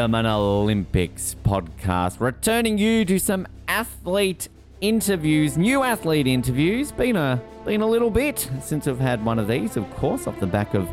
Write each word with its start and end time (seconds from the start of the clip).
podium 0.00 0.14
an 0.14 0.24
Olympics 0.24 1.36
podcast, 1.44 2.20
returning 2.20 2.78
you 2.78 3.04
to 3.04 3.18
some 3.18 3.46
athlete 3.68 4.48
interviews, 4.80 5.58
new 5.58 5.82
athlete 5.82 6.26
interviews. 6.26 6.90
Been 6.90 7.16
a 7.16 7.38
been 7.66 7.82
a 7.82 7.86
little 7.86 8.08
bit 8.08 8.48
since 8.62 8.88
I've 8.88 8.98
had 8.98 9.22
one 9.22 9.38
of 9.38 9.46
these, 9.46 9.76
of 9.76 9.88
course, 9.96 10.26
off 10.26 10.40
the 10.40 10.46
back 10.46 10.72
of 10.72 10.88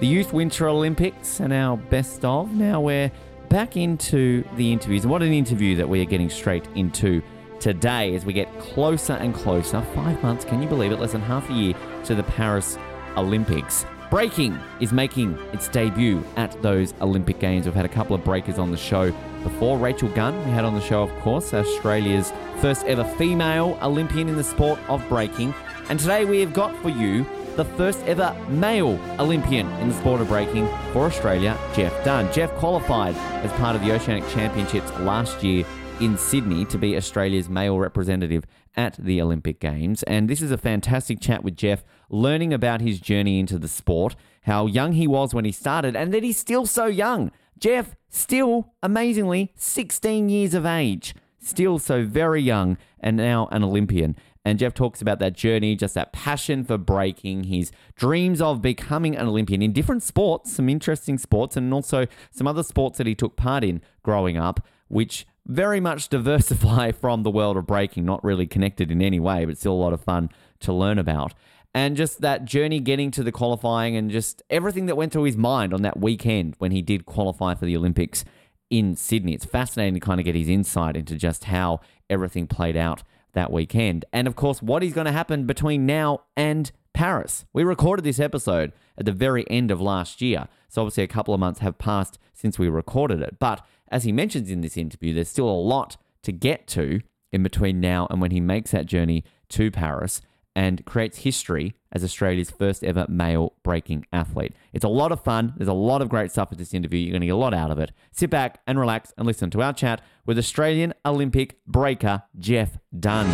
the 0.00 0.06
Youth 0.06 0.34
Winter 0.34 0.68
Olympics 0.68 1.40
and 1.40 1.54
our 1.54 1.78
best 1.78 2.22
of. 2.22 2.52
Now 2.52 2.82
we're 2.82 3.10
back 3.48 3.78
into 3.78 4.44
the 4.56 4.70
interviews, 4.70 5.04
and 5.04 5.10
what 5.10 5.22
an 5.22 5.32
interview 5.32 5.74
that 5.76 5.88
we 5.88 6.02
are 6.02 6.10
getting 6.10 6.28
straight 6.28 6.68
into 6.74 7.22
today 7.60 8.14
as 8.14 8.26
we 8.26 8.34
get 8.34 8.46
closer 8.58 9.14
and 9.14 9.34
closer. 9.34 9.80
Five 9.94 10.22
months, 10.22 10.44
can 10.44 10.62
you 10.62 10.68
believe 10.68 10.92
it? 10.92 11.00
Less 11.00 11.12
than 11.12 11.22
half 11.22 11.48
a 11.48 11.54
year 11.54 11.74
to 12.04 12.14
the 12.14 12.24
Paris 12.24 12.76
Olympics. 13.16 13.86
Breaking 14.10 14.58
is 14.80 14.92
making 14.92 15.38
its 15.52 15.68
debut 15.68 16.24
at 16.34 16.60
those 16.62 16.94
Olympic 17.00 17.38
Games. 17.38 17.66
We've 17.66 17.76
had 17.76 17.84
a 17.84 17.88
couple 17.88 18.16
of 18.16 18.24
breakers 18.24 18.58
on 18.58 18.72
the 18.72 18.76
show 18.76 19.12
before. 19.44 19.78
Rachel 19.78 20.08
Gunn, 20.08 20.36
we 20.44 20.50
had 20.50 20.64
on 20.64 20.74
the 20.74 20.80
show, 20.80 21.04
of 21.04 21.10
course, 21.20 21.54
Australia's 21.54 22.32
first 22.60 22.84
ever 22.86 23.04
female 23.16 23.78
Olympian 23.80 24.28
in 24.28 24.34
the 24.34 24.42
sport 24.42 24.80
of 24.88 25.08
breaking. 25.08 25.54
And 25.88 26.00
today 26.00 26.24
we 26.24 26.40
have 26.40 26.52
got 26.52 26.74
for 26.82 26.88
you 26.88 27.24
the 27.54 27.64
first 27.64 28.00
ever 28.00 28.34
male 28.48 28.98
Olympian 29.20 29.70
in 29.80 29.90
the 29.90 29.94
sport 29.94 30.20
of 30.20 30.26
breaking 30.26 30.66
for 30.92 31.06
Australia, 31.06 31.56
Jeff 31.76 32.04
Dunne. 32.04 32.32
Jeff 32.32 32.50
qualified 32.56 33.14
as 33.14 33.52
part 33.52 33.76
of 33.76 33.82
the 33.82 33.92
Oceanic 33.92 34.28
Championships 34.30 34.90
last 34.98 35.44
year 35.44 35.64
in 36.00 36.16
Sydney 36.16 36.64
to 36.64 36.78
be 36.78 36.96
Australia's 36.96 37.50
male 37.50 37.78
representative 37.78 38.44
at 38.74 38.96
the 38.98 39.20
Olympic 39.20 39.60
Games. 39.60 40.02
And 40.04 40.30
this 40.30 40.40
is 40.40 40.50
a 40.50 40.56
fantastic 40.56 41.20
chat 41.20 41.44
with 41.44 41.56
Jeff, 41.56 41.84
learning 42.08 42.54
about 42.54 42.80
his 42.80 43.00
journey 43.00 43.38
into 43.38 43.58
the 43.58 43.68
sport, 43.68 44.16
how 44.42 44.66
young 44.66 44.92
he 44.92 45.06
was 45.06 45.34
when 45.34 45.44
he 45.44 45.52
started, 45.52 45.94
and 45.94 46.12
that 46.14 46.22
he's 46.22 46.38
still 46.38 46.64
so 46.64 46.86
young. 46.86 47.30
Jeff, 47.58 47.94
still 48.08 48.72
amazingly 48.82 49.52
16 49.56 50.30
years 50.30 50.54
of 50.54 50.64
age, 50.64 51.14
still 51.38 51.78
so 51.78 52.04
very 52.04 52.40
young, 52.40 52.78
and 52.98 53.18
now 53.18 53.48
an 53.52 53.62
Olympian. 53.62 54.16
And 54.42 54.58
Jeff 54.58 54.72
talks 54.72 55.02
about 55.02 55.18
that 55.18 55.34
journey, 55.34 55.76
just 55.76 55.94
that 55.94 56.14
passion 56.14 56.64
for 56.64 56.78
breaking, 56.78 57.44
his 57.44 57.72
dreams 57.94 58.40
of 58.40 58.62
becoming 58.62 59.14
an 59.14 59.26
Olympian 59.26 59.60
in 59.60 59.74
different 59.74 60.02
sports, 60.02 60.54
some 60.54 60.70
interesting 60.70 61.18
sports, 61.18 61.58
and 61.58 61.74
also 61.74 62.06
some 62.30 62.46
other 62.46 62.62
sports 62.62 62.96
that 62.96 63.06
he 63.06 63.14
took 63.14 63.36
part 63.36 63.62
in 63.62 63.82
growing 64.02 64.38
up, 64.38 64.66
which 64.88 65.26
very 65.50 65.80
much 65.80 66.08
diversify 66.08 66.92
from 67.00 67.22
the 67.22 67.30
world 67.30 67.56
of 67.56 67.66
breaking, 67.66 68.04
not 68.04 68.22
really 68.24 68.46
connected 68.46 68.90
in 68.90 69.02
any 69.02 69.20
way, 69.20 69.44
but 69.44 69.58
still 69.58 69.72
a 69.72 69.74
lot 69.74 69.92
of 69.92 70.00
fun 70.00 70.30
to 70.60 70.72
learn 70.72 70.98
about. 70.98 71.34
And 71.74 71.96
just 71.96 72.20
that 72.20 72.44
journey 72.44 72.80
getting 72.80 73.10
to 73.12 73.22
the 73.22 73.30
qualifying 73.30 73.96
and 73.96 74.10
just 74.10 74.42
everything 74.50 74.86
that 74.86 74.96
went 74.96 75.12
through 75.12 75.24
his 75.24 75.36
mind 75.36 75.72
on 75.72 75.82
that 75.82 76.00
weekend 76.00 76.54
when 76.58 76.72
he 76.72 76.82
did 76.82 77.06
qualify 77.06 77.54
for 77.54 77.64
the 77.64 77.76
Olympics 77.76 78.24
in 78.70 78.96
Sydney. 78.96 79.34
It's 79.34 79.44
fascinating 79.44 79.94
to 79.94 80.00
kind 80.00 80.20
of 80.20 80.24
get 80.24 80.34
his 80.34 80.48
insight 80.48 80.96
into 80.96 81.14
just 81.16 81.44
how 81.44 81.80
everything 82.08 82.46
played 82.46 82.76
out 82.76 83.02
that 83.34 83.52
weekend. 83.52 84.04
And 84.12 84.26
of 84.26 84.34
course, 84.34 84.60
what 84.60 84.82
is 84.82 84.92
going 84.92 85.04
to 85.04 85.12
happen 85.12 85.46
between 85.46 85.86
now 85.86 86.22
and 86.36 86.72
Paris. 86.92 87.44
We 87.52 87.62
recorded 87.64 88.04
this 88.04 88.20
episode 88.20 88.72
at 88.98 89.04
the 89.04 89.12
very 89.12 89.48
end 89.48 89.70
of 89.70 89.80
last 89.80 90.20
year. 90.20 90.48
So 90.68 90.82
obviously, 90.82 91.04
a 91.04 91.08
couple 91.08 91.34
of 91.34 91.40
months 91.40 91.60
have 91.60 91.78
passed 91.78 92.18
since 92.32 92.58
we 92.58 92.68
recorded 92.68 93.22
it. 93.22 93.38
But 93.38 93.64
as 93.90 94.04
he 94.04 94.12
mentions 94.12 94.50
in 94.50 94.60
this 94.60 94.76
interview, 94.76 95.12
there's 95.12 95.28
still 95.28 95.48
a 95.48 95.50
lot 95.50 95.96
to 96.22 96.32
get 96.32 96.66
to 96.68 97.00
in 97.32 97.42
between 97.42 97.80
now 97.80 98.06
and 98.10 98.20
when 98.20 98.30
he 98.30 98.40
makes 98.40 98.70
that 98.70 98.86
journey 98.86 99.24
to 99.48 99.70
Paris 99.70 100.20
and 100.54 100.84
creates 100.84 101.18
history 101.18 101.74
as 101.92 102.04
Australia's 102.04 102.50
first 102.50 102.84
ever 102.84 103.06
male 103.08 103.54
breaking 103.62 104.04
athlete. 104.12 104.52
It's 104.72 104.84
a 104.84 104.88
lot 104.88 105.12
of 105.12 105.22
fun. 105.22 105.54
There's 105.56 105.68
a 105.68 105.72
lot 105.72 106.02
of 106.02 106.08
great 106.08 106.30
stuff 106.30 106.50
with 106.50 106.58
this 106.58 106.74
interview. 106.74 107.00
You're 107.00 107.12
going 107.12 107.20
to 107.20 107.26
get 107.26 107.34
a 107.34 107.36
lot 107.36 107.54
out 107.54 107.70
of 107.70 107.78
it. 107.78 107.92
Sit 108.12 108.30
back 108.30 108.60
and 108.66 108.78
relax 108.78 109.12
and 109.16 109.26
listen 109.26 109.50
to 109.50 109.62
our 109.62 109.72
chat 109.72 110.02
with 110.26 110.38
Australian 110.38 110.92
Olympic 111.04 111.64
breaker 111.66 112.24
Jeff 112.38 112.78
Dunne. 112.98 113.28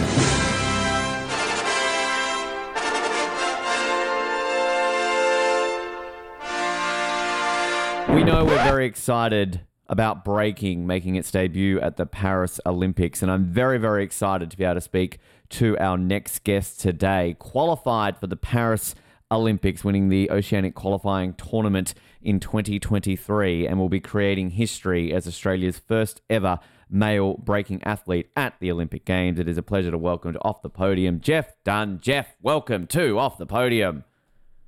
We 8.15 8.25
know 8.25 8.45
we're 8.45 8.65
very 8.65 8.87
excited 8.87 9.61
about 9.89 10.25
breaking 10.25 10.87
making 10.87 11.17
its 11.17 11.31
debut 11.31 11.81
at 11.81 11.97
the 11.97 12.07
Paris 12.07 12.61
Olympics, 12.67 13.23
and 13.23 13.31
I'm 13.31 13.45
very, 13.45 13.79
very 13.79 14.05
excited 14.05 14.51
to 14.51 14.57
be 14.57 14.65
able 14.65 14.75
to 14.75 14.81
speak 14.81 15.19
to 15.51 15.79
our 15.79 15.97
next 15.97 16.45
guest 16.45 16.81
today. 16.81 17.37
Qualified 17.39 18.19
for 18.19 18.27
the 18.27 18.37
Paris 18.37 18.95
Olympics, 19.31 19.85
winning 19.85 20.09
the 20.09 20.31
Oceanic 20.31 20.75
qualifying 20.75 21.35
tournament 21.35 21.95
in 22.23 22.41
2023, 22.41 23.67
and 23.67 23.79
will 23.79 23.89
be 23.89 24.01
creating 24.01 24.51
history 24.51 25.13
as 25.13 25.27
Australia's 25.27 25.79
first 25.79 26.21
ever 26.31 26.59
male 26.89 27.35
breaking 27.35 27.83
athlete 27.83 28.31
at 28.37 28.55
the 28.61 28.71
Olympic 28.71 29.05
Games. 29.05 29.39
It 29.39 29.49
is 29.49 29.59
a 29.59 29.63
pleasure 29.63 29.91
to 29.91 29.99
welcome 29.99 30.33
to 30.33 30.43
Off 30.43 30.63
the 30.63 30.71
Podium 30.71 31.21
Jeff 31.21 31.53
Dunne. 31.65 31.99
Jeff, 32.01 32.37
welcome 32.41 32.87
to 32.89 33.19
Off 33.19 33.39
the 33.39 33.47
Podium. 33.47 34.05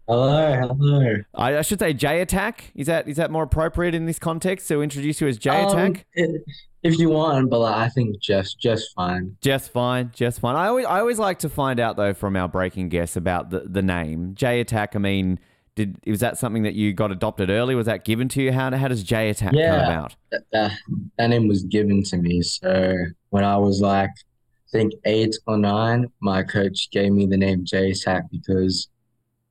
Hello, 0.09 0.57
hello. 0.69 1.17
I, 1.35 1.59
I 1.59 1.63
should 1.63 1.79
say 1.81 1.93
J 1.93 2.23
Attack. 2.23 2.71
Is 2.75 2.87
that 2.87 3.07
is 3.09 3.17
that 3.19 3.31
more 3.31 3.43
appropriate 3.43 3.95
in 3.95 4.07
this 4.07 4.19
context 4.19 4.67
to 4.69 4.81
introduce 4.83 5.21
you 5.21 5.29
as 5.29 5.37
J 5.37 5.51
Um, 5.51 5.69
Attack? 5.69 6.07
it- 6.15 6.43
if 6.85 6.97
you 6.97 7.09
want, 7.11 7.51
but 7.51 7.59
like, 7.59 7.75
I 7.75 7.89
think 7.89 8.21
just 8.21 8.59
just 8.61 8.95
fine. 8.95 9.37
Just 9.43 9.71
fine, 9.73 10.13
just 10.15 10.39
fine. 10.41 10.55
I 10.57 10.69
always 10.69 10.87
I 10.87 11.01
always 11.01 11.19
like 11.19 11.41
to 11.41 11.49
find 11.49 11.79
out 11.81 11.97
though 11.97 12.15
from 12.15 12.37
our 12.37 12.49
breaking 12.49 12.89
guests 12.89 13.17
about 13.17 13.51
the, 13.51 13.61
the 13.69 13.83
name 13.83 14.35
J 14.37 14.61
Attack. 14.61 14.95
I 14.95 15.01
mean, 15.01 15.41
did 15.75 15.99
was 16.07 16.21
that 16.21 16.39
something 16.39 16.63
that 16.63 16.75
you 16.75 16.93
got 16.95 17.11
adopted 17.11 17.51
early? 17.51 17.75
Was 17.75 17.87
that 17.87 18.05
given 18.05 18.29
to 18.31 18.43
you? 18.43 18.53
How 18.53 18.75
how 18.77 18.87
does 18.89 19.03
J 19.03 19.29
Attack 19.29 19.51
come 19.51 19.59
Yeah. 19.59 19.85
about? 19.85 20.17
That, 20.31 20.43
that 20.53 20.73
that 21.19 21.27
name 21.27 21.49
was 21.49 21.65
given 21.65 22.03
to 22.05 22.17
me. 22.17 22.41
So 22.43 22.95
when 23.31 23.43
I 23.45 23.57
was 23.59 23.81
like, 23.81 24.11
I 24.11 24.71
think 24.71 24.93
eight 25.05 25.37
or 25.49 25.59
nine, 25.59 26.07
my 26.21 26.45
coach 26.45 26.91
gave 26.93 27.13
me 27.13 27.27
the 27.27 27.37
name 27.37 27.65
J 27.65 27.91
Attack 27.91 28.31
because 28.31 28.89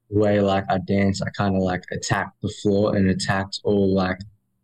way 0.09 0.39
like 0.41 0.63
I 0.69 0.77
dance, 0.79 1.21
I 1.21 1.29
kind 1.31 1.55
of 1.55 1.61
like 1.61 1.83
attacked 1.91 2.41
the 2.41 2.49
floor 2.61 2.95
and 2.95 3.09
attacked 3.09 3.59
all 3.63 3.93
like 3.93 4.19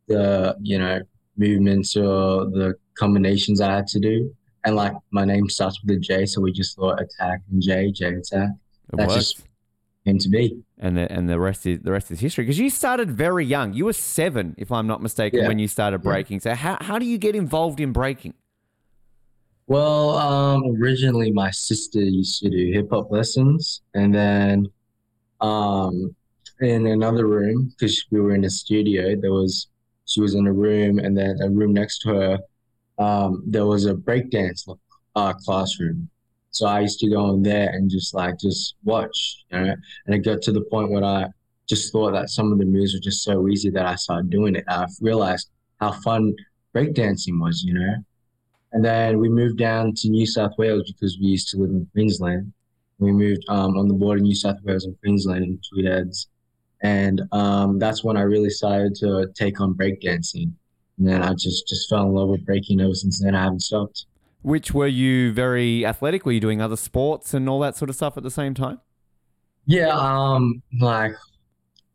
the 0.08 0.56
you 0.62 0.78
know 0.80 1.00
movements 1.38 1.96
or 1.98 2.46
the 2.46 2.76
combinations 2.96 3.60
I 3.62 3.74
had 3.74 3.88
to 3.88 4.00
do. 4.00 4.34
And 4.66 4.76
like 4.76 4.94
my 5.12 5.26
name 5.26 5.50
starts 5.50 5.82
with 5.84 5.98
a 5.98 6.00
J, 6.00 6.26
so 6.26 6.40
we 6.42 6.52
just 6.54 6.76
thought 6.78 7.02
attack 7.02 7.42
and 7.52 7.62
J, 7.62 7.92
J 7.92 8.06
attack 8.16 8.50
It 8.94 8.98
That 8.98 9.08
works. 9.10 9.16
just- 9.16 9.42
came 10.06 10.18
to 10.18 10.28
be. 10.28 10.62
and 10.80 10.98
the 10.98 11.10
and 11.10 11.30
the 11.30 11.40
rest 11.40 11.66
is 11.66 11.80
the 11.80 11.92
rest 11.92 12.12
is 12.12 12.20
history. 12.20 12.44
Because 12.44 12.60
you 12.60 12.70
started 12.70 13.10
very 13.10 13.46
young. 13.46 13.74
You 13.74 13.86
were 13.86 13.94
seven, 13.94 14.54
if 14.58 14.70
I'm 14.70 14.86
not 14.86 15.02
mistaken, 15.02 15.40
Yeah. 15.40 15.48
when 15.48 15.60
you 15.60 15.68
started 15.70 16.02
Yeah. 16.04 16.12
breaking. 16.12 16.40
So 16.42 16.54
how 16.56 16.78
how 16.82 17.00
do 17.00 17.06
you 17.06 17.18
get 17.18 17.36
involved 17.38 17.80
in 17.80 17.94
breaking? 17.94 18.34
Well, 19.68 20.10
um, 20.18 20.64
originally 20.82 21.32
my 21.32 21.52
sister 21.52 22.02
used 22.02 22.40
to 22.42 22.50
do 22.50 22.72
hip 22.74 22.90
hop 22.92 23.12
lessons, 23.12 23.82
and 23.94 24.14
then, 24.14 24.68
um, 25.44 26.16
in 26.62 26.88
another 26.88 27.28
room 27.28 27.72
because 27.72 28.06
we 28.12 28.22
were 28.22 28.34
in 28.34 28.46
a 28.46 28.50
studio, 28.50 29.16
there 29.16 29.34
was 29.34 29.68
she 30.06 30.22
was 30.22 30.36
in 30.36 30.48
a 30.48 30.54
room, 30.54 31.00
and 31.00 31.18
then 31.18 31.38
a 31.42 31.50
room 31.50 31.74
next 31.74 32.00
to 32.00 32.10
her, 32.10 32.40
um, 33.00 33.44
there 33.48 33.66
was 33.66 33.86
a 33.86 33.94
breakdance 33.94 34.68
uh 35.16 35.34
classroom. 35.34 36.10
So 36.52 36.68
I 36.68 36.82
used 36.82 37.00
to 37.00 37.10
go 37.10 37.32
in 37.32 37.44
there 37.44 37.70
and 37.70 37.90
just 37.90 38.14
like 38.14 38.40
just 38.40 38.76
watch, 38.84 39.44
you 39.52 39.60
know, 39.60 39.76
and 40.06 40.16
it 40.16 40.20
got 40.20 40.42
to 40.44 40.52
the 40.52 40.62
point 40.72 40.92
where 40.92 41.04
I 41.04 41.28
just 41.68 41.92
thought 41.92 42.12
that 42.14 42.30
some 42.30 42.52
of 42.52 42.60
the 42.60 42.66
moves 42.66 42.94
were 42.94 43.00
just 43.00 43.24
so 43.24 43.48
easy 43.48 43.70
that 43.72 43.86
I 43.86 43.96
started 43.96 44.30
doing 44.30 44.56
it. 44.56 44.64
I 44.68 44.86
realized 45.02 45.50
how 45.80 45.92
fun 45.92 46.36
breakdancing 46.76 47.40
was, 47.40 47.64
you 47.64 47.74
know. 47.74 47.96
And 48.74 48.84
then 48.84 49.20
we 49.20 49.30
moved 49.30 49.58
down 49.58 49.94
to 49.98 50.10
New 50.10 50.26
South 50.26 50.54
Wales 50.58 50.92
because 50.92 51.18
we 51.20 51.28
used 51.28 51.50
to 51.50 51.58
live 51.58 51.72
in 51.72 51.88
Queensland. 51.94 52.54
We 53.04 53.12
moved 53.12 53.44
um, 53.50 53.78
on 53.78 53.88
the 53.88 53.94
border, 53.94 54.22
New 54.22 54.36
South 54.36 54.58
Wales 54.64 54.86
and 54.86 55.00
Queensland 55.02 55.44
in 55.44 55.60
Tweed 55.70 55.86
Heads. 55.86 56.28
And 56.82 57.22
um, 57.32 57.80
that's 57.80 58.04
when 58.04 58.18
I 58.18 58.22
really 58.22 58.50
started 58.50 58.96
to 58.96 59.32
take 59.36 59.62
on 59.62 59.74
breakdancing. 59.74 60.52
And 60.98 61.08
then 61.08 61.22
I 61.22 61.34
just, 61.34 61.68
just 61.68 61.90
fell 61.90 62.04
in 62.04 62.14
love 62.14 62.30
with 62.30 62.46
breaking 62.46 62.82
ever 62.82 62.94
since 62.94 63.22
then. 63.22 63.36
I 63.36 63.44
haven't 63.44 63.62
stopped. 63.62 64.06
Which 64.42 64.74
were 64.74 64.88
you 64.88 65.32
very 65.32 65.86
athletic? 65.86 66.26
Were 66.26 66.34
you 66.34 66.42
doing 66.42 66.62
other 66.62 66.76
sports 66.76 67.34
and 67.34 67.48
all 67.48 67.60
that 67.62 67.78
sort 67.78 67.90
of 67.90 67.96
stuff 67.96 68.18
at 68.18 68.24
the 68.24 68.32
same 68.32 68.54
time? 68.54 68.80
Yeah, 69.66 69.90
um, 69.90 70.62
like 70.82 71.14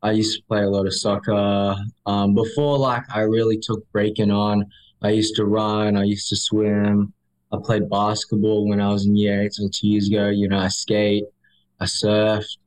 I 0.03 0.13
used 0.13 0.39
to 0.39 0.43
play 0.47 0.63
a 0.63 0.71
lot 0.71 0.87
of 0.87 0.95
soccer. 0.95 1.77
Um, 2.07 2.35
before 2.35 2.79
like 2.79 3.03
I 3.15 3.21
really 3.21 3.59
took 3.59 3.91
breaking 3.93 4.31
on, 4.31 4.65
I 5.03 5.11
used 5.11 5.37
to 5.37 5.45
run, 5.45 5.97
I 5.97 6.05
used 6.05 6.29
to 6.31 6.37
swim. 6.37 7.13
I 7.53 7.57
played 7.63 7.89
basketball 7.89 8.69
when 8.69 8.81
I 8.81 8.89
was 8.89 9.07
in 9.07 9.17
year 9.17 9.43
eight, 9.43 9.55
so 9.55 9.69
two 9.73 9.89
years 9.89 10.09
ago. 10.09 10.29
You 10.29 10.49
know, 10.49 10.59
I 10.59 10.69
skate, 10.69 11.25
I 11.81 11.85
surfed. 11.85 12.59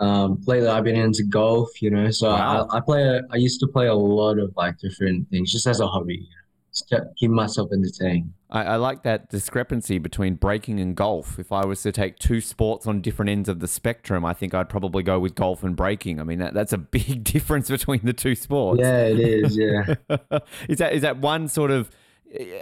Um, 0.00 0.42
lately 0.46 0.68
I've 0.68 0.84
been 0.84 0.96
into 0.96 1.24
golf. 1.24 1.80
You 1.80 1.90
know, 1.90 2.10
so 2.10 2.30
Wow. 2.30 2.68
I, 2.70 2.78
I 2.78 2.80
play. 2.80 3.02
A, 3.02 3.22
I 3.30 3.36
used 3.36 3.60
to 3.60 3.66
play 3.66 3.86
a 3.86 3.94
lot 3.94 4.38
of 4.38 4.52
like 4.56 4.78
different 4.78 5.28
things, 5.30 5.52
just 5.52 5.66
as 5.66 5.80
a 5.80 5.86
hobby. 5.86 6.14
You 6.14 6.20
know, 6.20 6.42
just 6.72 6.88
to 6.88 7.04
keep 7.18 7.30
myself 7.30 7.70
entertained. 7.72 8.32
I, 8.50 8.64
I 8.64 8.76
like 8.76 9.02
that 9.04 9.30
discrepancy 9.30 9.98
between 9.98 10.34
breaking 10.34 10.78
and 10.80 10.94
golf. 10.94 11.38
If 11.38 11.52
I 11.52 11.64
was 11.64 11.80
to 11.82 11.92
take 11.92 12.18
two 12.18 12.40
sports 12.40 12.86
on 12.86 13.00
different 13.00 13.30
ends 13.30 13.48
of 13.48 13.60
the 13.60 13.68
spectrum, 13.68 14.24
I 14.24 14.34
think 14.34 14.52
I'd 14.54 14.68
probably 14.68 15.02
go 15.02 15.18
with 15.18 15.34
golf 15.34 15.62
and 15.62 15.74
breaking. 15.74 16.20
I 16.20 16.24
mean, 16.24 16.38
that, 16.38 16.52
that's 16.52 16.72
a 16.72 16.78
big 16.78 17.24
difference 17.32 17.70
between 17.70 18.00
the 18.02 18.12
two 18.12 18.34
sports. 18.34 18.80
Yeah, 18.82 19.04
it 19.04 19.20
is. 19.20 19.56
Yeah. 19.56 19.94
is 20.68 20.78
that 20.78 20.92
is 20.92 21.02
that 21.02 21.18
one 21.18 21.48
sort 21.48 21.70
of, 21.70 21.90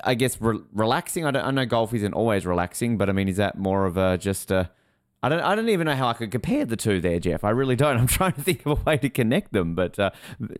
I 0.04 0.14
guess, 0.14 0.40
re- 0.40 0.60
relaxing? 0.72 1.24
I, 1.24 1.30
don't, 1.30 1.44
I 1.44 1.50
know 1.50 1.66
golf 1.66 1.94
isn't 1.94 2.14
always 2.14 2.46
relaxing, 2.46 2.96
but 2.96 3.08
I 3.08 3.12
mean, 3.12 3.28
is 3.28 3.36
that 3.36 3.58
more 3.58 3.86
of 3.86 3.96
a 3.96 4.18
just 4.18 4.50
a? 4.50 4.70
I 5.22 5.28
don't. 5.28 5.40
I 5.40 5.54
don't 5.54 5.68
even 5.68 5.86
know 5.86 5.94
how 5.94 6.08
I 6.08 6.14
could 6.14 6.30
compare 6.30 6.64
the 6.64 6.76
two 6.76 7.00
there, 7.00 7.20
Jeff. 7.20 7.44
I 7.44 7.50
really 7.50 7.76
don't. 7.76 7.96
I'm 8.00 8.06
trying 8.06 8.32
to 8.32 8.42
think 8.42 8.64
of 8.66 8.80
a 8.80 8.82
way 8.82 8.96
to 8.98 9.10
connect 9.10 9.52
them, 9.52 9.74
but 9.74 9.98
uh, 9.98 10.10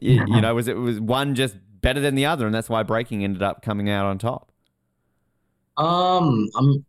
you, 0.00 0.24
you 0.26 0.40
know, 0.40 0.54
was 0.54 0.68
it 0.68 0.76
was 0.76 1.00
one 1.00 1.34
just 1.34 1.56
better 1.80 2.00
than 2.00 2.14
the 2.14 2.26
other, 2.26 2.46
and 2.46 2.54
that's 2.54 2.68
why 2.68 2.82
breaking 2.82 3.24
ended 3.24 3.42
up 3.42 3.62
coming 3.62 3.88
out 3.88 4.06
on 4.06 4.18
top. 4.18 4.52
Um, 5.76 6.48
I'm 6.56 6.84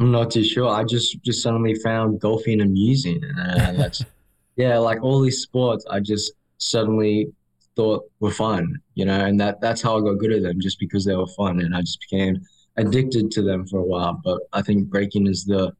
I'm 0.00 0.10
not 0.10 0.30
too 0.30 0.44
sure. 0.44 0.68
I 0.68 0.84
just 0.84 1.22
just 1.22 1.42
suddenly 1.42 1.74
found 1.76 2.20
golfing 2.20 2.60
amusing, 2.60 3.22
and 3.24 3.40
uh, 3.40 3.72
that's 3.72 4.04
yeah, 4.56 4.78
like 4.78 5.02
all 5.02 5.20
these 5.20 5.40
sports, 5.40 5.86
I 5.90 6.00
just 6.00 6.32
suddenly 6.58 7.32
thought 7.76 8.04
were 8.20 8.30
fun, 8.30 8.76
you 8.94 9.04
know, 9.04 9.24
and 9.24 9.38
that 9.40 9.60
that's 9.60 9.82
how 9.82 9.98
I 9.98 10.00
got 10.00 10.18
good 10.18 10.32
at 10.32 10.42
them, 10.42 10.60
just 10.60 10.78
because 10.78 11.04
they 11.04 11.16
were 11.16 11.26
fun, 11.26 11.60
and 11.60 11.74
I 11.74 11.80
just 11.80 11.98
became 12.08 12.40
addicted 12.76 13.30
to 13.32 13.42
them 13.42 13.66
for 13.66 13.78
a 13.78 13.84
while. 13.84 14.20
But 14.24 14.40
I 14.52 14.62
think 14.62 14.88
breaking 14.88 15.26
is 15.26 15.44
the 15.44 15.72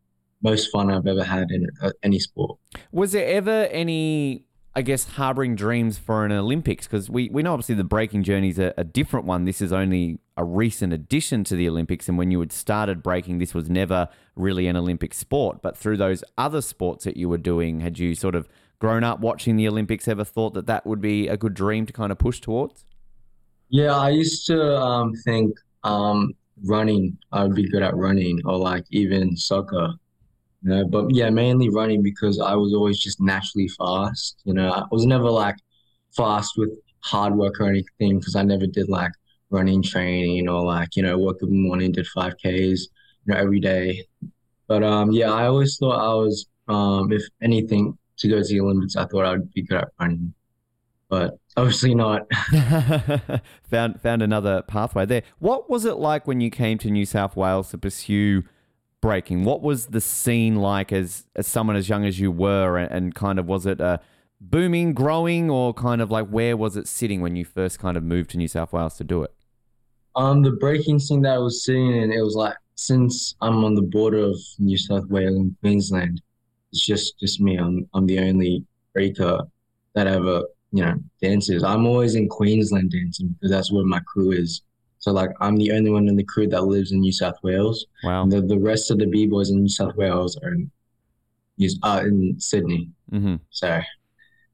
most 0.42 0.70
fun 0.70 0.90
I've 0.90 1.06
ever 1.06 1.24
had 1.24 1.50
in 1.50 1.68
uh, 1.82 1.90
any 2.02 2.18
sport. 2.18 2.58
Was 2.92 3.12
there 3.12 3.26
ever 3.26 3.68
any, 3.70 4.44
I 4.74 4.82
guess, 4.82 5.04
harboring 5.04 5.56
dreams 5.56 5.98
for 5.98 6.24
an 6.24 6.32
Olympics? 6.32 6.86
Because 6.86 7.08
we, 7.08 7.30
we 7.30 7.42
know 7.42 7.54
obviously 7.54 7.74
the 7.76 7.82
breaking 7.84 8.24
journey 8.24 8.50
is 8.50 8.58
a, 8.58 8.74
a 8.76 8.84
different 8.84 9.26
one. 9.26 9.46
This 9.46 9.60
is 9.60 9.72
only 9.72 10.18
a 10.36 10.44
recent 10.44 10.92
addition 10.92 11.44
to 11.44 11.56
the 11.56 11.68
Olympics. 11.68 12.08
And 12.08 12.18
when 12.18 12.30
you 12.30 12.40
had 12.40 12.52
started 12.52 13.02
breaking, 13.02 13.38
this 13.38 13.54
was 13.54 13.70
never 13.70 14.08
really 14.36 14.66
an 14.66 14.76
Olympic 14.76 15.14
sport. 15.14 15.62
But 15.62 15.78
through 15.78 15.96
those 15.96 16.22
other 16.36 16.60
sports 16.60 17.04
that 17.04 17.16
you 17.16 17.28
were 17.28 17.38
doing, 17.38 17.80
had 17.80 17.98
you 17.98 18.14
sort 18.14 18.34
of 18.34 18.48
grown 18.78 19.04
up 19.04 19.20
watching 19.20 19.56
the 19.56 19.68
Olympics, 19.68 20.08
ever 20.08 20.24
thought 20.24 20.54
that 20.54 20.66
that 20.66 20.86
would 20.86 21.00
be 21.00 21.28
a 21.28 21.36
good 21.36 21.54
dream 21.54 21.86
to 21.86 21.92
kind 21.92 22.12
of 22.12 22.18
push 22.18 22.40
towards? 22.40 22.84
Yeah, 23.68 23.96
I 23.96 24.10
used 24.10 24.46
to 24.46 24.76
um, 24.76 25.14
think 25.24 25.56
um, 25.82 26.32
running, 26.64 27.16
I 27.32 27.44
would 27.44 27.54
be 27.54 27.68
good 27.68 27.82
at 27.82 27.96
running, 27.96 28.40
or 28.44 28.56
like 28.56 28.84
even 28.90 29.36
soccer. 29.36 29.94
You 30.62 30.70
know, 30.70 30.86
but 30.86 31.14
yeah, 31.14 31.30
mainly 31.30 31.68
running 31.68 32.02
because 32.02 32.40
I 32.40 32.54
was 32.54 32.72
always 32.72 32.98
just 32.98 33.20
naturally 33.20 33.68
fast. 33.68 34.40
You 34.44 34.54
know, 34.54 34.70
I 34.70 34.84
was 34.90 35.06
never 35.06 35.30
like 35.30 35.56
fast 36.16 36.52
with 36.56 36.70
hard 37.00 37.34
work 37.34 37.60
or 37.60 37.68
anything 37.68 38.18
because 38.18 38.36
I 38.36 38.42
never 38.42 38.66
did 38.66 38.88
like 38.88 39.12
running 39.50 39.82
training 39.82 40.48
or 40.48 40.64
like, 40.64 40.96
you 40.96 41.02
know, 41.02 41.18
woke 41.18 41.36
up 41.36 41.48
in 41.48 41.50
the 41.50 41.68
morning, 41.68 41.92
did 41.92 42.06
5Ks, 42.16 42.44
you 42.44 42.78
know, 43.26 43.36
every 43.36 43.60
day. 43.60 44.04
But 44.66 44.82
um, 44.82 45.12
yeah, 45.12 45.30
I 45.30 45.46
always 45.46 45.76
thought 45.76 45.98
I 45.98 46.14
was, 46.14 46.46
um, 46.68 47.12
if 47.12 47.22
anything, 47.42 47.98
to 48.18 48.28
go 48.28 48.38
to 48.38 48.44
the 48.44 48.60
Olympics, 48.60 48.96
I 48.96 49.06
thought 49.06 49.24
I 49.24 49.32
would 49.32 49.52
be 49.52 49.62
good 49.62 49.78
at 49.78 49.88
running. 50.00 50.34
But 51.08 51.38
obviously 51.56 51.94
not. 51.94 52.22
found 53.70 54.00
found 54.00 54.22
another 54.22 54.62
pathway 54.62 55.06
there. 55.06 55.22
What 55.38 55.68
was 55.68 55.84
it 55.84 55.96
like 55.96 56.26
when 56.26 56.40
you 56.40 56.50
came 56.50 56.78
to 56.78 56.90
New 56.90 57.06
South 57.06 57.36
Wales 57.36 57.70
to 57.70 57.78
pursue 57.78 58.44
breaking? 59.00 59.44
What 59.44 59.62
was 59.62 59.86
the 59.86 60.00
scene 60.00 60.56
like 60.56 60.92
as 60.92 61.26
as 61.36 61.46
someone 61.46 61.76
as 61.76 61.88
young 61.88 62.04
as 62.04 62.18
you 62.18 62.30
were, 62.30 62.78
and, 62.78 62.90
and 62.90 63.14
kind 63.14 63.38
of 63.38 63.46
was 63.46 63.66
it 63.66 63.80
uh, 63.80 63.98
booming, 64.40 64.94
growing, 64.94 65.50
or 65.50 65.74
kind 65.74 66.00
of 66.00 66.10
like 66.10 66.28
where 66.28 66.56
was 66.56 66.76
it 66.76 66.88
sitting 66.88 67.20
when 67.20 67.36
you 67.36 67.44
first 67.44 67.78
kind 67.78 67.96
of 67.96 68.02
moved 68.02 68.30
to 68.30 68.38
New 68.38 68.48
South 68.48 68.72
Wales 68.72 68.96
to 68.96 69.04
do 69.04 69.22
it? 69.22 69.32
Um, 70.16 70.42
the 70.42 70.52
breaking 70.52 71.00
scene 71.00 71.22
that 71.22 71.34
I 71.34 71.38
was 71.38 71.64
seeing, 71.64 72.02
and 72.02 72.12
it 72.12 72.22
was 72.22 72.34
like 72.34 72.54
since 72.76 73.34
I'm 73.40 73.64
on 73.64 73.74
the 73.74 73.82
border 73.82 74.18
of 74.18 74.36
New 74.58 74.78
South 74.78 75.06
Wales 75.08 75.36
and 75.36 75.56
Queensland, 75.60 76.20
it's 76.74 76.84
just 76.84 77.18
just 77.20 77.40
me. 77.40 77.56
I'm 77.56 77.88
I'm 77.94 78.06
the 78.06 78.18
only 78.18 78.64
breaker 78.92 79.40
that 79.94 80.08
ever 80.08 80.42
you 80.72 80.84
know 80.84 80.94
dances. 81.22 81.62
I'm 81.62 81.86
always 81.86 82.16
in 82.16 82.28
Queensland 82.28 82.90
dancing 82.90 83.28
because 83.28 83.50
that's 83.52 83.72
where 83.72 83.84
my 83.84 84.00
crew 84.00 84.32
is. 84.32 84.62
So 84.98 85.12
like 85.12 85.30
I'm 85.40 85.56
the 85.56 85.70
only 85.70 85.90
one 85.90 86.08
in 86.08 86.16
the 86.16 86.24
crew 86.24 86.48
that 86.48 86.64
lives 86.64 86.90
in 86.90 87.00
New 87.00 87.12
South 87.12 87.36
Wales. 87.44 87.86
Wow. 88.02 88.24
And 88.24 88.32
the 88.32 88.40
the 88.40 88.58
rest 88.58 88.90
of 88.90 88.98
the 88.98 89.06
b 89.06 89.26
boys 89.26 89.50
in 89.50 89.60
New 89.60 89.68
South 89.68 89.94
Wales 89.94 90.36
are 90.42 90.52
in, 90.52 90.70
uh, 91.84 92.02
in 92.04 92.40
Sydney. 92.40 92.90
hmm 93.08 93.36
So 93.50 93.80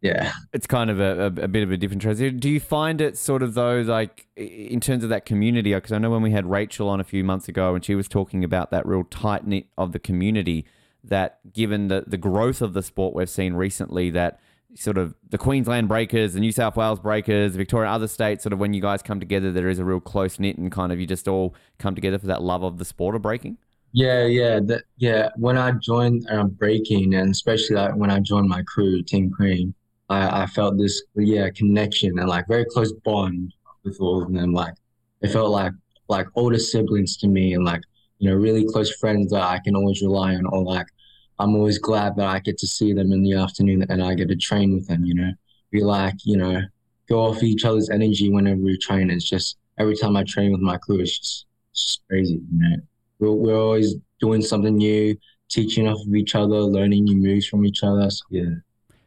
yeah. 0.03 0.33
It's 0.53 0.67
kind 0.67 0.91
of 0.91 1.01
a, 1.01 1.23
a, 1.23 1.45
a 1.45 1.49
bit 1.49 1.63
of 1.63 1.71
a 1.71 1.77
different 1.77 2.03
transition. 2.03 2.39
Do 2.39 2.49
you 2.51 2.61
find 2.61 3.01
it 3.01 3.17
sort 3.17 3.43
of 3.43 3.55
though, 3.55 3.81
like 3.81 4.27
in 4.37 4.81
terms 4.81 5.05
of 5.05 5.09
that 5.09 5.25
community? 5.25 5.73
Because 5.73 5.93
I 5.93 5.99
know 5.99 6.11
when 6.11 6.23
we 6.23 6.33
had 6.33 6.45
Rachel 6.45 6.89
on 6.89 7.01
a 7.01 7.05
few 7.05 7.25
months 7.25 7.49
ago, 7.49 7.75
and 7.75 7.83
she 7.83 7.95
was 7.95 8.09
talking 8.09 8.45
about 8.45 8.71
that 8.73 8.85
real 8.87 9.05
tight 9.05 9.47
knit 9.47 9.67
of 9.79 9.93
the 9.93 9.99
community. 9.99 10.67
That 11.03 11.41
given 11.53 11.89
the 11.89 12.05
the 12.07 12.17
growth 12.19 12.61
of 12.63 12.75
the 12.75 12.83
sport 12.83 13.15
we've 13.15 13.31
seen 13.31 13.55
recently, 13.55 14.11
that 14.11 14.41
sort 14.75 14.99
of 14.99 15.15
the 15.29 15.39
Queensland 15.39 15.89
Breakers, 15.89 16.35
the 16.35 16.41
New 16.41 16.53
South 16.53 16.77
Wales 16.77 17.01
Breakers, 17.01 17.57
Victoria, 17.57 17.91
other 17.91 18.09
states, 18.09 18.43
sort 18.43 18.53
of 18.53 18.59
when 18.59 18.73
you 18.73 18.81
guys 18.81 19.03
come 19.03 19.19
together, 19.19 19.51
there 19.51 19.69
is 19.69 19.79
a 19.79 19.85
real 19.85 20.01
close 20.01 20.39
knit 20.39 20.59
and 20.59 20.71
kind 20.71 20.93
of 20.93 21.01
you 21.01 21.07
just 21.07 21.27
all 21.27 21.55
come 21.79 21.95
together 21.95 22.19
for 22.19 22.27
that 22.27 22.43
love 22.43 22.63
of 22.63 22.79
the 22.79 22.85
sport 22.85 23.15
of 23.15 23.23
breaking. 23.23 23.59
Yeah, 23.93 24.27
yeah, 24.27 24.61
yeah. 24.99 25.31
When 25.37 25.59
I 25.59 25.73
joined 25.73 26.27
um, 26.31 26.51
breaking, 26.51 27.15
and 27.15 27.31
especially 27.31 27.77
like 27.77 27.97
when 27.97 28.11
I 28.11 28.21
joined 28.21 28.49
my 28.49 28.63
crew, 28.63 29.03
Team 29.03 29.31
Cream, 29.31 29.75
I, 30.09 30.43
I 30.43 30.47
felt 30.47 30.79
this 30.79 31.03
yeah 31.17 31.49
connection 31.51 32.19
and 32.19 32.29
like 32.29 32.47
very 32.47 32.65
close 32.67 32.93
bond 32.93 33.53
with 33.85 33.97
all 34.01 34.23
of 34.23 34.33
them. 34.33 34.53
Like 34.53 34.75
it 35.23 35.33
felt 35.33 35.51
like 35.51 35.73
like 36.09 36.29
older 36.37 36.59
siblings 36.59 37.17
to 37.19 37.29
me, 37.29 37.55
and 37.55 37.65
like 37.65 37.83
you 38.21 38.31
know 38.31 38.37
really 38.37 38.65
close 38.65 38.95
friends 38.97 39.33
that 39.33 39.43
I 39.43 39.59
can 39.59 39.75
always 39.75 40.01
rely 40.01 40.37
on. 40.37 40.47
Or 40.47 40.63
like 40.63 40.87
I'm 41.41 41.57
always 41.57 41.79
glad 41.79 42.15
that 42.17 42.29
I 42.29 42.39
get 42.39 42.59
to 42.59 42.67
see 42.69 42.93
them 42.93 43.13
in 43.13 43.23
the 43.23 43.35
afternoon 43.35 43.85
and 43.89 44.03
I 44.03 44.15
get 44.15 44.29
to 44.29 44.37
train 44.37 44.75
with 44.75 44.87
them. 44.87 45.05
You 45.05 45.15
know, 45.15 45.33
we 45.73 45.83
like 45.83 46.15
you 46.25 46.37
know 46.37 46.63
go 47.09 47.21
off 47.21 47.43
each 47.43 47.65
other's 47.65 47.91
energy 47.91 48.31
whenever 48.31 48.61
we 48.61 48.79
train. 48.79 49.11
It's 49.11 49.29
just 49.29 49.57
every 49.79 49.97
time 49.97 50.17
I 50.17 50.23
train 50.23 50.53
with 50.53 50.61
my 50.61 50.77
crew, 50.77 51.01
it's 51.01 51.19
just, 51.19 51.47
it's 51.73 51.87
just 51.87 52.03
crazy. 52.09 52.41
You 52.53 52.59
know 52.59 52.77
we're, 53.21 53.33
we're 53.33 53.61
always 53.61 53.95
doing 54.19 54.43
something 54.43 54.77
new, 54.77 55.17
teaching 55.49 55.87
off 55.87 56.05
of 56.05 56.15
each 56.15 56.35
other, 56.35 56.57
learning 56.57 57.05
new 57.05 57.17
moves 57.17 57.47
from 57.47 57.65
each 57.65 57.85
other. 57.85 58.11
So, 58.11 58.25
yeah. 58.31 58.55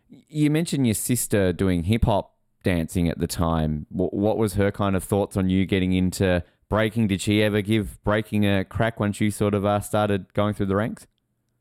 You 0.09 0.49
mentioned 0.49 0.87
your 0.87 0.93
sister 0.93 1.51
doing 1.51 1.83
hip 1.83 2.05
hop 2.05 2.35
dancing 2.63 3.09
at 3.09 3.19
the 3.19 3.27
time. 3.27 3.85
What, 3.89 4.13
what 4.13 4.37
was 4.37 4.53
her 4.53 4.71
kind 4.71 4.95
of 4.95 5.03
thoughts 5.03 5.35
on 5.35 5.49
you 5.49 5.65
getting 5.65 5.93
into 5.93 6.43
breaking? 6.69 7.07
Did 7.07 7.21
she 7.21 7.41
ever 7.43 7.61
give 7.61 8.03
breaking 8.03 8.45
a 8.45 8.65
crack 8.65 8.99
once 8.99 9.19
you 9.21 9.31
sort 9.31 9.53
of 9.53 9.65
uh, 9.65 9.79
started 9.81 10.33
going 10.33 10.53
through 10.53 10.67
the 10.67 10.75
ranks? 10.75 11.07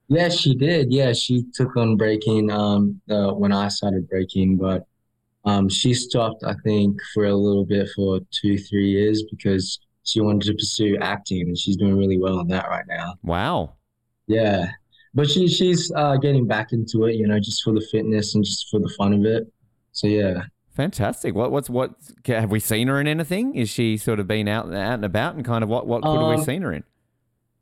Yeah, 0.09 0.29
she 0.29 0.55
did. 0.55 0.93
Yeah, 0.93 1.13
she 1.13 1.45
took 1.55 1.77
on 1.77 1.97
breaking 1.97 2.51
um 2.51 3.01
uh, 3.11 3.33
when 3.33 3.53
I 3.53 3.69
started 3.69 4.09
breaking, 4.09 4.57
but 4.59 4.87
um 5.45 5.69
she 5.69 5.95
stopped 5.95 6.45
I 6.45 6.55
think 6.65 7.01
for 7.15 7.25
a 7.27 7.35
little 7.35 7.65
bit 7.65 7.89
for 7.97 8.21
two, 8.31 8.59
three 8.59 8.91
years 8.91 9.25
because 9.31 9.81
she 10.05 10.21
wanted 10.21 10.43
to 10.49 10.55
pursue 10.55 10.99
acting 11.01 11.43
and 11.49 11.59
she's 11.59 11.77
doing 11.77 11.97
really 11.97 12.19
well 12.19 12.41
in 12.41 12.49
that 12.49 12.69
right 12.69 12.87
now. 12.89 13.15
Wow. 13.23 13.77
Yeah. 14.27 14.71
But 15.15 15.29
she 15.31 15.49
she's 15.49 15.93
uh 15.97 16.17
getting 16.17 16.47
back 16.47 16.73
into 16.73 17.05
it, 17.07 17.17
you 17.17 17.27
know, 17.27 17.39
just 17.39 17.63
for 17.63 17.73
the 17.73 17.87
fitness 17.91 18.35
and 18.35 18.45
just 18.45 18.69
for 18.71 18.81
the 18.81 18.93
fun 18.99 19.13
of 19.13 19.25
it. 19.25 19.53
So 19.93 20.07
yeah. 20.07 20.45
Fantastic. 20.75 21.35
What 21.35 21.53
what's 21.53 21.69
what 21.69 21.95
have 22.27 22.51
we 22.51 22.61
seen 22.61 22.89
her 22.89 23.01
in 23.01 23.07
anything? 23.07 23.55
Is 23.55 23.69
she 23.69 23.97
sort 23.97 24.19
of 24.21 24.27
been 24.27 24.49
out, 24.49 24.67
out 24.67 24.95
and 24.95 25.05
about 25.05 25.35
and 25.35 25.45
kind 25.45 25.63
of 25.63 25.69
what 25.69 25.87
what 25.87 26.03
could 26.03 26.19
have 26.19 26.29
we 26.29 26.35
Um, 26.37 26.45
seen 26.45 26.63
her 26.63 26.73
in? 26.73 26.85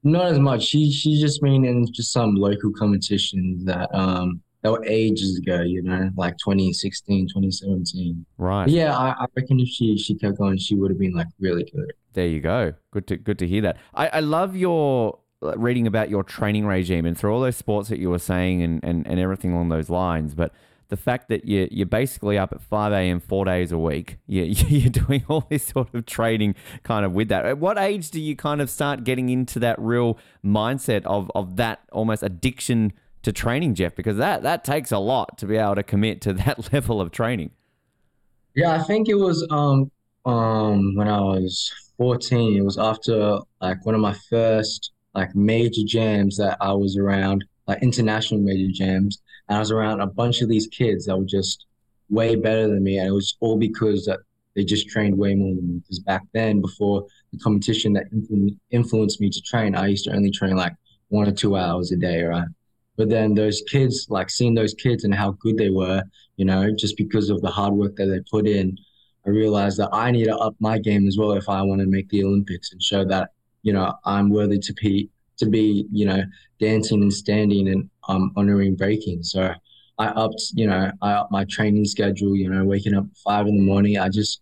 Not 0.04 0.26
as 0.26 0.38
much. 0.38 0.62
She 0.64 0.90
she's 0.90 1.20
just 1.20 1.42
been 1.42 1.64
in 1.64 1.86
just 1.92 2.12
some 2.12 2.34
local 2.36 2.70
competitions 2.72 3.64
that 3.64 3.92
um 3.94 4.40
that 4.62 4.70
were 4.70 4.84
ages 4.84 5.38
ago, 5.38 5.62
you 5.62 5.82
know, 5.82 6.10
like 6.16 6.36
2016, 6.38 7.28
2017. 7.28 8.26
Right. 8.38 8.64
But 8.66 8.72
yeah, 8.72 8.96
I, 8.96 9.10
I 9.22 9.26
reckon 9.34 9.58
if 9.58 9.68
she 9.68 9.98
she 9.98 10.14
kept 10.14 10.38
going, 10.38 10.58
she 10.58 10.74
would 10.76 10.90
have 10.90 10.98
been 10.98 11.14
like 11.14 11.26
really 11.40 11.64
good. 11.74 11.92
There 12.12 12.26
you 12.26 12.40
go. 12.40 12.74
Good 12.92 13.06
to 13.08 13.16
good 13.16 13.38
to 13.40 13.46
hear 13.46 13.62
that. 13.62 13.76
I, 13.94 14.08
I 14.08 14.20
love 14.20 14.54
your 14.56 15.18
reading 15.42 15.86
about 15.86 16.10
your 16.10 16.22
training 16.22 16.66
regime 16.66 17.06
and 17.06 17.16
through 17.16 17.32
all 17.34 17.40
those 17.40 17.56
sports 17.56 17.88
that 17.88 17.98
you 17.98 18.10
were 18.10 18.18
saying 18.18 18.62
and, 18.62 18.78
and, 18.84 19.06
and 19.06 19.18
everything 19.18 19.52
along 19.54 19.70
those 19.70 19.88
lines. 19.88 20.34
But 20.34 20.52
the 20.90 20.96
fact 20.96 21.28
that 21.28 21.44
you 21.46 21.68
you're 21.70 21.86
basically 21.86 22.36
up 22.36 22.52
at 22.52 22.60
five 22.60 22.92
a.m. 22.92 23.20
four 23.20 23.44
days 23.44 23.72
a 23.72 23.78
week, 23.78 24.18
you, 24.26 24.42
you're 24.68 24.90
doing 24.90 25.24
all 25.28 25.46
this 25.48 25.64
sort 25.66 25.94
of 25.94 26.04
training 26.06 26.54
kind 26.82 27.06
of 27.06 27.12
with 27.12 27.28
that. 27.28 27.46
At 27.46 27.58
what 27.58 27.78
age 27.78 28.10
do 28.10 28.20
you 28.20 28.36
kind 28.36 28.60
of 28.60 28.68
start 28.68 29.04
getting 29.04 29.28
into 29.28 29.58
that 29.60 29.78
real 29.78 30.18
mindset 30.44 31.04
of 31.06 31.30
of 31.34 31.56
that 31.56 31.80
almost 31.92 32.22
addiction 32.22 32.92
to 33.22 33.32
training, 33.32 33.74
Jeff? 33.74 33.94
Because 33.94 34.18
that 34.18 34.42
that 34.42 34.64
takes 34.64 34.92
a 34.92 34.98
lot 34.98 35.38
to 35.38 35.46
be 35.46 35.56
able 35.56 35.76
to 35.76 35.82
commit 35.82 36.20
to 36.22 36.32
that 36.44 36.72
level 36.72 37.00
of 37.00 37.10
training. 37.10 37.50
Yeah, 38.54 38.72
I 38.72 38.82
think 38.82 39.08
it 39.08 39.14
was 39.14 39.46
um 39.50 39.90
um 40.26 40.94
when 40.96 41.08
I 41.08 41.20
was 41.20 41.72
14. 41.96 42.56
It 42.56 42.64
was 42.64 42.78
after 42.78 43.38
like 43.60 43.84
one 43.86 43.94
of 43.94 44.00
my 44.00 44.14
first 44.28 44.92
like 45.14 45.34
major 45.34 45.82
jams 45.84 46.36
that 46.36 46.56
I 46.60 46.72
was 46.72 46.96
around, 46.96 47.44
like 47.70 47.82
international 47.84 48.40
major 48.40 48.72
jams, 48.72 49.22
and 49.48 49.56
I 49.56 49.60
was 49.60 49.70
around 49.70 50.00
a 50.00 50.06
bunch 50.06 50.42
of 50.42 50.48
these 50.48 50.66
kids 50.66 51.06
that 51.06 51.16
were 51.16 51.24
just 51.24 51.66
way 52.08 52.34
better 52.34 52.66
than 52.66 52.82
me, 52.82 52.98
and 52.98 53.06
it 53.06 53.12
was 53.12 53.36
all 53.38 53.56
because 53.56 54.04
that 54.06 54.18
they 54.56 54.64
just 54.64 54.88
trained 54.88 55.16
way 55.16 55.36
more 55.36 55.54
than 55.54 55.68
me. 55.68 55.74
Because 55.78 56.00
back 56.00 56.22
then, 56.34 56.60
before 56.60 57.06
the 57.32 57.38
competition 57.38 57.92
that 57.92 58.12
influ- 58.12 58.56
influenced 58.72 59.20
me 59.20 59.30
to 59.30 59.40
train, 59.42 59.76
I 59.76 59.86
used 59.86 60.04
to 60.06 60.12
only 60.12 60.32
train 60.32 60.56
like 60.56 60.74
one 61.10 61.28
or 61.28 61.32
two 61.32 61.56
hours 61.56 61.92
a 61.92 61.96
day, 61.96 62.24
right? 62.24 62.48
But 62.96 63.08
then 63.08 63.34
those 63.34 63.62
kids, 63.68 64.08
like 64.10 64.30
seeing 64.30 64.54
those 64.54 64.74
kids 64.74 65.04
and 65.04 65.14
how 65.14 65.30
good 65.40 65.56
they 65.56 65.70
were, 65.70 66.02
you 66.36 66.44
know, 66.44 66.72
just 66.76 66.96
because 66.96 67.30
of 67.30 67.40
the 67.40 67.50
hard 67.50 67.74
work 67.74 67.94
that 67.96 68.06
they 68.06 68.20
put 68.28 68.48
in, 68.48 68.76
I 69.24 69.30
realized 69.30 69.78
that 69.78 69.90
I 69.92 70.10
need 70.10 70.24
to 70.24 70.36
up 70.36 70.56
my 70.58 70.78
game 70.78 71.06
as 71.06 71.16
well 71.16 71.32
if 71.32 71.48
I 71.48 71.62
want 71.62 71.80
to 71.82 71.86
make 71.86 72.08
the 72.08 72.24
Olympics 72.24 72.72
and 72.72 72.82
show 72.82 73.04
that, 73.04 73.30
you 73.62 73.72
know, 73.72 73.94
I'm 74.04 74.28
worthy 74.28 74.58
to 74.58 74.72
be 74.74 75.08
to 75.40 75.46
be, 75.46 75.86
you 75.92 76.06
know, 76.06 76.22
dancing 76.58 77.02
and 77.02 77.12
standing 77.12 77.68
and 77.68 77.90
um 78.08 78.32
honoring 78.36 78.76
breaking. 78.76 79.22
So 79.22 79.52
I 79.98 80.06
upped, 80.06 80.52
you 80.54 80.66
know, 80.66 80.90
I 81.02 81.12
upped 81.12 81.32
my 81.32 81.44
training 81.44 81.84
schedule, 81.84 82.34
you 82.34 82.48
know, 82.48 82.64
waking 82.64 82.94
up 82.94 83.04
five 83.22 83.46
in 83.46 83.56
the 83.56 83.62
morning. 83.62 83.98
I 83.98 84.08
just 84.08 84.40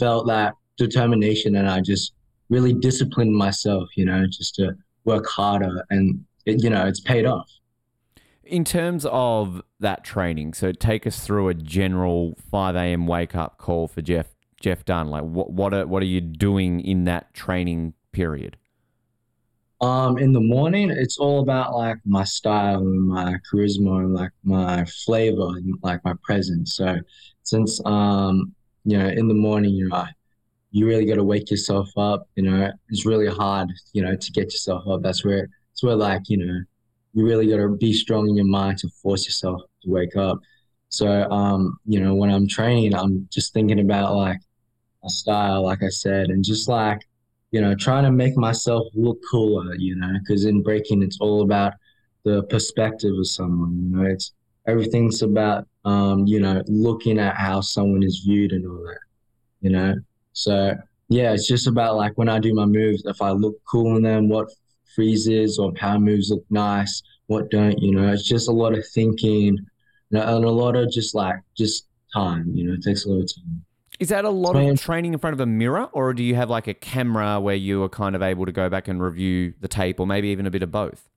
felt 0.00 0.26
that 0.26 0.54
determination 0.76 1.56
and 1.56 1.68
I 1.68 1.80
just 1.80 2.12
really 2.48 2.72
disciplined 2.72 3.34
myself, 3.34 3.88
you 3.96 4.04
know, 4.04 4.26
just 4.26 4.56
to 4.56 4.76
work 5.04 5.26
harder 5.26 5.84
and 5.90 6.24
it, 6.44 6.62
you 6.62 6.70
know, 6.70 6.86
it's 6.86 7.00
paid 7.00 7.26
off. 7.26 7.48
In 8.44 8.64
terms 8.64 9.06
of 9.10 9.62
that 9.80 10.04
training, 10.04 10.54
so 10.54 10.72
take 10.72 11.06
us 11.06 11.24
through 11.24 11.48
a 11.48 11.54
general 11.54 12.36
5 12.50 12.76
a.m. 12.76 13.06
wake 13.06 13.34
up 13.34 13.58
call 13.58 13.88
for 13.88 14.02
Jeff 14.02 14.26
Jeff 14.60 14.84
Dunne. 14.84 15.08
Like 15.08 15.24
what 15.24 15.50
what 15.50 15.74
are 15.74 15.86
what 15.86 16.02
are 16.02 16.06
you 16.06 16.20
doing 16.20 16.80
in 16.80 17.04
that 17.04 17.34
training 17.34 17.94
period? 18.12 18.56
Um, 19.80 20.16
in 20.16 20.32
the 20.32 20.40
morning, 20.40 20.90
it's 20.90 21.18
all 21.18 21.40
about 21.40 21.74
like 21.74 21.98
my 22.06 22.24
style 22.24 22.78
and 22.78 23.08
my 23.08 23.36
charisma 23.50 23.98
and 23.98 24.14
like 24.14 24.30
my 24.42 24.84
flavor 25.04 25.48
and 25.56 25.74
like 25.82 26.02
my 26.04 26.14
presence. 26.22 26.76
So 26.76 26.96
since 27.42 27.80
um, 27.84 28.54
you 28.84 28.98
know, 28.98 29.08
in 29.08 29.28
the 29.28 29.34
morning, 29.34 29.74
you 29.74 29.88
know, 29.88 30.06
you 30.70 30.86
really 30.86 31.04
got 31.04 31.16
to 31.16 31.24
wake 31.24 31.50
yourself 31.50 31.90
up. 31.96 32.28
You 32.36 32.44
know, 32.44 32.70
it's 32.88 33.04
really 33.04 33.26
hard, 33.26 33.68
you 33.92 34.02
know, 34.02 34.16
to 34.16 34.32
get 34.32 34.44
yourself 34.44 34.86
up. 34.88 35.02
That's 35.02 35.24
where 35.24 35.48
it's 35.72 35.82
where 35.82 35.96
like 35.96 36.22
you 36.28 36.38
know, 36.38 36.60
you 37.12 37.26
really 37.26 37.48
got 37.48 37.58
to 37.58 37.68
be 37.68 37.92
strong 37.92 38.28
in 38.28 38.36
your 38.36 38.46
mind 38.46 38.78
to 38.78 38.88
force 39.02 39.26
yourself 39.26 39.60
to 39.82 39.90
wake 39.90 40.16
up. 40.16 40.38
So 40.88 41.30
um, 41.30 41.78
you 41.84 42.00
know, 42.00 42.14
when 42.14 42.30
I'm 42.30 42.48
training, 42.48 42.94
I'm 42.94 43.28
just 43.30 43.52
thinking 43.52 43.80
about 43.80 44.14
like 44.14 44.38
my 45.02 45.08
style, 45.08 45.64
like 45.64 45.82
I 45.82 45.90
said, 45.90 46.28
and 46.28 46.42
just 46.42 46.66
like 46.66 47.00
you 47.50 47.60
know, 47.60 47.74
trying 47.74 48.04
to 48.04 48.10
make 48.10 48.36
myself 48.36 48.86
look 48.94 49.18
cooler, 49.30 49.74
you 49.76 49.96
know, 49.96 50.12
because 50.20 50.44
in 50.44 50.62
breaking, 50.62 51.02
it's 51.02 51.18
all 51.20 51.42
about 51.42 51.74
the 52.24 52.42
perspective 52.44 53.12
of 53.16 53.28
someone, 53.28 53.78
you 53.78 53.96
know, 53.96 54.10
it's 54.10 54.32
everything's 54.66 55.22
about, 55.22 55.66
um, 55.84 56.26
you 56.26 56.40
know, 56.40 56.62
looking 56.66 57.18
at 57.18 57.36
how 57.36 57.60
someone 57.60 58.02
is 58.02 58.24
viewed 58.26 58.52
and 58.52 58.66
all 58.66 58.82
that, 58.84 58.98
you 59.60 59.70
know. 59.70 59.94
So, 60.32 60.74
yeah, 61.08 61.32
it's 61.32 61.46
just 61.46 61.68
about 61.68 61.96
like 61.96 62.12
when 62.18 62.28
I 62.28 62.40
do 62.40 62.52
my 62.52 62.66
moves, 62.66 63.04
if 63.06 63.22
I 63.22 63.30
look 63.30 63.56
cool 63.70 63.96
in 63.96 64.02
them, 64.02 64.28
what 64.28 64.48
freezes 64.94 65.58
or 65.58 65.72
power 65.72 66.00
moves 66.00 66.30
look 66.30 66.44
nice, 66.50 67.02
what 67.26 67.50
don't, 67.50 67.78
you 67.78 67.94
know, 67.94 68.12
it's 68.12 68.26
just 68.26 68.48
a 68.48 68.52
lot 68.52 68.76
of 68.76 68.84
thinking 68.92 69.56
you 70.10 70.18
know, 70.18 70.36
and 70.36 70.44
a 70.44 70.50
lot 70.50 70.76
of 70.76 70.90
just 70.90 71.14
like, 71.14 71.36
just 71.56 71.86
time, 72.12 72.50
you 72.54 72.64
know, 72.64 72.74
it 72.74 72.82
takes 72.82 73.04
a 73.04 73.08
lot 73.08 73.22
of 73.22 73.34
time. 73.34 73.65
Is 73.98 74.08
that 74.10 74.24
a 74.24 74.30
lot 74.30 74.56
of 74.56 74.80
training 74.80 75.14
in 75.14 75.18
front 75.18 75.34
of 75.34 75.40
a 75.40 75.46
mirror, 75.46 75.84
or 75.92 76.12
do 76.12 76.22
you 76.22 76.34
have 76.34 76.50
like 76.50 76.66
a 76.66 76.74
camera 76.74 77.40
where 77.40 77.54
you 77.54 77.82
are 77.82 77.88
kind 77.88 78.14
of 78.14 78.22
able 78.22 78.44
to 78.44 78.52
go 78.52 78.68
back 78.68 78.88
and 78.88 79.02
review 79.02 79.54
the 79.60 79.68
tape, 79.68 79.98
or 79.98 80.06
maybe 80.06 80.28
even 80.28 80.46
a 80.46 80.50
bit 80.50 80.62
of 80.62 80.70
both? 80.70 81.08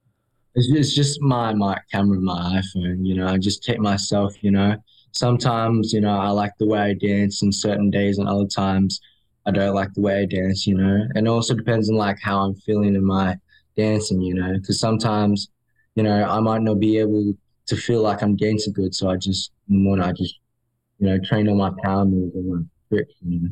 It's 0.55 0.95
just, 0.95 1.21
my 1.21 1.53
my 1.53 1.77
camera, 1.91 2.19
my 2.19 2.61
iPhone. 2.61 3.05
You 3.05 3.15
know, 3.15 3.27
I 3.27 3.37
just 3.37 3.63
take 3.63 3.79
myself. 3.79 4.33
You 4.41 4.51
know, 4.51 4.77
sometimes 5.11 5.93
you 5.93 6.01
know 6.01 6.17
I 6.17 6.29
like 6.29 6.53
the 6.57 6.67
way 6.67 6.79
I 6.79 6.93
dance, 6.93 7.43
in 7.43 7.51
certain 7.51 7.89
days, 7.89 8.17
and 8.17 8.27
other 8.27 8.47
times 8.47 8.99
I 9.45 9.51
don't 9.51 9.75
like 9.75 9.93
the 9.93 10.01
way 10.01 10.21
I 10.21 10.25
dance. 10.25 10.65
You 10.65 10.75
know, 10.75 11.05
and 11.15 11.27
it 11.27 11.29
also 11.29 11.53
depends 11.53 11.89
on 11.89 11.97
like 11.97 12.17
how 12.21 12.39
I'm 12.39 12.55
feeling 12.55 12.95
in 12.95 13.03
my 13.03 13.37
dancing. 13.75 14.21
You 14.21 14.35
know, 14.35 14.53
because 14.53 14.79
sometimes 14.79 15.49
you 15.95 16.03
know 16.03 16.23
I 16.23 16.39
might 16.39 16.61
not 16.61 16.79
be 16.79 16.97
able 16.97 17.33
to 17.67 17.75
feel 17.75 18.01
like 18.01 18.23
I'm 18.23 18.35
dancing 18.35 18.73
good, 18.73 18.95
so 18.95 19.09
I 19.09 19.17
just 19.17 19.51
in 19.69 19.75
the 19.75 19.81
morning 19.81 20.05
I 20.05 20.13
just 20.13 20.38
you 20.99 21.07
know 21.07 21.17
train 21.23 21.47
on 21.47 21.57
my 21.57 21.71
power 21.83 22.05
moves 22.05 22.35
and 22.35 22.49
my 22.49 23.01
know. 23.23 23.49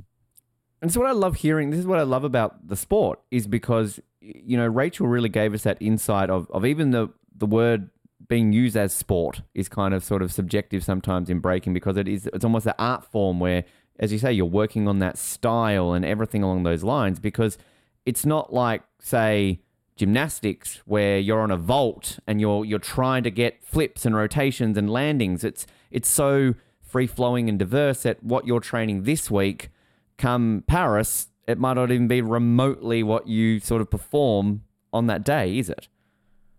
And 0.81 0.93
so 0.93 0.99
what 0.99 1.09
I 1.09 1.13
love 1.13 1.37
hearing, 1.37 1.71
this 1.71 1.79
is 1.79 1.87
what 1.87 1.97
I 1.99 2.03
love 2.03 2.23
about 2.23 2.67
the 2.67 2.75
sport, 2.75 3.19
is 3.31 3.47
because 3.47 3.99
you 4.21 4.57
know 4.57 4.67
Rachel 4.67 5.07
really 5.07 5.29
gave 5.29 5.53
us 5.53 5.63
that 5.63 5.77
insight 5.79 6.29
of 6.29 6.49
of 6.51 6.65
even 6.65 6.91
the 6.91 7.09
the 7.35 7.45
word 7.45 7.89
being 8.27 8.51
used 8.51 8.75
as 8.75 8.93
sport 8.93 9.41
is 9.53 9.69
kind 9.69 9.93
of 9.93 10.03
sort 10.03 10.21
of 10.21 10.31
subjective 10.31 10.83
sometimes 10.83 11.29
in 11.29 11.39
breaking 11.39 11.73
because 11.73 11.97
it 11.97 12.07
is 12.07 12.27
it's 12.33 12.43
almost 12.43 12.65
an 12.65 12.73
art 12.77 13.05
form 13.05 13.39
where, 13.39 13.63
as 13.99 14.11
you 14.11 14.19
say, 14.19 14.31
you're 14.31 14.45
working 14.45 14.87
on 14.87 14.99
that 14.99 15.17
style 15.17 15.93
and 15.93 16.03
everything 16.05 16.43
along 16.43 16.63
those 16.63 16.83
lines 16.83 17.19
because 17.19 17.57
it's 18.05 18.25
not 18.25 18.53
like 18.53 18.83
say 18.99 19.59
gymnastics 19.95 20.81
where 20.85 21.17
you're 21.17 21.41
on 21.41 21.49
a 21.49 21.57
vault 21.57 22.19
and 22.27 22.39
you're 22.39 22.63
you're 22.63 22.79
trying 22.79 23.23
to 23.23 23.31
get 23.31 23.63
flips 23.63 24.05
and 24.05 24.15
rotations 24.15 24.77
and 24.77 24.89
landings. 24.89 25.43
It's 25.43 25.65
it's 25.89 26.09
so 26.09 26.53
free 26.87 27.07
flowing 27.07 27.49
and 27.49 27.59
diverse 27.59 28.05
at 28.05 28.23
what 28.23 28.47
you're 28.47 28.59
training 28.59 29.03
this 29.03 29.29
week 29.29 29.69
come 30.17 30.63
Paris, 30.67 31.27
it 31.47 31.57
might 31.57 31.73
not 31.73 31.91
even 31.91 32.07
be 32.07 32.21
remotely 32.21 33.03
what 33.03 33.27
you 33.27 33.59
sort 33.59 33.81
of 33.81 33.89
perform 33.89 34.63
on 34.91 35.07
that 35.07 35.23
day, 35.23 35.57
is 35.57 35.69
it? 35.69 35.87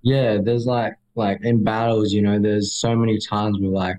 Yeah, 0.03 0.39
there's 0.41 0.67
like 0.67 0.95
like 1.15 1.41
in 1.43 1.65
battles, 1.65 2.13
you 2.13 2.23
know, 2.23 2.39
there's 2.39 2.73
so 2.73 2.95
many 2.95 3.19
times 3.19 3.59
where 3.61 3.71
like 3.71 3.97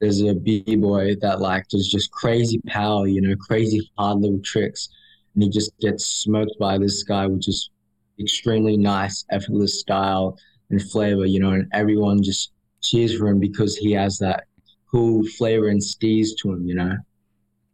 there's 0.00 0.20
a 0.22 0.34
b 0.34 0.62
boy 0.76 1.14
that 1.22 1.40
like 1.40 1.68
does 1.68 1.88
just 1.88 2.10
crazy 2.10 2.60
power, 2.66 3.06
you 3.06 3.20
know, 3.20 3.34
crazy 3.36 3.90
hard 3.96 4.18
little 4.18 4.40
tricks, 4.40 4.88
and 5.34 5.42
he 5.42 5.48
just 5.48 5.72
gets 5.80 6.04
smoked 6.04 6.58
by 6.58 6.78
this 6.78 7.02
guy 7.02 7.26
with 7.26 7.40
just 7.40 7.70
extremely 8.18 8.76
nice, 8.76 9.24
effortless 9.30 9.80
style 9.80 10.38
and 10.68 10.82
flavor, 10.90 11.24
you 11.24 11.40
know, 11.40 11.50
and 11.50 11.66
everyone 11.72 12.22
just 12.22 12.52
cheers 12.82 13.16
for 13.16 13.28
him 13.28 13.40
because 13.40 13.76
he 13.76 13.92
has 13.92 14.18
that 14.18 14.44
cool 14.90 15.24
flavor 15.38 15.68
and 15.68 15.80
steez 15.80 16.28
to 16.42 16.52
him, 16.52 16.66
you 16.66 16.74
know. 16.74 16.96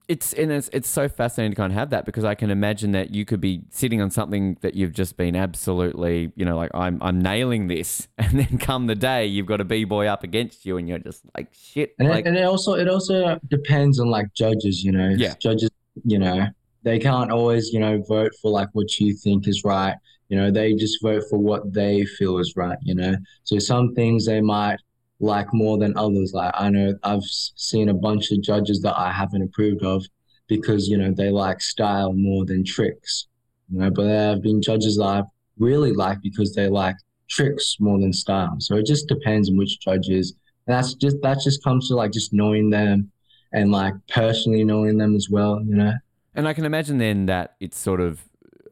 It's 0.08 0.32
and 0.34 0.52
it's 0.52 0.70
it's 0.72 0.88
so 0.88 1.08
fascinating 1.08 1.50
to 1.50 1.56
kind 1.56 1.72
of 1.72 1.78
have 1.78 1.90
that 1.90 2.04
because 2.04 2.22
I 2.22 2.36
can 2.36 2.50
imagine 2.50 2.92
that 2.92 3.12
you 3.12 3.24
could 3.24 3.40
be 3.40 3.62
sitting 3.70 4.00
on 4.00 4.12
something 4.12 4.56
that 4.60 4.74
you've 4.74 4.92
just 4.92 5.16
been 5.16 5.34
absolutely, 5.34 6.30
you 6.36 6.44
know, 6.44 6.56
like 6.56 6.70
I'm 6.74 7.02
I'm 7.02 7.20
nailing 7.20 7.66
this, 7.66 8.06
and 8.18 8.38
then 8.38 8.58
come 8.58 8.86
the 8.86 8.94
day 8.94 9.26
you've 9.26 9.46
got 9.46 9.60
a 9.60 9.64
b 9.64 9.82
boy 9.82 10.06
up 10.06 10.22
against 10.22 10.64
you, 10.64 10.76
and 10.76 10.88
you're 10.88 11.00
just 11.00 11.22
like 11.36 11.52
shit. 11.52 11.96
And, 11.98 12.08
like, 12.08 12.24
it, 12.24 12.28
and 12.28 12.36
it 12.36 12.44
also 12.44 12.74
it 12.74 12.88
also 12.88 13.40
depends 13.48 13.98
on 13.98 14.08
like 14.08 14.32
judges, 14.32 14.84
you 14.84 14.92
know. 14.92 15.08
Yeah. 15.08 15.34
Judges, 15.40 15.70
you 16.04 16.20
know, 16.20 16.46
they 16.84 17.00
can't 17.00 17.32
always, 17.32 17.72
you 17.72 17.80
know, 17.80 18.00
vote 18.02 18.30
for 18.40 18.52
like 18.52 18.68
what 18.74 19.00
you 19.00 19.12
think 19.12 19.48
is 19.48 19.64
right. 19.64 19.96
You 20.28 20.36
know, 20.36 20.52
they 20.52 20.74
just 20.74 21.02
vote 21.02 21.24
for 21.28 21.36
what 21.36 21.72
they 21.72 22.04
feel 22.04 22.38
is 22.38 22.54
right, 22.54 22.78
you 22.80 22.94
know. 22.94 23.16
So 23.42 23.58
some 23.58 23.92
things 23.94 24.26
they 24.26 24.40
might 24.40 24.78
like 25.20 25.46
more 25.52 25.78
than 25.78 25.96
others. 25.96 26.32
Like 26.32 26.52
I 26.54 26.70
know 26.70 26.94
I've 27.02 27.24
seen 27.24 27.88
a 27.88 27.94
bunch 27.94 28.30
of 28.32 28.42
judges 28.42 28.80
that 28.82 28.98
I 28.98 29.10
haven't 29.12 29.42
approved 29.42 29.82
of 29.82 30.04
because, 30.46 30.88
you 30.88 30.96
know, 30.98 31.12
they 31.12 31.30
like 31.30 31.60
style 31.60 32.12
more 32.12 32.44
than 32.44 32.64
tricks. 32.64 33.26
You 33.70 33.80
know, 33.80 33.90
but 33.90 34.04
there 34.04 34.30
have 34.30 34.42
been 34.42 34.62
judges 34.62 34.96
that 34.98 35.04
I 35.04 35.22
really 35.58 35.92
like 35.92 36.20
because 36.22 36.54
they 36.54 36.68
like 36.68 36.96
tricks 37.28 37.76
more 37.80 37.98
than 37.98 38.12
style. 38.12 38.56
So 38.60 38.76
it 38.76 38.86
just 38.86 39.08
depends 39.08 39.50
on 39.50 39.56
which 39.56 39.80
judges 39.80 40.34
and 40.66 40.76
that's 40.76 40.94
just 40.94 41.16
that 41.22 41.38
just 41.40 41.62
comes 41.62 41.88
to 41.88 41.94
like 41.94 42.12
just 42.12 42.32
knowing 42.32 42.70
them 42.70 43.10
and 43.52 43.70
like 43.70 43.94
personally 44.08 44.64
knowing 44.64 44.98
them 44.98 45.14
as 45.14 45.28
well 45.30 45.62
you 45.64 45.76
know 45.76 45.92
And 46.34 46.46
I 46.46 46.52
can 46.52 46.64
imagine 46.64 46.98
then 46.98 47.26
that 47.26 47.54
it's 47.60 47.78
sort 47.78 48.00
of, 48.00 48.24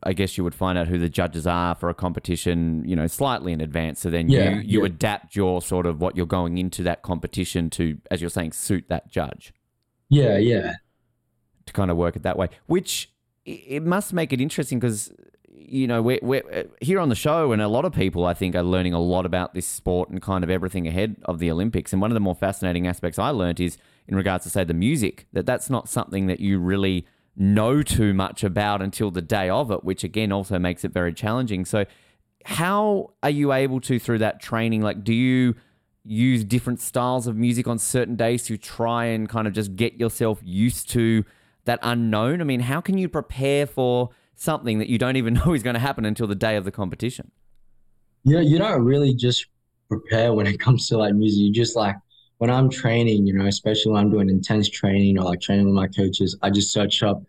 I 0.05 0.13
guess 0.13 0.37
you 0.37 0.45
would 0.45 0.55
find 0.55 0.77
out 0.79 0.89
who 0.89 0.99
the 0.99 1.09
judges 1.09 1.47
are 1.47 1.75
for 1.75 1.89
a 1.89 1.95
competition, 1.95 2.85
you 2.87 2.95
know, 2.97 3.07
slightly 3.07 3.53
in 3.53 3.61
advance. 3.61 4.01
So 4.01 4.11
then 4.11 4.29
Yeah, 4.29 4.51
you, 4.51 4.61
you 4.61 4.81
yeah. 4.81 4.87
adapt 4.87 5.35
your 5.35 5.63
sort 5.63 5.87
of 5.87 6.01
what 6.01 6.17
you're 6.17 6.27
going 6.27 6.59
into 6.59 6.83
that 6.83 7.03
competition 7.03 7.71
to, 7.71 7.99
as 8.11 8.21
you're 8.21 8.31
saying, 8.31 8.53
suit 8.53 8.85
that 8.89 9.11
judge 9.11 9.53
yeah 10.11 10.37
yeah 10.37 10.75
to 11.67 11.73
kind 11.73 11.91
of 11.91 11.97
work 11.97 12.15
it 12.15 12.23
that 12.23 12.37
way, 12.37 12.49
which 12.67 13.11
it 13.47 13.83
must 13.83 14.13
make 14.13 14.33
it 14.33 14.41
interesting 14.41 14.79
because, 14.79 15.13
you 15.51 15.87
know, 15.87 16.03
we're, 16.03 16.19
we're 16.23 16.43
uh, 16.53 16.63
here 16.81 17.01
on 17.01 17.09
the 17.09 17.15
show 17.15 17.53
and 17.53 17.63
a 17.63 17.69
lot 17.69 17.85
of 17.85 17.93
people, 17.93 18.25
I 18.25 18.35
think, 18.35 18.55
are 18.55 18.63
learning 18.63 18.93
a 18.93 19.01
lot 19.01 19.27
about 19.27 19.55
this 19.55 19.67
sport 19.67 20.11
and 20.11 20.21
kind 20.21 20.45
of 20.45 20.51
everything 20.51 20.87
ahead 20.87 21.17
of 21.25 21.39
the 21.39 21.51
Olympics. 21.51 21.93
And 21.93 22.03
one 22.03 22.11
of 22.11 22.15
the 22.15 22.21
more 22.21 22.35
fascinating 22.35 22.87
aspects 22.87 23.19
I 23.19 23.31
learned 23.31 23.61
is 23.61 23.79
in 24.07 24.15
regards 24.15 24.45
to, 24.45 24.51
say, 24.51 24.65
the 24.65 24.75
music, 24.75 25.27
that 25.33 25.47
that's 25.47 25.71
not 25.71 25.89
something 25.89 26.27
that 26.27 26.41
you 26.41 26.59
really 26.59 27.07
know 27.37 27.83
too 27.83 28.15
much 28.15 28.45
about 28.45 28.83
until 28.83 29.11
the 29.11 29.23
day 29.23 29.49
of 29.49 29.71
it, 29.71 29.85
which 29.85 30.05
again 30.05 30.33
also 30.33 30.59
makes 30.59 30.85
it 30.85 30.93
very 30.93 31.13
challenging. 31.13 31.65
So, 31.65 31.85
how 32.45 33.13
are 33.23 33.31
you 33.31 33.53
able 33.53 33.81
to, 33.83 33.99
through 33.99 34.19
that 34.19 34.41
training, 34.41 34.83
like, 34.83 35.03
do 35.03 35.15
you 35.15 35.55
use 36.05 36.45
different 36.45 36.81
styles 36.81 37.27
of 37.27 37.37
music 37.37 37.67
on 37.67 37.79
certain 37.79 38.17
days 38.17 38.45
to 38.45 38.59
try 38.59 39.07
and 39.07 39.29
kind 39.29 39.47
of 39.47 39.55
just 39.55 39.75
get 39.75 39.95
yourself 39.95 40.41
used 40.43 40.91
to 40.91 41.25
that 41.65 41.79
unknown? 41.83 42.41
I 42.41 42.45
mean, 42.45 42.61
how 42.61 42.81
can 42.81 42.99
you 42.99 43.09
prepare 43.09 43.67
for 43.67 44.11
something 44.37 44.79
that 44.79 44.89
you 44.89 44.99
don't 44.99 45.17
even 45.17 45.35
know 45.47 45.55
is 45.55 45.63
going 45.63 45.75
to 45.75 45.81
happen 45.81 46.05
until 46.05 46.27
the 46.27 46.35
day 46.35 46.57
of 46.57 46.65
the 46.65 46.71
competition? 46.71 47.31
You 48.25 48.37
know, 48.37 48.41
you 48.41 48.59
don't 48.59 48.83
really 48.83 49.15
just 49.15 49.47
prepare 49.89 50.33
when 50.33 50.47
it 50.47 50.59
comes 50.59 50.89
to 50.89 50.99
like 50.99 51.15
music. 51.15 51.41
You 51.41 51.53
just 51.53 51.77
like 51.77 51.97
when 52.45 52.55
I'm 52.55 52.69
training, 52.69 53.27
you 53.27 53.33
know, 53.33 53.47
especially 53.47 53.93
when 53.93 54.03
I'm 54.03 54.11
doing 54.11 54.29
intense 54.29 54.69
training 54.69 55.19
or 55.19 55.25
like 55.25 55.41
training 55.41 55.65
with 55.65 55.75
my 55.75 55.89
coaches, 55.89 56.37
I 56.43 56.51
just 56.51 56.73
search 56.73 57.03
up 57.03 57.23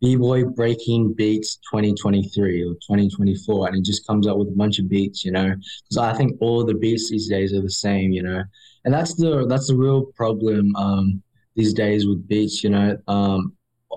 B-boy 0.00 0.44
breaking 0.44 1.12
beats 1.12 1.56
2023 1.70 2.62
or 2.62 2.72
2024 2.72 3.68
and 3.68 3.76
it 3.76 3.84
just 3.84 4.06
comes 4.06 4.26
up 4.26 4.38
with 4.38 4.48
a 4.48 4.52
bunch 4.52 4.78
of 4.78 4.88
beats 4.88 5.26
you 5.26 5.30
know? 5.30 5.54
Because 5.54 5.98
i 5.98 6.14
think 6.16 6.38
all 6.40 6.64
the 6.64 6.72
beats 6.72 7.10
these 7.10 7.28
days 7.28 7.52
are 7.52 7.60
the 7.60 7.68
same 7.68 8.12
you 8.12 8.22
know? 8.22 8.42
And 8.86 8.94
that's 8.94 9.14
the 9.14 9.44
that's 9.46 9.66
the 9.66 9.76
real 9.76 10.06
problem 10.06 10.74
um, 10.74 11.22
these 11.54 11.74
days 11.74 12.06
with 12.06 12.26
beats 12.26 12.64
you 12.64 12.70
know? 12.70 12.96
Um, 13.08 13.52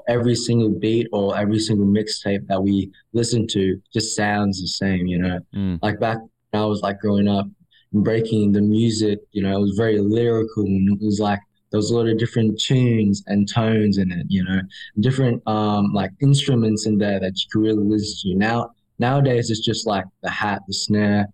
every 0.10 0.36
single 0.36 0.72
beat 0.78 1.08
or 1.14 1.38
every 1.38 1.60
single 1.60 1.88
mixtape 1.88 2.46
that 2.48 2.62
we 2.62 2.92
listen 3.14 3.48
to 3.48 3.82
just 3.94 4.14
sounds 4.14 4.60
the 4.60 4.68
same 4.68 5.08
you 5.08 5.20
know? 5.20 5.40
Mm. 5.56 5.80
like 5.82 6.02
back 6.02 6.18
when 6.50 6.62
i 6.62 6.66
was 6.66 6.82
like 6.82 7.00
growing 7.00 7.30
up 7.30 7.48
breaking 7.94 8.52
the 8.52 8.62
music 8.62 9.20
you 9.32 9.42
know 9.44 9.56
it 9.56 9.62
was 9.62 9.78
very 9.78 10.00
lyrical 10.00 10.64
and 10.64 11.00
it 11.00 11.06
was 11.06 11.20
like 11.20 11.40
there 11.74 11.80
was 11.80 11.90
a 11.90 11.98
lot 11.98 12.08
of 12.08 12.20
different 12.20 12.62
tunes 12.62 13.24
and 13.26 13.52
tones 13.52 13.98
in 13.98 14.12
it, 14.12 14.28
you 14.30 14.44
know, 14.44 14.62
different 15.00 15.42
um 15.48 15.92
like 15.92 16.12
instruments 16.22 16.86
in 16.86 17.00
there 17.00 17.20
that 17.20 17.34
you 17.36 17.46
could 17.52 17.64
really 17.64 17.84
listen 17.84 18.32
to. 18.32 18.38
Now 18.38 18.70
nowadays 19.00 19.50
it's 19.50 19.60
just 19.60 19.88
like 19.88 20.06
the 20.22 20.30
hat, 20.30 20.62
the 20.68 20.74
snare, 20.74 21.26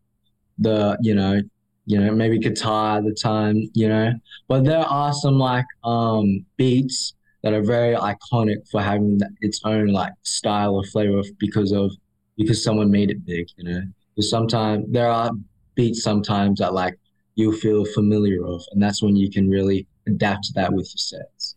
the 0.57 0.97
you 1.01 1.13
know, 1.13 1.41
you 1.87 1.99
know, 1.99 2.11
maybe 2.13 2.39
guitar 2.39 2.99
at 2.99 3.03
the 3.03 3.13
time, 3.13 3.69
you 3.73 3.89
know. 3.89 4.13
But 4.47 4.63
there 4.63 4.79
are 4.79 5.11
some 5.11 5.37
like 5.37 5.65
um 5.83 6.45
beats 6.55 7.15
that 7.43 7.53
are 7.53 7.61
very 7.61 7.97
iconic 7.97 8.65
for 8.71 8.81
having 8.81 9.19
its 9.41 9.59
own 9.65 9.87
like 9.87 10.13
style 10.23 10.75
or 10.75 10.85
flavor 10.85 11.21
because 11.37 11.73
of 11.73 11.91
because 12.37 12.63
someone 12.63 12.89
made 12.89 13.11
it 13.11 13.25
big, 13.25 13.49
you 13.57 13.65
know. 13.65 13.81
Because 14.15 14.29
sometimes 14.29 14.85
there 14.89 15.09
are 15.09 15.31
beats 15.79 16.03
sometimes 16.03 16.59
that 16.59 16.73
like 16.73 16.99
you 17.35 17.57
feel 17.57 17.85
familiar 17.85 18.45
of, 18.45 18.61
and 18.71 18.83
that's 18.83 19.01
when 19.01 19.15
you 19.15 19.31
can 19.31 19.49
really 19.49 19.87
adapt 20.07 20.53
that 20.55 20.73
with 20.73 20.87
your 20.87 20.97
sets. 20.97 21.55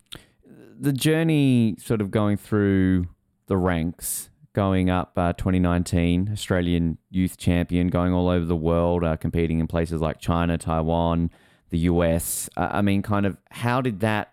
the 0.79 0.93
journey 0.93 1.75
sort 1.77 1.99
of 1.99 2.09
going 2.09 2.37
through 2.37 3.05
the 3.47 3.57
ranks, 3.57 4.29
going 4.53 4.89
up 4.89 5.11
uh, 5.17 5.33
2019, 5.33 6.29
Australian 6.31 6.97
youth 7.09 7.35
champion, 7.35 7.89
going 7.89 8.13
all 8.13 8.29
over 8.29 8.45
the 8.45 8.55
world, 8.55 9.03
uh, 9.03 9.17
competing 9.17 9.59
in 9.59 9.67
places 9.67 9.99
like 9.99 10.19
China, 10.19 10.57
Taiwan, 10.57 11.29
the 11.69 11.79
US. 11.79 12.49
Uh, 12.55 12.69
I 12.71 12.81
mean, 12.81 13.01
kind 13.01 13.25
of, 13.25 13.35
how 13.51 13.81
did 13.81 13.99
that 13.99 14.31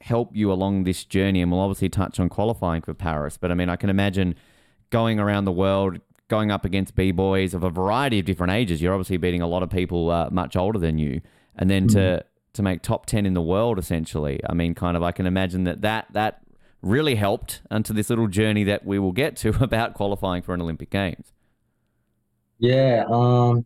help 0.00 0.34
you 0.34 0.50
along 0.50 0.82
this 0.82 1.04
journey? 1.04 1.42
And 1.42 1.52
we'll 1.52 1.60
obviously 1.60 1.88
touch 1.88 2.18
on 2.18 2.28
qualifying 2.28 2.82
for 2.82 2.92
Paris, 2.92 3.38
but 3.38 3.52
I 3.52 3.54
mean, 3.54 3.68
I 3.68 3.76
can 3.76 3.88
imagine 3.88 4.34
going 4.90 5.20
around 5.20 5.44
the 5.44 5.52
world, 5.52 6.00
going 6.28 6.50
up 6.50 6.64
against 6.64 6.94
b 6.94 7.10
boys 7.10 7.54
of 7.54 7.64
a 7.64 7.70
variety 7.70 8.18
of 8.18 8.26
different 8.26 8.52
ages. 8.52 8.80
You're 8.80 8.92
obviously 8.92 9.16
beating 9.16 9.42
a 9.42 9.46
lot 9.46 9.62
of 9.62 9.70
people 9.70 10.10
uh, 10.10 10.28
much 10.30 10.56
older 10.56 10.78
than 10.78 10.98
you, 10.98 11.20
and 11.56 11.70
then 11.70 11.88
to 11.88 12.24
to 12.54 12.62
make 12.62 12.82
top 12.82 13.06
10 13.06 13.26
in 13.26 13.34
the 13.34 13.42
world 13.42 13.78
essentially. 13.78 14.40
I 14.48 14.54
mean 14.54 14.74
kind 14.74 14.96
of 14.96 15.02
i 15.02 15.12
can 15.12 15.26
imagine 15.26 15.64
that 15.64 15.82
that 15.82 16.06
that 16.12 16.42
really 16.82 17.16
helped 17.16 17.60
onto 17.70 17.92
this 17.92 18.08
little 18.08 18.28
journey 18.28 18.64
that 18.64 18.84
we 18.84 18.98
will 18.98 19.12
get 19.12 19.36
to 19.36 19.48
about 19.62 19.94
qualifying 19.94 20.42
for 20.42 20.54
an 20.54 20.62
olympic 20.62 20.90
games. 20.90 21.32
Yeah, 22.60 23.04
um, 23.08 23.64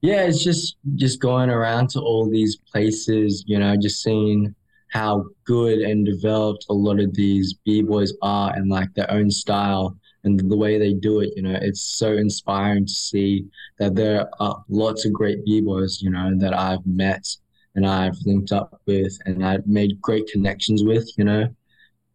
yeah, 0.00 0.22
it's 0.22 0.42
just 0.42 0.76
just 0.96 1.20
going 1.20 1.50
around 1.50 1.90
to 1.90 2.00
all 2.00 2.28
these 2.28 2.56
places, 2.56 3.44
you 3.46 3.58
know, 3.58 3.76
just 3.76 4.02
seeing 4.02 4.54
how 4.90 5.24
good 5.44 5.78
and 5.78 6.04
developed 6.04 6.66
a 6.68 6.72
lot 6.72 6.98
of 6.98 7.14
these 7.14 7.54
b-boys 7.64 8.12
are 8.22 8.52
and 8.54 8.68
like 8.68 8.92
their 8.94 9.08
own 9.10 9.30
style 9.30 9.96
and 10.24 10.38
the 10.50 10.56
way 10.56 10.78
they 10.78 10.92
do 10.94 11.20
it, 11.20 11.30
you 11.36 11.42
know, 11.42 11.58
it's 11.60 11.80
so 11.82 12.12
inspiring 12.12 12.86
to 12.86 12.92
see 12.92 13.46
that 13.78 13.94
there 13.94 14.28
are 14.40 14.62
lots 14.68 15.04
of 15.06 15.12
great 15.12 15.44
b-boys, 15.44 16.00
you 16.02 16.10
know, 16.10 16.36
that 16.38 16.54
I've 16.54 16.84
met 16.86 17.26
and 17.74 17.86
I've 17.86 18.16
linked 18.26 18.52
up 18.52 18.80
with 18.86 19.16
and 19.26 19.44
I've 19.44 19.66
made 19.66 20.00
great 20.00 20.26
connections 20.28 20.84
with, 20.84 21.08
you 21.16 21.24
know. 21.24 21.48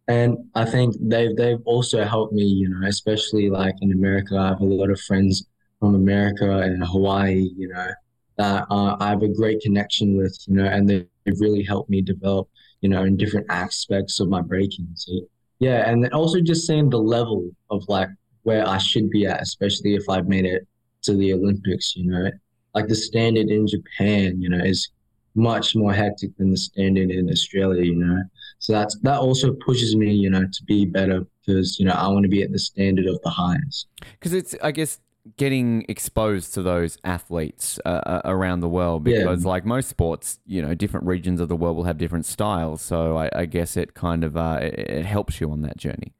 And 0.08 0.38
I 0.54 0.64
think 0.64 0.94
they've 1.00 1.36
they've 1.36 1.62
also 1.64 2.04
helped 2.04 2.32
me, 2.32 2.44
you 2.44 2.68
know, 2.68 2.86
especially 2.86 3.50
like 3.50 3.74
in 3.80 3.92
America. 3.92 4.36
I 4.36 4.48
have 4.48 4.60
a 4.60 4.64
lot 4.64 4.90
of 4.90 5.00
friends 5.00 5.46
from 5.80 5.94
America 5.94 6.58
and 6.60 6.84
Hawaii, 6.84 7.50
you 7.56 7.68
know, 7.68 7.90
that 8.38 8.66
uh, 8.70 8.96
I 9.00 9.08
have 9.10 9.22
a 9.22 9.28
great 9.28 9.60
connection 9.60 10.16
with, 10.16 10.36
you 10.46 10.54
know, 10.54 10.64
and 10.66 10.88
they- 10.88 11.06
they've 11.24 11.40
really 11.40 11.64
helped 11.64 11.90
me 11.90 12.02
develop, 12.02 12.48
you 12.82 12.88
know, 12.88 13.02
in 13.04 13.16
different 13.16 13.46
aspects 13.50 14.20
of 14.20 14.28
my 14.28 14.40
breaking. 14.40 14.86
So, 14.94 15.12
yeah, 15.58 15.88
and 15.88 16.08
also 16.12 16.40
just 16.40 16.66
seeing 16.66 16.90
the 16.90 16.98
level 16.98 17.50
of 17.70 17.84
like 17.88 18.08
where 18.42 18.66
I 18.66 18.78
should 18.78 19.10
be 19.10 19.26
at, 19.26 19.42
especially 19.42 19.94
if 19.94 20.08
I've 20.08 20.28
made 20.28 20.44
it 20.44 20.66
to 21.02 21.14
the 21.14 21.32
Olympics, 21.32 21.96
you 21.96 22.10
know, 22.10 22.30
like 22.74 22.88
the 22.88 22.94
standard 22.94 23.48
in 23.48 23.66
Japan, 23.66 24.40
you 24.40 24.48
know, 24.48 24.62
is 24.64 24.88
much 25.34 25.76
more 25.76 25.92
hectic 25.92 26.36
than 26.38 26.50
the 26.50 26.56
standard 26.56 27.10
in 27.10 27.30
Australia, 27.30 27.82
you 27.82 27.94
know. 27.96 28.22
So 28.58 28.72
that's 28.72 28.98
that 29.00 29.18
also 29.18 29.52
pushes 29.52 29.96
me, 29.96 30.12
you 30.12 30.30
know, 30.30 30.42
to 30.42 30.64
be 30.64 30.86
better 30.86 31.26
because 31.46 31.78
you 31.78 31.86
know 31.86 31.92
I 31.92 32.08
want 32.08 32.24
to 32.24 32.28
be 32.28 32.42
at 32.42 32.52
the 32.52 32.58
standard 32.58 33.06
of 33.06 33.20
the 33.22 33.30
highest. 33.30 33.86
because 34.12 34.32
it's 34.32 34.54
i 34.62 34.70
guess 34.70 34.98
getting 35.36 35.84
exposed 35.88 36.54
to 36.54 36.62
those 36.62 36.98
athletes 37.04 37.80
uh, 37.84 37.88
uh, 37.88 38.22
around 38.24 38.60
the 38.60 38.68
world 38.68 39.06
Yeah. 39.06 39.18
because 39.18 39.44
like 39.44 39.64
most 39.64 39.88
sports 39.88 40.38
you 40.46 40.62
know 40.62 40.74
different 40.74 41.06
regions 41.06 41.40
of 41.40 41.48
the 41.48 41.56
world 41.56 41.76
will 41.76 41.84
have 41.84 41.98
different 41.98 42.26
styles 42.26 42.80
so 42.82 43.16
i, 43.16 43.28
I 43.34 43.46
guess 43.46 43.76
it 43.76 43.94
kind 43.94 44.22
of 44.24 44.36
uh, 44.36 44.60
it, 44.62 44.74
it 44.78 45.06
helps 45.06 45.40
you 45.40 45.50
on 45.50 45.62
that 45.62 45.76
journey 45.76 46.12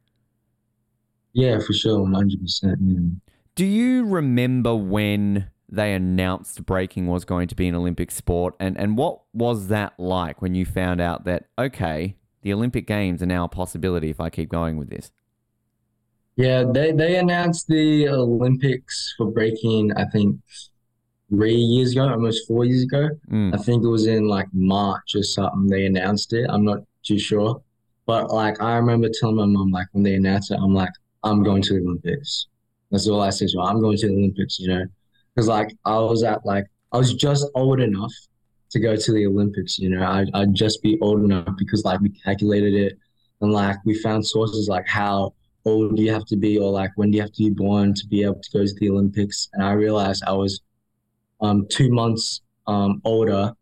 Yeah, 1.33 1.59
for 1.61 1.73
sure, 1.73 2.07
hundred 2.11 2.40
percent. 2.40 2.81
You 2.81 3.01
know. 3.01 3.11
Do 3.55 3.64
you 3.66 4.07
remember 4.07 4.75
when 4.75 5.51
they 5.69 5.92
announced 5.95 6.64
breaking 6.64 7.07
was 7.07 7.25
going 7.25 7.49
to 7.49 7.55
be 7.55 7.69
an 7.69 7.75
Olympic 7.75 8.11
sport? 8.11 8.55
And, 8.61 8.79
and 8.79 8.97
what 8.97 9.21
was 9.35 9.69
that 9.69 9.95
like 9.99 10.40
when 10.40 10.55
you 10.55 10.64
found 10.64 11.01
out 11.01 11.25
that, 11.25 11.45
okay, 11.59 12.16
the 12.42 12.53
Olympic 12.53 12.87
Games 12.87 13.23
are 13.23 13.27
now 13.27 13.45
a 13.45 13.49
possibility 13.49 14.09
if 14.11 14.21
I 14.21 14.31
keep 14.31 14.49
going 14.49 14.77
with 14.77 14.88
this? 14.90 15.11
Yeah, 16.37 16.64
they 16.70 16.92
they 16.92 17.16
announced 17.16 17.66
the 17.66 18.09
Olympics 18.09 19.14
for 19.16 19.31
breaking. 19.31 19.92
I 19.96 20.05
think 20.05 20.38
three 21.31 21.55
years 21.55 21.92
ago, 21.92 22.09
almost 22.09 22.46
four 22.46 22.64
years 22.64 22.83
ago. 22.83 23.09
Mm. 23.31 23.55
I 23.55 23.59
think 23.59 23.85
it 23.85 23.88
was 23.88 24.07
in 24.07 24.29
like 24.29 24.46
March 24.53 25.14
or 25.14 25.22
something. 25.22 25.66
They 25.66 25.87
announced 25.87 26.33
it. 26.33 26.46
I'm 26.49 26.64
not 26.64 26.81
too 27.03 27.18
sure, 27.18 27.62
but 28.05 28.31
like 28.31 28.61
I 28.61 28.77
remember 28.77 29.09
telling 29.09 29.37
my 29.37 29.46
mom 29.46 29.70
like 29.70 29.87
when 29.92 30.03
they 30.03 30.14
announced 30.14 30.51
it, 30.51 30.59
I'm 30.62 30.75
like, 30.75 30.92
I'm 31.22 31.42
going 31.42 31.62
to 31.62 31.75
the 31.75 31.81
Olympics. 31.81 32.46
That's 32.90 33.09
all 33.09 33.22
I 33.22 33.31
said. 33.31 33.51
So 33.51 33.62
I'm 33.62 33.81
going 33.81 33.96
to 33.99 34.09
the 34.09 34.14
Olympics, 34.14 34.59
you 34.61 34.68
know, 34.68 34.85
because 35.35 35.49
like 35.49 35.75
I 35.85 35.99
was 35.99 36.22
at 36.22 36.44
like 36.44 36.66
I 36.92 36.99
was 36.99 37.14
just 37.14 37.46
old 37.55 37.81
enough 37.81 38.12
to 38.70 38.81
go 38.81 38.94
to 38.94 39.12
the 39.12 39.27
Olympics. 39.27 39.79
You 39.79 39.90
know, 39.90 40.03
I 40.03 40.27
I'd 40.35 40.55
just 40.55 40.83
be 40.83 40.99
old 41.01 41.22
enough 41.25 41.49
because 41.57 41.85
like 41.85 42.01
we 42.01 42.11
calculated 42.11 42.75
it, 42.75 42.99
and 43.40 43.53
like 43.53 43.77
we 43.85 43.94
found 43.94 44.27
sources 44.27 44.68
like 44.68 44.87
how 44.87 45.35
old 45.66 45.96
do 45.96 46.02
you 46.02 46.12
have 46.12 46.24
to 46.26 46.37
be 46.37 46.59
or 46.59 46.70
like 46.70 46.90
when 46.96 47.11
do 47.11 47.16
you 47.16 47.22
have 47.22 47.33
to 47.33 47.44
be 47.44 47.50
born 47.50 47.92
to 47.94 48.07
be 48.07 48.22
able 48.22 48.40
to 48.40 48.59
go 48.59 48.64
to 48.64 48.74
the 48.81 48.90
Olympics. 48.90 49.48
And 49.52 49.62
I 49.64 49.72
realized 49.72 50.22
I 50.26 50.33
was 50.33 50.61
um 51.40 51.66
two 51.70 51.90
months 51.90 52.40
um 52.66 53.02
older 53.05 53.52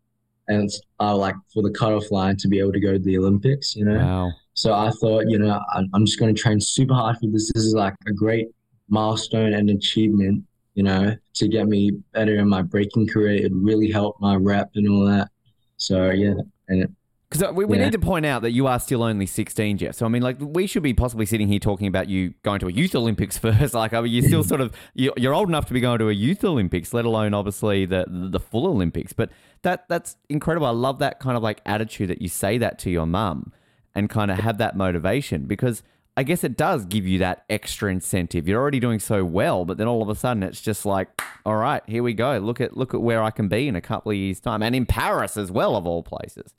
and 0.47 0.69
uh, 0.99 1.15
like 1.15 1.35
for 1.53 1.63
the 1.63 1.71
cutoff 1.71 2.11
line 2.11 2.37
to 2.37 2.47
be 2.47 2.59
able 2.59 2.71
to 2.71 2.79
go 2.79 2.93
to 2.93 2.99
the 2.99 3.17
Olympics, 3.17 3.75
you 3.75 3.85
know. 3.85 3.97
Wow. 3.97 4.31
So 4.53 4.73
I 4.73 4.91
thought, 4.91 5.25
you 5.27 5.39
know, 5.39 5.59
I'm, 5.73 5.89
I'm 5.93 6.05
just 6.05 6.19
going 6.19 6.33
to 6.33 6.39
train 6.39 6.59
super 6.59 6.93
hard 6.93 7.17
for 7.17 7.27
this. 7.27 7.51
This 7.53 7.63
is 7.63 7.73
like 7.73 7.95
a 8.07 8.13
great 8.13 8.47
milestone 8.87 9.53
and 9.53 9.69
achievement, 9.69 10.43
you 10.75 10.83
know, 10.83 11.15
to 11.33 11.47
get 11.47 11.67
me 11.67 11.91
better 12.13 12.35
in 12.35 12.47
my 12.47 12.61
breaking 12.61 13.07
career. 13.07 13.43
It 13.43 13.51
really 13.53 13.91
helped 13.91 14.21
my 14.21 14.35
rep 14.35 14.69
and 14.75 14.87
all 14.89 15.05
that. 15.05 15.29
So 15.77 16.11
yeah, 16.11 16.35
and 16.69 16.83
it, 16.83 16.91
Because 17.29 17.43
uh, 17.43 17.53
we, 17.53 17.65
we 17.65 17.77
Yeah. 17.77 17.85
need 17.85 17.91
to 17.93 17.99
point 17.99 18.25
out 18.25 18.43
that 18.43 18.51
you 18.51 18.67
are 18.67 18.79
still 18.79 19.03
only 19.03 19.25
16, 19.25 19.79
Jeff. 19.79 19.95
So, 19.95 20.05
I 20.05 20.09
mean, 20.09 20.21
like, 20.21 20.37
we 20.39 20.67
should 20.67 20.83
be 20.83 20.93
possibly 20.93 21.25
sitting 21.25 21.47
here 21.47 21.59
talking 21.59 21.87
about 21.87 22.07
you 22.07 22.33
going 22.43 22.59
to 22.59 22.67
a 22.67 22.71
youth 22.71 22.95
Olympics 22.95 23.37
first. 23.39 23.73
Like, 23.73 23.93
I 23.93 24.01
mean, 24.01 24.11
you're 24.11 24.27
still 24.27 24.43
mm. 24.43 24.47
sort 24.47 24.61
of, 24.61 24.73
you're, 24.93 25.13
you're 25.17 25.33
old 25.33 25.49
enough 25.49 25.65
to 25.65 25.73
be 25.73 25.79
going 25.79 25.99
to 25.99 26.09
a 26.09 26.13
youth 26.13 26.43
Olympics, 26.43 26.93
let 26.93 27.05
alone, 27.05 27.33
obviously, 27.33 27.85
the, 27.85 28.05
the 28.07 28.39
full 28.39 28.67
Olympics. 28.67 29.13
But 29.13 29.31
that 29.63 29.89
that's 29.89 30.15
incredible. 30.29 30.67
I 30.67 30.71
love 30.71 30.99
that 30.99 31.19
kind 31.19 31.35
of 31.35 31.43
like 31.43 31.61
attitude 31.65 32.09
that 32.09 32.21
you 32.21 32.29
say 32.29 32.57
that 32.59 32.79
to 32.79 32.89
your 32.89 33.05
mum 33.05 33.51
and 33.95 34.09
kind 34.09 34.31
of 34.31 34.39
have 34.39 34.57
that 34.59 34.77
motivation 34.77 35.45
because 35.45 35.83
I 36.17 36.23
guess 36.23 36.43
it 36.45 36.55
does 36.55 36.85
give 36.85 37.05
you 37.05 37.19
that 37.19 37.43
extra 37.49 37.91
incentive. 37.91 38.47
You're 38.47 38.61
already 38.61 38.79
doing 38.79 38.99
so 38.99 39.25
well, 39.25 39.65
but 39.65 39.77
then 39.77 39.87
all 39.87 40.01
of 40.01 40.07
a 40.07 40.15
sudden 40.15 40.43
it's 40.43 40.61
just 40.61 40.85
like, 40.85 41.09
all 41.45 41.57
right, 41.57 41.83
here 41.87 42.03
we 42.03 42.13
go. 42.13 42.37
Look 42.37 42.61
at 42.61 42.77
look 42.77 42.93
at 42.93 43.01
where 43.01 43.21
I 43.21 43.31
can 43.31 43.49
be 43.49 43.67
in 43.67 43.75
a 43.75 43.81
couple 43.81 44.11
of 44.11 44.17
years' 44.17 44.39
time, 44.39 44.63
and 44.63 44.73
in 44.75 44.85
Paris 44.85 45.35
as 45.35 45.51
well, 45.51 45.75
of 45.75 45.85
all 45.85 46.03
places. 46.03 46.53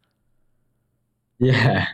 Yeah, 1.39 1.87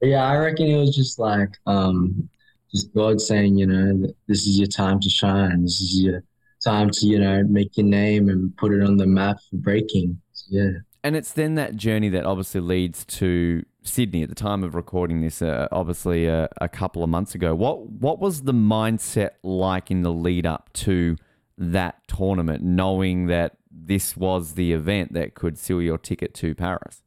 yeah. 0.00 0.24
I 0.24 0.36
reckon 0.36 0.66
it 0.66 0.78
was 0.78 0.94
just 0.94 1.18
like 1.18 1.50
um, 1.66 2.28
just 2.72 2.92
God 2.94 3.20
saying, 3.20 3.58
you 3.58 3.66
know, 3.66 4.08
this 4.26 4.46
is 4.46 4.58
your 4.58 4.68
time 4.68 5.00
to 5.00 5.10
shine. 5.10 5.62
This 5.62 5.80
is 5.80 6.00
your 6.00 6.22
time 6.64 6.90
to, 6.90 7.06
you 7.06 7.18
know, 7.18 7.42
make 7.44 7.76
your 7.76 7.86
name 7.86 8.28
and 8.28 8.56
put 8.56 8.72
it 8.72 8.82
on 8.82 8.96
the 8.96 9.06
map 9.06 9.38
for 9.50 9.56
breaking. 9.56 10.20
So 10.32 10.46
Yeah. 10.50 10.70
And 11.04 11.16
it's 11.16 11.32
then 11.32 11.56
that 11.56 11.74
journey 11.76 12.08
that 12.10 12.24
obviously 12.24 12.60
leads 12.60 13.04
to 13.06 13.64
Sydney 13.82 14.22
at 14.22 14.28
the 14.28 14.36
time 14.36 14.62
of 14.62 14.76
recording 14.76 15.20
this, 15.20 15.42
uh, 15.42 15.66
obviously 15.72 16.30
uh, 16.30 16.46
a 16.60 16.68
couple 16.68 17.02
of 17.02 17.10
months 17.10 17.34
ago. 17.34 17.54
What 17.54 17.90
what 17.90 18.20
was 18.20 18.42
the 18.42 18.54
mindset 18.54 19.30
like 19.42 19.90
in 19.90 20.02
the 20.02 20.12
lead 20.12 20.46
up 20.46 20.72
to 20.74 21.16
that 21.58 22.06
tournament, 22.06 22.62
knowing 22.62 23.26
that 23.26 23.56
this 23.68 24.16
was 24.16 24.54
the 24.54 24.72
event 24.72 25.12
that 25.14 25.34
could 25.34 25.58
seal 25.58 25.82
your 25.82 25.98
ticket 25.98 26.34
to 26.34 26.54
Paris? 26.54 27.02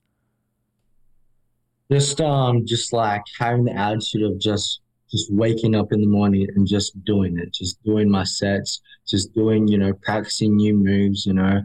Just 1.91 2.19
um, 2.21 2.65
just 2.65 2.93
like 2.93 3.23
having 3.39 3.65
the 3.65 3.73
attitude 3.73 4.23
of 4.23 4.39
just 4.39 4.81
just 5.11 5.31
waking 5.31 5.75
up 5.75 5.91
in 5.91 6.01
the 6.01 6.07
morning 6.07 6.47
and 6.55 6.67
just 6.67 7.01
doing 7.05 7.37
it, 7.37 7.53
just 7.53 7.81
doing 7.83 8.09
my 8.09 8.23
sets, 8.23 8.81
just 9.07 9.33
doing 9.33 9.67
you 9.67 9.77
know 9.77 9.93
practicing 10.01 10.55
new 10.55 10.73
moves, 10.73 11.25
you 11.25 11.33
know, 11.33 11.61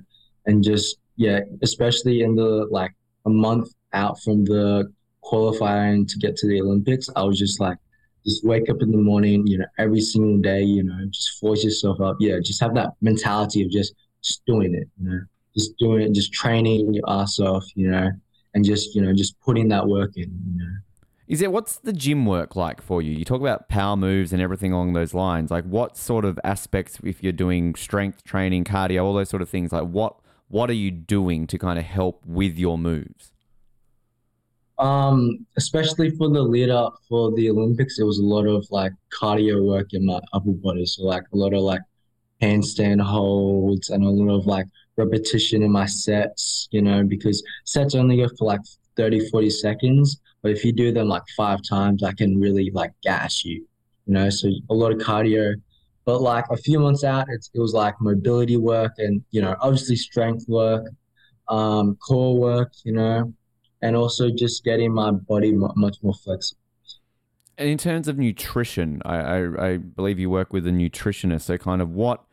and 0.47 0.63
just 0.63 0.97
yeah, 1.17 1.41
especially 1.63 2.23
in 2.23 2.35
the 2.35 2.67
like 2.71 2.93
a 3.27 3.31
month 3.31 3.73
out 3.93 4.21
from 4.21 4.45
the 4.45 4.93
qualifying 5.21 6.07
to 6.07 6.19
get 6.19 6.37
to 6.37 6.49
the 6.49 6.61
Olympics, 6.61 7.09
I 7.17 7.23
was 7.23 7.39
just 7.39 7.61
like, 7.61 7.79
just 8.27 8.45
wake 8.45 8.69
up 8.69 8.83
in 8.83 8.91
the 8.91 8.99
morning, 8.99 9.47
you 9.47 9.59
know, 9.59 9.67
every 9.79 10.01
single 10.01 10.39
day, 10.39 10.63
you 10.63 10.83
know, 10.83 10.99
just 11.11 11.39
force 11.39 11.65
yourself 11.65 12.01
up. 12.01 12.17
Yeah, 12.21 12.39
just 12.43 12.61
have 12.61 12.75
that 12.75 12.91
mentality 13.01 13.63
of 13.65 13.71
just 13.71 13.95
just 14.23 14.45
doing 14.47 14.75
it, 14.75 14.89
you 15.01 15.09
know, 15.09 15.21
just 15.57 15.77
doing 15.79 16.03
it, 16.03 16.13
just 16.13 16.33
training 16.33 16.93
your 16.93 17.05
ass 17.09 17.39
off, 17.39 17.65
you 17.75 17.91
know, 17.91 18.11
and 18.55 18.65
just 18.65 18.95
you 18.95 19.03
know 19.03 19.13
just 19.13 19.41
putting 19.41 19.69
that 19.69 19.87
work 19.87 20.17
in, 20.17 20.31
you 20.47 20.59
know. 20.59 20.77
Is 21.29 21.43
it 21.43 21.53
what's 21.53 21.77
the 21.77 21.93
gym 21.93 22.27
work 22.27 22.57
like 22.57 22.83
for 22.83 23.01
you? 23.01 23.13
You 23.13 23.25
talk 23.25 23.41
about 23.41 23.69
power 23.69 23.97
moves 23.97 24.33
and 24.33 24.43
everything 24.43 24.73
along 24.73 24.95
those 24.95 25.15
lines. 25.15 25.51
Like 25.51 25.65
what 25.65 25.97
sort 25.97 26.25
of 26.25 26.41
aspects 26.43 26.99
if 27.05 27.23
you're 27.23 27.33
doing 27.33 27.77
strength 27.77 28.25
training, 28.25 28.65
cardio, 28.65 29.05
all 29.05 29.15
those 29.15 29.29
sort 29.29 29.41
of 29.41 29.49
things, 29.49 29.73
like 29.73 29.87
what 29.87 30.17
what 30.49 30.69
are 30.69 30.75
you 30.75 30.91
doing 30.91 31.47
to 31.47 31.59
kind 31.59 31.79
of 31.79 31.85
help 31.85 32.27
with 32.27 32.59
your 32.59 32.77
moves? 32.77 33.33
Um, 34.81 35.47
especially 35.57 36.11
for 36.11 36.29
the 36.31 36.43
lead 36.43 36.71
up 36.71 36.97
for 37.09 37.31
the 37.33 37.51
Olympics, 37.51 38.01
it 38.01 38.05
was 38.05 38.19
a 38.19 38.25
lot 38.25 38.47
of 38.47 38.67
like 38.71 38.93
cardio 39.13 39.65
work 39.65 39.93
in 39.93 40.05
my 40.05 40.19
upper 40.33 40.51
body. 40.51 40.85
So 40.87 41.05
like 41.05 41.23
a 41.33 41.37
lot 41.37 41.53
of 41.53 41.61
like 41.61 41.83
handstand 42.43 43.01
holds 43.03 43.91
and 43.91 44.03
a 44.03 44.09
lot 44.09 44.35
of 44.35 44.47
like 44.47 44.67
repetition 45.05 45.63
in 45.63 45.73
my 45.73 45.87
sets, 45.87 46.69
you 46.71 46.83
know, 46.83 47.03
because 47.03 47.43
sets 47.65 47.95
only 47.95 48.17
go 48.17 48.29
for 48.39 48.45
like 48.45 48.61
30, 48.97 49.29
40 49.31 49.51
seconds. 49.51 50.21
But 50.43 50.53
if 50.53 50.65
you 50.65 50.73
do 50.73 50.93
them 50.93 51.09
like 51.09 51.23
five 51.37 51.61
times, 51.69 52.03
I 52.03 52.13
can 52.13 52.41
really 52.41 52.71
like 52.73 52.93
gas 53.03 53.45
you, 53.45 53.67
you 54.07 54.15
know, 54.15 54.31
so 54.31 54.49
a 54.71 54.75
lot 54.75 54.93
of 54.93 54.99
cardio. 54.99 55.55
But 56.05 56.23
like 56.23 56.45
a 56.51 56.57
few 56.57 56.79
months 56.79 57.05
out, 57.05 57.27
it's, 57.29 57.51
it 57.55 57.61
was 57.61 57.75
like 57.75 57.95
mobility 58.01 58.57
work 58.57 58.93
and, 58.99 59.23
you 59.31 59.43
know, 59.43 59.55
obviously 59.61 59.97
strength 59.97 60.47
work, 60.49 60.87
um, 61.49 61.97
core 61.97 62.39
work, 62.39 62.73
you 62.85 62.93
know, 62.93 63.33
and 63.83 63.97
also 63.97 64.31
just 64.31 64.65
getting 64.65 64.93
my 64.93 65.11
body 65.11 65.53
much 65.53 65.97
more 66.03 66.15
flexible. 66.15 66.61
And 67.59 67.69
in 67.69 67.77
terms 67.77 68.09
of 68.09 68.17
nutrition, 68.19 69.03
I, 69.05 69.17
I, 69.19 69.69
I, 69.73 69.77
believe 69.77 70.19
you 70.19 70.31
work 70.31 70.51
with 70.51 70.67
a 70.67 70.71
nutritionist. 70.71 71.43
So, 71.43 71.59
kind 71.59 71.83
of 71.83 71.91
what 71.91 72.25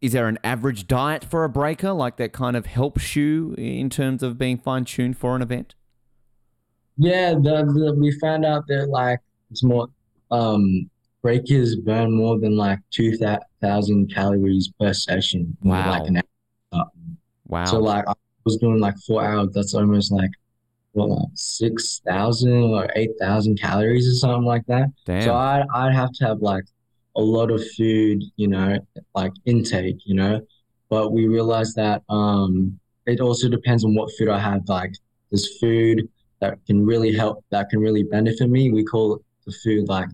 is 0.00 0.12
there 0.12 0.28
an 0.28 0.38
average 0.42 0.86
diet 0.86 1.24
for 1.24 1.44
a 1.44 1.48
breaker 1.48 1.92
like 1.92 2.16
that 2.16 2.32
kind 2.32 2.56
of 2.56 2.66
helps 2.66 3.14
you 3.14 3.54
in 3.58 3.90
terms 3.90 4.22
of 4.22 4.38
being 4.38 4.56
fine 4.56 4.84
tuned 4.84 5.18
for 5.18 5.36
an 5.36 5.42
event? 5.42 5.74
Yeah, 6.96 7.34
the, 7.34 7.64
the, 7.64 7.94
we 7.98 8.10
found 8.18 8.44
out 8.44 8.66
that 8.68 8.88
like 8.88 9.20
it's 9.50 9.62
more 9.62 9.88
um, 10.30 10.88
breakers 11.22 11.76
burn 11.76 12.12
more 12.12 12.38
than 12.38 12.56
like 12.56 12.78
two 12.90 13.16
thousand 13.60 14.12
calories 14.12 14.70
per 14.78 14.92
session. 14.92 15.56
Wow. 15.62 15.90
Like 15.90 16.08
an 16.08 16.22
hour. 16.72 16.90
Wow. 17.46 17.64
So 17.64 17.78
like 17.78 18.06
I 18.08 18.12
was 18.44 18.56
doing 18.56 18.78
like 18.78 18.96
four 19.06 19.24
hours. 19.24 19.48
That's 19.52 19.74
almost 19.74 20.12
like 20.12 20.30
what 20.92 21.08
like 21.08 21.28
six 21.34 22.00
thousand 22.06 22.52
or 22.52 22.88
eight 22.96 23.10
thousand 23.20 23.60
calories 23.60 24.08
or 24.08 24.14
something 24.14 24.44
like 24.44 24.66
that. 24.66 24.88
Damn. 25.04 25.22
So 25.22 25.34
I'd 25.34 25.64
I'd 25.74 25.94
have 25.94 26.12
to 26.12 26.26
have 26.26 26.40
like 26.40 26.64
a 27.16 27.20
lot 27.20 27.50
of 27.50 27.62
food, 27.76 28.22
you 28.36 28.48
know, 28.48 28.78
like 29.14 29.32
intake, 29.44 29.98
you 30.04 30.14
know. 30.14 30.40
But 30.88 31.12
we 31.12 31.26
realized 31.26 31.76
that 31.76 32.02
um 32.08 32.78
it 33.06 33.20
also 33.20 33.48
depends 33.48 33.84
on 33.84 33.94
what 33.94 34.10
food 34.16 34.28
I 34.28 34.38
have. 34.38 34.62
Like 34.68 34.92
there's 35.30 35.58
food 35.58 36.08
that 36.40 36.58
can 36.66 36.84
really 36.84 37.12
help 37.12 37.44
that 37.50 37.68
can 37.70 37.80
really 37.80 38.02
benefit 38.02 38.48
me. 38.48 38.72
We 38.72 38.84
call 38.84 39.20
the 39.46 39.52
food 39.52 39.88
like 39.88 40.08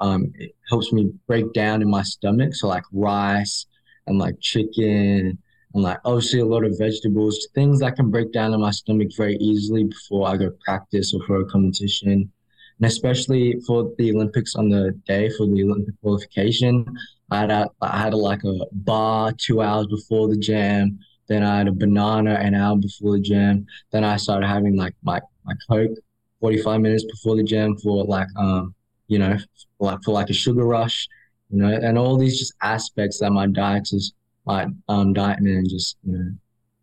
um 0.00 0.32
it 0.36 0.54
helps 0.68 0.92
me 0.92 1.12
break 1.26 1.52
down 1.52 1.82
in 1.82 1.90
my 1.90 2.02
stomach. 2.02 2.54
So 2.54 2.68
like 2.68 2.84
rice 2.92 3.66
and 4.06 4.18
like 4.18 4.40
chicken 4.40 5.38
and 5.74 5.82
like 5.82 5.98
obviously 6.04 6.40
a 6.40 6.46
lot 6.46 6.64
of 6.64 6.76
vegetables, 6.78 7.48
things 7.54 7.80
that 7.80 7.96
can 7.96 8.10
break 8.10 8.32
down 8.32 8.52
in 8.52 8.60
my 8.60 8.70
stomach 8.70 9.08
very 9.16 9.36
easily 9.36 9.84
before 9.84 10.28
I 10.28 10.36
go 10.36 10.50
practice 10.64 11.14
or 11.14 11.24
for 11.26 11.40
a 11.40 11.44
competition. 11.46 12.32
And 12.80 12.86
especially 12.86 13.60
for 13.66 13.92
the 13.98 14.10
Olympics 14.12 14.54
on 14.54 14.70
the 14.70 14.92
day 15.06 15.28
for 15.36 15.46
the 15.46 15.64
Olympic 15.64 16.00
qualification, 16.00 16.86
I 17.30 17.40
had 17.40 17.50
a, 17.50 17.68
I 17.82 17.98
had 17.98 18.14
a, 18.14 18.16
like 18.16 18.42
a 18.44 18.58
bar 18.72 19.32
two 19.32 19.60
hours 19.60 19.86
before 19.86 20.28
the 20.28 20.36
jam. 20.36 20.98
Then 21.28 21.42
I 21.44 21.58
had 21.58 21.68
a 21.68 21.72
banana 21.72 22.34
an 22.34 22.54
hour 22.54 22.76
before 22.76 23.12
the 23.12 23.20
jam. 23.20 23.66
Then 23.92 24.02
I 24.02 24.16
started 24.16 24.46
having 24.46 24.76
like 24.76 24.94
my, 25.02 25.20
my 25.44 25.54
Coke 25.68 25.96
45 26.40 26.80
minutes 26.80 27.04
before 27.04 27.36
the 27.36 27.44
jam 27.44 27.76
for 27.76 28.04
like 28.04 28.26
um 28.36 28.74
you 29.08 29.18
know 29.18 29.36
for 29.78 29.92
like 29.92 30.02
for 30.02 30.12
like 30.12 30.30
a 30.30 30.32
sugar 30.32 30.64
rush, 30.64 31.06
you 31.50 31.58
know, 31.58 31.68
and 31.68 31.98
all 31.98 32.16
these 32.16 32.38
just 32.38 32.54
aspects 32.62 33.18
that 33.20 33.30
my 33.30 33.46
diet 33.46 33.88
is 33.92 34.14
my 34.46 34.66
um, 34.88 35.12
diet 35.12 35.38
and 35.40 35.68
just 35.68 35.96
you 36.04 36.12
know 36.16 36.30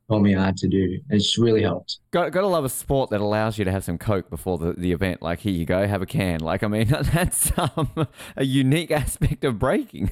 told 0.09 0.23
me 0.23 0.35
I 0.35 0.45
had 0.45 0.57
to 0.57 0.67
do. 0.67 0.99
It's 1.09 1.37
really 1.37 1.61
helped. 1.61 1.99
Got 2.11 2.31
got 2.31 2.41
to 2.41 2.47
love 2.47 2.65
a 2.65 2.69
sport 2.69 3.09
that 3.09 3.21
allows 3.21 3.57
you 3.57 3.65
to 3.65 3.71
have 3.71 3.83
some 3.83 3.97
coke 3.97 4.29
before 4.29 4.57
the, 4.57 4.73
the 4.73 4.91
event. 4.91 5.21
Like 5.21 5.39
here 5.39 5.53
you 5.53 5.65
go, 5.65 5.85
have 5.87 6.01
a 6.01 6.05
can. 6.05 6.39
Like 6.39 6.63
I 6.63 6.67
mean, 6.67 6.87
that's 7.13 7.51
um, 7.57 8.07
a 8.35 8.45
unique 8.45 8.91
aspect 9.03 9.43
of 9.43 9.59
breaking. 9.59 10.11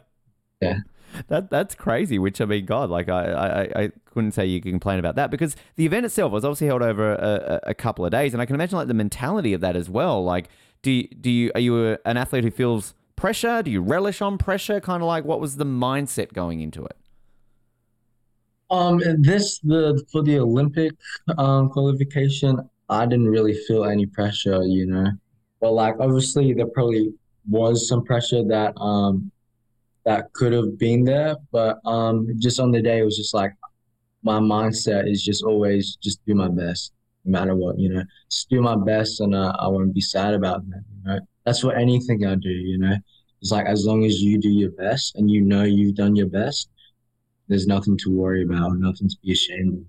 yeah. 0.60 0.78
That 1.28 1.50
that's 1.50 1.74
crazy. 1.74 2.18
Which 2.18 2.40
I 2.40 2.44
mean, 2.44 2.66
God, 2.66 2.88
like 2.88 3.08
I, 3.08 3.32
I, 3.32 3.82
I 3.82 3.92
couldn't 4.04 4.32
say 4.32 4.46
you 4.46 4.60
can 4.60 4.70
complain 4.70 5.00
about 5.00 5.16
that 5.16 5.30
because 5.30 5.56
the 5.74 5.84
event 5.84 6.06
itself 6.06 6.30
was 6.30 6.44
obviously 6.44 6.68
held 6.68 6.82
over 6.82 7.14
a, 7.14 7.60
a, 7.66 7.70
a 7.70 7.74
couple 7.74 8.04
of 8.04 8.12
days, 8.12 8.32
and 8.32 8.40
I 8.40 8.46
can 8.46 8.54
imagine 8.54 8.78
like 8.78 8.86
the 8.86 8.94
mentality 8.94 9.52
of 9.52 9.60
that 9.60 9.74
as 9.74 9.90
well. 9.90 10.22
Like, 10.22 10.48
do 10.82 10.92
you, 10.92 11.08
do 11.08 11.30
you 11.30 11.50
are 11.56 11.60
you 11.60 11.92
a, 11.92 11.98
an 12.04 12.16
athlete 12.16 12.44
who 12.44 12.50
feels 12.52 12.94
pressure? 13.16 13.60
Do 13.62 13.72
you 13.72 13.80
relish 13.80 14.22
on 14.22 14.38
pressure? 14.38 14.80
Kind 14.80 15.02
of 15.02 15.08
like 15.08 15.24
what 15.24 15.40
was 15.40 15.56
the 15.56 15.66
mindset 15.66 16.32
going 16.32 16.60
into 16.60 16.84
it? 16.84 16.96
Um, 18.70 19.00
this 19.18 19.58
the 19.60 20.02
for 20.12 20.22
the 20.22 20.38
Olympic 20.38 20.92
um 21.38 21.70
qualification, 21.70 22.58
I 22.88 23.06
didn't 23.06 23.28
really 23.28 23.54
feel 23.66 23.84
any 23.84 24.06
pressure, 24.06 24.62
you 24.62 24.86
know. 24.86 25.06
But 25.60 25.72
like 25.72 25.96
obviously 26.00 26.52
there 26.54 26.66
probably 26.68 27.12
was 27.48 27.88
some 27.88 28.04
pressure 28.04 28.44
that 28.44 28.78
um 28.80 29.30
that 30.04 30.32
could 30.32 30.52
have 30.52 30.78
been 30.78 31.04
there, 31.04 31.36
but 31.52 31.78
um 31.84 32.28
just 32.38 32.60
on 32.60 32.70
the 32.70 32.80
day 32.82 33.00
it 33.00 33.04
was 33.04 33.16
just 33.16 33.34
like 33.34 33.52
my 34.22 34.38
mindset 34.38 35.10
is 35.10 35.22
just 35.22 35.42
always 35.44 35.96
just 35.96 36.24
do 36.26 36.34
my 36.34 36.48
best 36.48 36.92
no 37.24 37.38
matter 37.38 37.54
what, 37.54 37.78
you 37.78 37.88
know. 37.88 38.02
Just 38.30 38.48
do 38.50 38.60
my 38.62 38.76
best 38.76 39.20
and 39.20 39.34
uh, 39.34 39.52
I 39.58 39.68
won't 39.68 39.94
be 39.94 40.00
sad 40.00 40.34
about 40.34 40.68
that, 40.70 40.82
you 40.90 41.04
know. 41.04 41.20
That's 41.44 41.62
what 41.64 41.76
anything 41.76 42.24
I 42.26 42.34
do, 42.34 42.50
you 42.50 42.78
know. 42.78 42.96
It's 43.40 43.50
like 43.50 43.66
as 43.66 43.86
long 43.86 44.04
as 44.04 44.20
you 44.22 44.38
do 44.38 44.48
your 44.50 44.70
best 44.72 45.16
and 45.16 45.30
you 45.30 45.40
know 45.40 45.64
you've 45.64 45.96
done 45.96 46.14
your 46.16 46.28
best, 46.28 46.68
there's 47.50 47.66
nothing 47.66 47.98
to 47.98 48.10
worry 48.10 48.44
about, 48.44 48.78
nothing 48.78 49.08
to 49.08 49.16
be 49.22 49.32
ashamed 49.32 49.74
of. 49.74 49.84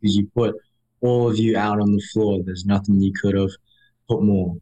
Because 0.00 0.16
you 0.16 0.28
put 0.34 0.54
all 1.00 1.28
of 1.28 1.38
you 1.38 1.56
out 1.56 1.80
on 1.80 1.92
the 1.92 2.02
floor, 2.12 2.42
there's 2.44 2.66
nothing 2.66 3.00
you 3.00 3.12
could 3.20 3.34
have 3.34 3.50
put 4.08 4.22
more. 4.22 4.54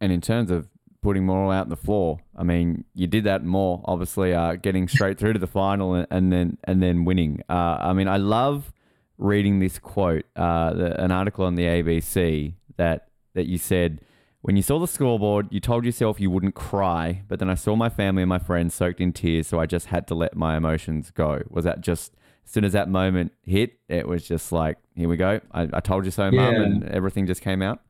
And 0.00 0.10
in 0.10 0.22
terms 0.22 0.50
of 0.50 0.68
putting 1.02 1.26
more 1.26 1.52
out 1.52 1.64
on 1.64 1.68
the 1.68 1.76
floor, 1.76 2.18
I 2.34 2.42
mean, 2.42 2.84
you 2.94 3.06
did 3.06 3.24
that 3.24 3.44
more, 3.44 3.82
obviously, 3.84 4.32
uh, 4.32 4.54
getting 4.54 4.88
straight 4.88 5.18
through 5.18 5.34
to 5.34 5.38
the 5.38 5.46
final 5.46 5.94
and, 5.94 6.06
and 6.10 6.32
then 6.32 6.58
and 6.64 6.82
then 6.82 7.04
winning. 7.04 7.42
Uh, 7.50 7.78
I 7.80 7.92
mean, 7.92 8.08
I 8.08 8.16
love 8.16 8.72
reading 9.18 9.58
this 9.58 9.78
quote, 9.78 10.24
uh, 10.36 10.72
the, 10.72 11.04
an 11.04 11.12
article 11.12 11.44
on 11.44 11.54
the 11.54 11.64
ABC 11.64 12.54
that 12.76 13.08
that 13.34 13.46
you 13.46 13.58
said 13.58 14.00
when 14.42 14.56
you 14.56 14.62
saw 14.62 14.78
the 14.78 14.86
scoreboard, 14.86 15.48
you 15.50 15.60
told 15.60 15.84
yourself 15.84 16.18
you 16.18 16.30
wouldn't 16.30 16.54
cry, 16.54 17.22
but 17.28 17.38
then 17.38 17.50
I 17.50 17.54
saw 17.54 17.76
my 17.76 17.90
family 17.90 18.22
and 18.22 18.28
my 18.28 18.38
friends 18.38 18.74
soaked 18.74 19.00
in 19.00 19.12
tears, 19.12 19.46
so 19.46 19.60
I 19.60 19.66
just 19.66 19.86
had 19.86 20.06
to 20.08 20.14
let 20.14 20.34
my 20.34 20.56
emotions 20.56 21.10
go. 21.10 21.42
Was 21.50 21.64
that 21.64 21.82
just 21.82 22.14
as 22.46 22.52
soon 22.52 22.64
as 22.64 22.72
that 22.72 22.88
moment 22.88 23.32
hit, 23.44 23.78
it 23.88 24.08
was 24.08 24.26
just 24.26 24.50
like, 24.50 24.78
here 24.94 25.08
we 25.08 25.16
go. 25.16 25.40
I, 25.52 25.68
I 25.72 25.80
told 25.80 26.06
you 26.06 26.10
so, 26.10 26.30
yeah. 26.30 26.50
mum, 26.50 26.54
and 26.54 26.84
everything 26.88 27.26
just 27.26 27.42
came 27.42 27.60
out? 27.60 27.80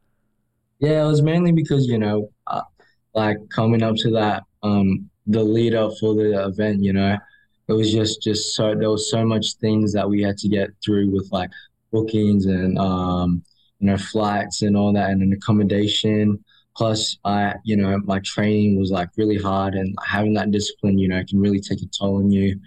Yeah, 0.81 1.05
it 1.05 1.07
was 1.07 1.23
mainly 1.23 1.53
because, 1.53 1.87
you 1.87 1.99
know, 1.99 2.31
uh, 2.49 2.63
like 3.15 3.37
coming 3.51 3.83
up 3.83 3.95
to 3.97 4.11
that, 4.13 4.43
um, 4.63 5.09
the 5.27 5.43
lead 5.43 5.75
up 5.75 5.93
for 6.01 6.15
the 6.15 6.47
event, 6.47 6.83
you 6.83 6.93
know, 6.93 7.17
it 7.69 7.73
was 7.73 7.93
just, 7.93 8.23
just 8.23 8.55
so, 8.57 8.75
there 8.75 8.91
was 8.91 9.09
so 9.09 9.25
much 9.25 9.55
things 9.61 9.93
that 9.93 10.09
we 10.09 10.21
had 10.23 10.37
to 10.39 10.49
get 10.49 10.71
through 10.85 11.11
with 11.11 11.29
like 11.31 11.51
bookings 11.93 12.47
and, 12.47 12.77
um, 12.79 13.45
you 13.81 13.87
know, 13.87 13.97
flights 13.97 14.63
and 14.63 14.77
all 14.77 14.93
that 14.93 15.11
and 15.11 15.23
an 15.23 15.33
accommodation. 15.33 16.43
Plus, 16.77 17.19
I, 17.25 17.55
you 17.65 17.77
know, 17.77 17.99
my 18.05 18.21
training 18.21 18.79
was 18.79 18.91
like 18.91 19.09
really 19.17 19.39
hard 19.39 19.75
and 19.75 19.95
having 20.07 20.35
that 20.35 20.51
discipline, 20.51 20.99
you 20.99 21.09
know, 21.09 21.23
can 21.29 21.41
really 21.41 21.61
take 21.61 21.83
a 21.83 21.87
toll 21.87 22.17
on 22.17 22.31
you. 22.31 22.59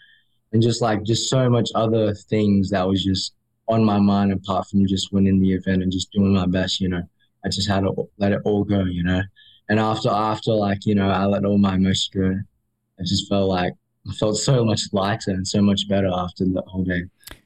And 0.52 0.62
just 0.62 0.82
like, 0.82 1.04
just 1.04 1.30
so 1.30 1.50
much 1.50 1.70
other 1.74 2.14
things 2.14 2.70
that 2.72 2.88
was 2.88 3.04
just 3.04 3.34
on 3.68 3.84
my 3.84 4.00
mind 4.00 4.34
apart 4.34 4.68
from 4.68 4.86
just 4.88 5.12
winning 5.12 5.40
the 5.40 5.54
event 5.54 5.82
and 5.82 5.92
just 5.92 6.12
doing 6.12 6.34
my 6.34 6.46
best. 6.46 6.80
You 6.82 6.90
know, 6.90 7.04
I 7.46 7.50
just 7.50 7.68
had 7.68 7.82
to 7.82 8.10
let 8.18 8.32
it 8.32 8.42
all 8.46 8.64
go. 8.64 8.84
You 8.84 9.04
know, 9.04 9.22
and 9.70 9.80
after 9.80 10.10
after 10.10 10.52
like 10.52 10.86
you 10.86 10.96
know 10.96 11.10
I 11.10 11.26
let 11.26 11.46
all 11.46 11.58
my 11.58 11.76
emotions 11.76 12.10
go, 12.14 12.40
I 13.00 13.04
just 13.04 13.28
felt 13.30 13.50
like 13.50 13.74
I 14.10 14.14
felt 14.14 14.38
so 14.38 14.66
much 14.66 14.82
lighter 14.92 15.32
and 15.32 15.48
so 15.48 15.62
much 15.62 15.88
better 15.88 16.12
after 16.14 16.46
the 16.46 16.62
whole 16.68 16.84
day. 16.84 17.04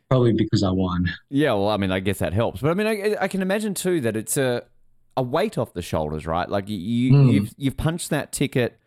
Probably 0.10 0.34
because 0.34 0.64
I 0.64 0.70
won. 0.72 1.14
Yeah, 1.30 1.54
well, 1.54 1.68
I 1.70 1.78
mean, 1.78 1.92
I 1.92 2.00
guess 2.00 2.20
that 2.20 2.32
helps. 2.34 2.62
But 2.62 2.72
I 2.72 2.74
mean, 2.76 2.88
I, 2.88 3.16
I 3.22 3.28
can 3.28 3.42
imagine 3.42 3.74
too 3.74 4.00
that 4.02 4.16
it's 4.16 4.38
a 4.38 4.64
a 5.18 5.22
weight 5.24 5.58
off 5.58 5.74
the 5.74 5.82
shoulders, 5.82 6.26
right? 6.28 6.48
Like 6.48 6.70
you, 6.70 7.12
Mm. 7.14 7.34
you've 7.34 7.54
you've 7.58 7.78
punched 7.78 8.10
that 8.12 8.32
ticket 8.32 8.80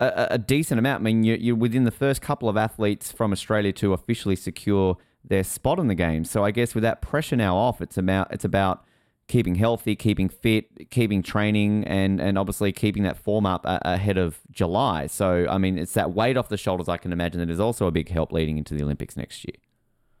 a, 0.00 0.06
a- 0.06 0.28
a 0.34 0.38
decent 0.38 0.78
amount. 0.78 1.00
I 1.00 1.04
mean, 1.04 1.24
you're, 1.24 1.36
you're 1.38 1.56
within 1.56 1.84
the 1.84 1.90
first 1.90 2.20
couple 2.22 2.48
of 2.48 2.56
athletes 2.56 3.10
from 3.10 3.32
Australia 3.32 3.72
to 3.74 3.92
officially 3.92 4.36
secure 4.36 4.96
their 5.24 5.42
spot 5.44 5.78
in 5.78 5.86
the 5.88 5.94
game. 5.94 6.24
So 6.24 6.44
I 6.44 6.50
guess 6.50 6.74
with 6.74 6.82
that 6.82 7.00
pressure 7.02 7.36
now 7.36 7.56
off, 7.56 7.80
it's 7.80 7.96
about 7.98 8.32
it's 8.32 8.44
about 8.44 8.84
keeping 9.28 9.54
healthy, 9.56 9.96
keeping 9.96 10.28
fit, 10.28 10.90
keeping 10.90 11.22
training, 11.24 11.84
and 11.84 12.20
and 12.20 12.38
obviously 12.38 12.70
keeping 12.70 13.02
that 13.04 13.16
form 13.16 13.46
up 13.46 13.64
a, 13.64 13.80
ahead 13.82 14.18
of 14.18 14.38
July. 14.52 15.06
So 15.08 15.46
I 15.50 15.58
mean, 15.58 15.76
it's 15.78 15.94
that 15.94 16.12
weight 16.12 16.36
off 16.36 16.48
the 16.48 16.56
shoulders. 16.56 16.88
I 16.88 16.98
can 16.98 17.12
imagine 17.12 17.40
that 17.40 17.50
is 17.50 17.58
also 17.60 17.86
a 17.88 17.90
big 17.90 18.10
help 18.10 18.30
leading 18.30 18.58
into 18.58 18.74
the 18.74 18.82
Olympics 18.84 19.16
next 19.16 19.44
year. 19.44 19.56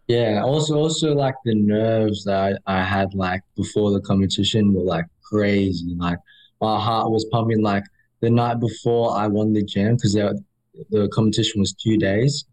Yeah, 0.08 0.42
also 0.44 0.74
also 0.76 1.14
like 1.14 1.34
the 1.44 1.54
nerves 1.54 2.24
that 2.24 2.60
I, 2.66 2.82
had 2.82 3.14
like 3.14 3.42
before 3.56 3.92
the 3.92 4.00
competition 4.00 4.74
were 4.74 4.82
like 4.82 5.06
crazy. 5.22 5.94
Like 5.96 6.18
my 6.60 6.78
heart 6.80 7.10
was 7.10 7.24
pumping 7.26 7.62
like 7.62 7.84
the 8.20 8.30
night 8.30 8.60
before 8.60 9.16
I 9.16 9.26
won 9.28 9.52
the 9.52 9.62
jam 9.62 9.96
because 9.96 10.12
the 10.14 10.42
the 10.90 11.08
competition 11.08 11.60
was 11.60 11.72
two 11.74 11.96
days, 11.98 12.44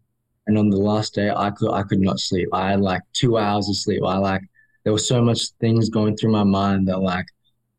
and 0.46 0.56
on 0.58 0.70
the 0.70 0.76
last 0.76 1.14
day 1.14 1.30
I 1.30 1.50
could 1.50 1.72
I 1.72 1.82
could 1.82 2.00
not 2.00 2.20
sleep. 2.20 2.48
I 2.52 2.70
had 2.70 2.80
like 2.80 3.02
two 3.12 3.36
hours 3.38 3.68
of 3.68 3.76
sleep. 3.76 4.02
I 4.04 4.16
like 4.18 4.42
there 4.84 4.92
was 4.92 5.06
so 5.06 5.22
much 5.22 5.48
things 5.60 5.90
going 5.90 6.16
through 6.16 6.32
my 6.32 6.44
mind 6.44 6.88
that 6.88 7.00
like 7.00 7.26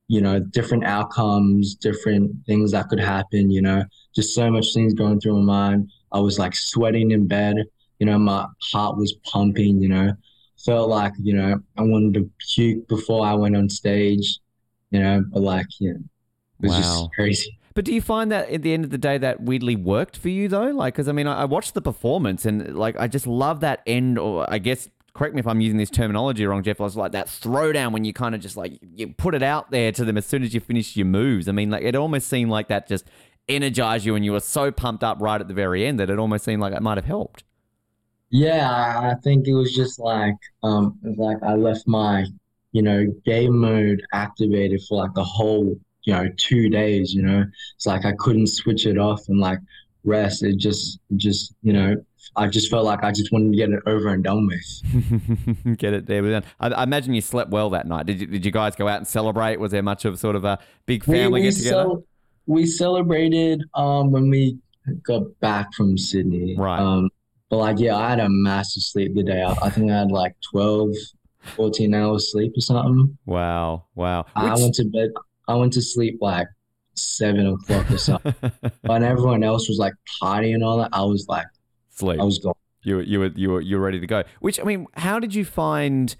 you 0.07 0.21
know 0.21 0.39
different 0.39 0.83
outcomes, 0.83 1.75
different 1.75 2.45
things 2.45 2.71
that 2.71 2.89
could 2.89 2.99
happen. 2.99 3.49
You 3.49 3.61
know, 3.61 3.83
just 4.13 4.35
so 4.35 4.51
much 4.51 4.73
things 4.73 4.93
going 4.93 5.19
through 5.19 5.41
my 5.41 5.45
mind. 5.69 5.91
I 6.11 6.19
was 6.19 6.37
like 6.37 6.55
sweating 6.55 7.11
in 7.11 7.27
bed 7.27 7.55
you 8.01 8.07
know, 8.07 8.17
my 8.17 8.47
heart 8.71 8.97
was 8.97 9.13
pumping, 9.31 9.79
you 9.79 9.87
know, 9.87 10.11
felt 10.65 10.89
like, 10.89 11.13
you 11.21 11.35
know, 11.35 11.61
I 11.77 11.83
wanted 11.83 12.15
to 12.15 12.31
puke 12.55 12.87
before 12.87 13.23
I 13.23 13.35
went 13.35 13.55
on 13.55 13.69
stage, 13.69 14.39
you 14.89 14.99
know, 14.99 15.23
but 15.31 15.43
like, 15.43 15.67
yeah, 15.79 15.91
it 15.91 15.97
was 16.59 16.71
Wow. 16.71 16.81
just 16.81 17.11
crazy. 17.13 17.57
But 17.75 17.85
do 17.85 17.93
you 17.93 18.01
find 18.01 18.31
that 18.31 18.49
at 18.49 18.63
the 18.63 18.73
end 18.73 18.85
of 18.85 18.89
the 18.89 18.97
day 18.97 19.19
that 19.19 19.41
weirdly 19.43 19.75
worked 19.75 20.17
for 20.17 20.29
you 20.29 20.47
though? 20.47 20.71
Like, 20.71 20.95
because 20.95 21.07
I 21.07 21.11
mean, 21.11 21.27
I, 21.27 21.41
I 21.43 21.45
watched 21.45 21.75
the 21.75 21.81
performance 21.81 22.43
and 22.43 22.75
like 22.75 22.99
I 22.99 23.07
just 23.07 23.27
love 23.27 23.59
that 23.59 23.81
end, 23.85 24.17
or 24.17 24.51
I 24.51 24.57
guess 24.57 24.89
correct 25.13 25.35
me 25.35 25.39
if 25.39 25.47
I'm 25.47 25.61
using 25.61 25.77
this 25.77 25.91
terminology 25.91 26.43
wrong, 26.47 26.63
Jeff. 26.63 26.81
I 26.81 26.85
was 26.85 26.97
like 26.97 27.11
that 27.11 27.27
throwdown 27.27 27.91
when 27.91 28.03
you 28.03 28.13
kind 28.13 28.33
of 28.33 28.41
just 28.41 28.57
like 28.57 28.79
you 28.95 29.09
put 29.09 29.35
it 29.35 29.43
out 29.43 29.69
there 29.69 29.91
to 29.91 30.03
them 30.03 30.17
as 30.17 30.25
soon 30.25 30.41
as 30.41 30.55
you 30.55 30.59
finish 30.59 30.97
your 30.97 31.05
moves. 31.05 31.47
I 31.47 31.51
mean, 31.51 31.69
like 31.69 31.83
it 31.83 31.95
almost 31.95 32.27
seemed 32.27 32.49
like 32.49 32.67
that 32.69 32.87
just 32.87 33.05
energized 33.47 34.05
you, 34.05 34.15
and 34.15 34.25
you 34.25 34.31
were 34.31 34.39
so 34.39 34.71
pumped 34.71 35.03
up 35.03 35.17
right 35.21 35.39
at 35.39 35.47
the 35.47 35.53
very 35.53 35.85
end 35.85 35.99
that 35.99 36.09
it 36.09 36.17
almost 36.17 36.43
seemed 36.43 36.61
like 36.61 36.73
it 36.73 36.81
might 36.81 36.97
have 36.97 37.05
helped. 37.05 37.43
Yeah, 38.31 39.09
I, 39.11 39.15
think 39.15 39.47
it 39.47 39.53
was 39.53 39.75
just 39.75 39.99
like, 39.99 40.37
um, 40.63 40.97
it 41.03 41.09
was 41.09 41.17
like 41.17 41.43
I 41.43 41.55
left 41.55 41.85
my, 41.85 42.25
you 42.71 42.81
know, 42.81 43.05
game 43.25 43.57
mode 43.57 44.01
activated 44.13 44.81
for 44.87 44.97
like 44.97 45.13
the 45.13 45.23
whole, 45.23 45.77
you 46.03 46.13
know, 46.13 46.27
two 46.37 46.69
days, 46.69 47.13
you 47.13 47.21
know, 47.21 47.45
it's 47.75 47.85
like 47.85 48.05
I 48.05 48.13
couldn't 48.13 48.47
switch 48.47 48.85
it 48.85 48.97
off 48.97 49.27
and 49.27 49.39
like 49.39 49.59
rest. 50.05 50.43
It 50.43 50.57
just, 50.57 50.99
just, 51.17 51.53
you 51.61 51.73
know, 51.73 51.97
I 52.37 52.47
just 52.47 52.71
felt 52.71 52.85
like 52.85 53.03
I 53.03 53.11
just 53.11 53.33
wanted 53.33 53.51
to 53.51 53.57
get 53.57 53.69
it 53.69 53.83
over 53.85 54.07
and 54.07 54.23
done 54.23 54.47
with. 54.47 55.77
Get 55.77 55.93
it 55.93 56.05
there. 56.05 56.23
But 56.23 56.45
I, 56.61 56.69
I 56.69 56.83
imagine 56.83 57.13
you 57.13 57.19
slept 57.19 57.51
well 57.51 57.69
that 57.71 57.85
night. 57.85 58.05
Did 58.05 58.21
you, 58.21 58.27
did 58.27 58.45
you 58.45 58.51
guys 58.51 58.77
go 58.77 58.87
out 58.87 58.97
and 58.97 59.07
celebrate? 59.07 59.59
Was 59.59 59.71
there 59.71 59.83
much 59.83 60.05
of 60.05 60.17
sort 60.17 60.37
of 60.37 60.45
a 60.45 60.59
big 60.85 61.03
family 61.03 61.41
we, 61.41 61.47
get 61.47 61.55
together? 61.57 61.83
cel- 61.83 62.03
we 62.45 62.65
celebrated 62.65 63.63
um 63.75 64.11
when 64.11 64.29
we 64.29 64.57
got 65.03 65.23
back 65.41 65.73
from 65.73 65.97
Sydney. 65.97 66.55
Right. 66.57 66.79
Um, 66.79 67.09
but 67.51 67.57
like 67.57 67.79
yeah, 67.79 67.95
I 67.95 68.09
had 68.09 68.19
a 68.19 68.29
massive 68.29 68.81
sleep 68.81 69.13
the 69.13 69.21
day. 69.23 69.43
I, 69.43 69.51
I 69.61 69.69
think 69.69 69.91
I 69.91 69.99
had 69.99 70.11
like 70.11 70.35
12, 70.51 70.89
14 71.55 71.93
hours 71.93 72.31
sleep 72.31 72.53
or 72.57 72.61
something. 72.61 73.17
wow, 73.27 73.85
wow. 73.93 74.25
I 74.35 74.53
Which- 74.53 74.61
went 74.61 74.75
to 74.75 74.85
bed. 74.85 75.09
I 75.47 75.55
went 75.55 75.73
to 75.73 75.81
sleep 75.81 76.17
like 76.21 76.47
seven 76.95 77.45
o'clock 77.47 77.91
or 77.91 77.97
something. 77.97 78.33
when 78.81 79.03
everyone 79.03 79.43
else 79.43 79.67
was 79.67 79.77
like 79.77 79.93
partying 80.21 80.53
and 80.55 80.63
all 80.63 80.77
that, 80.77 80.89
I 80.93 81.03
was 81.03 81.25
like, 81.27 81.47
sleep. 81.89 82.19
I 82.19 82.23
was 82.23 82.39
gone. 82.39 82.53
You 82.83 82.95
were, 82.95 83.01
you 83.03 83.19
were 83.19 83.31
you 83.35 83.49
were 83.51 83.61
you 83.61 83.75
were 83.75 83.83
ready 83.83 83.99
to 83.99 84.07
go. 84.07 84.23
Which 84.39 84.59
I 84.59 84.63
mean, 84.63 84.87
how 84.93 85.19
did 85.19 85.35
you 85.35 85.45
find? 85.45 86.15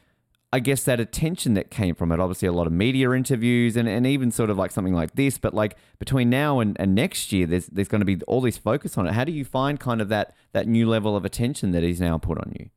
I 0.54 0.60
guess 0.60 0.84
that 0.84 1.00
attention 1.00 1.54
that 1.54 1.72
came 1.72 1.96
from 1.96 2.12
it. 2.12 2.20
Obviously, 2.20 2.48
a 2.48 2.52
lot 2.52 2.68
of 2.68 2.74
media 2.74 3.12
interviews 3.12 3.78
and, 3.78 3.88
and 3.88 4.06
even 4.06 4.32
sort 4.32 4.50
of 4.50 4.58
like 4.58 4.72
something 4.72 4.94
like 4.94 5.16
this. 5.16 5.38
But 5.38 5.54
like 5.54 5.78
between 5.98 6.30
now 6.30 6.60
and, 6.60 6.76
and 6.80 6.94
next 6.94 7.32
year, 7.32 7.48
there's 7.48 7.68
there's 7.68 7.88
going 7.88 8.02
to 8.02 8.06
be 8.06 8.22
all 8.28 8.42
this 8.42 8.58
focus 8.58 8.98
on 8.98 9.08
it. 9.08 9.14
How 9.14 9.24
do 9.24 9.32
you 9.32 9.46
find 9.46 9.80
kind 9.80 10.02
of 10.02 10.10
that 10.10 10.36
that 10.52 10.68
new 10.68 10.90
level 10.90 11.16
of 11.16 11.24
attention 11.24 11.72
that 11.72 11.84
he's 11.84 12.02
now 12.02 12.18
put 12.18 12.38
on 12.38 12.54
you? 12.60 12.70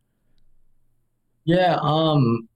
Yeah, 1.45 1.79
um, 1.83 2.49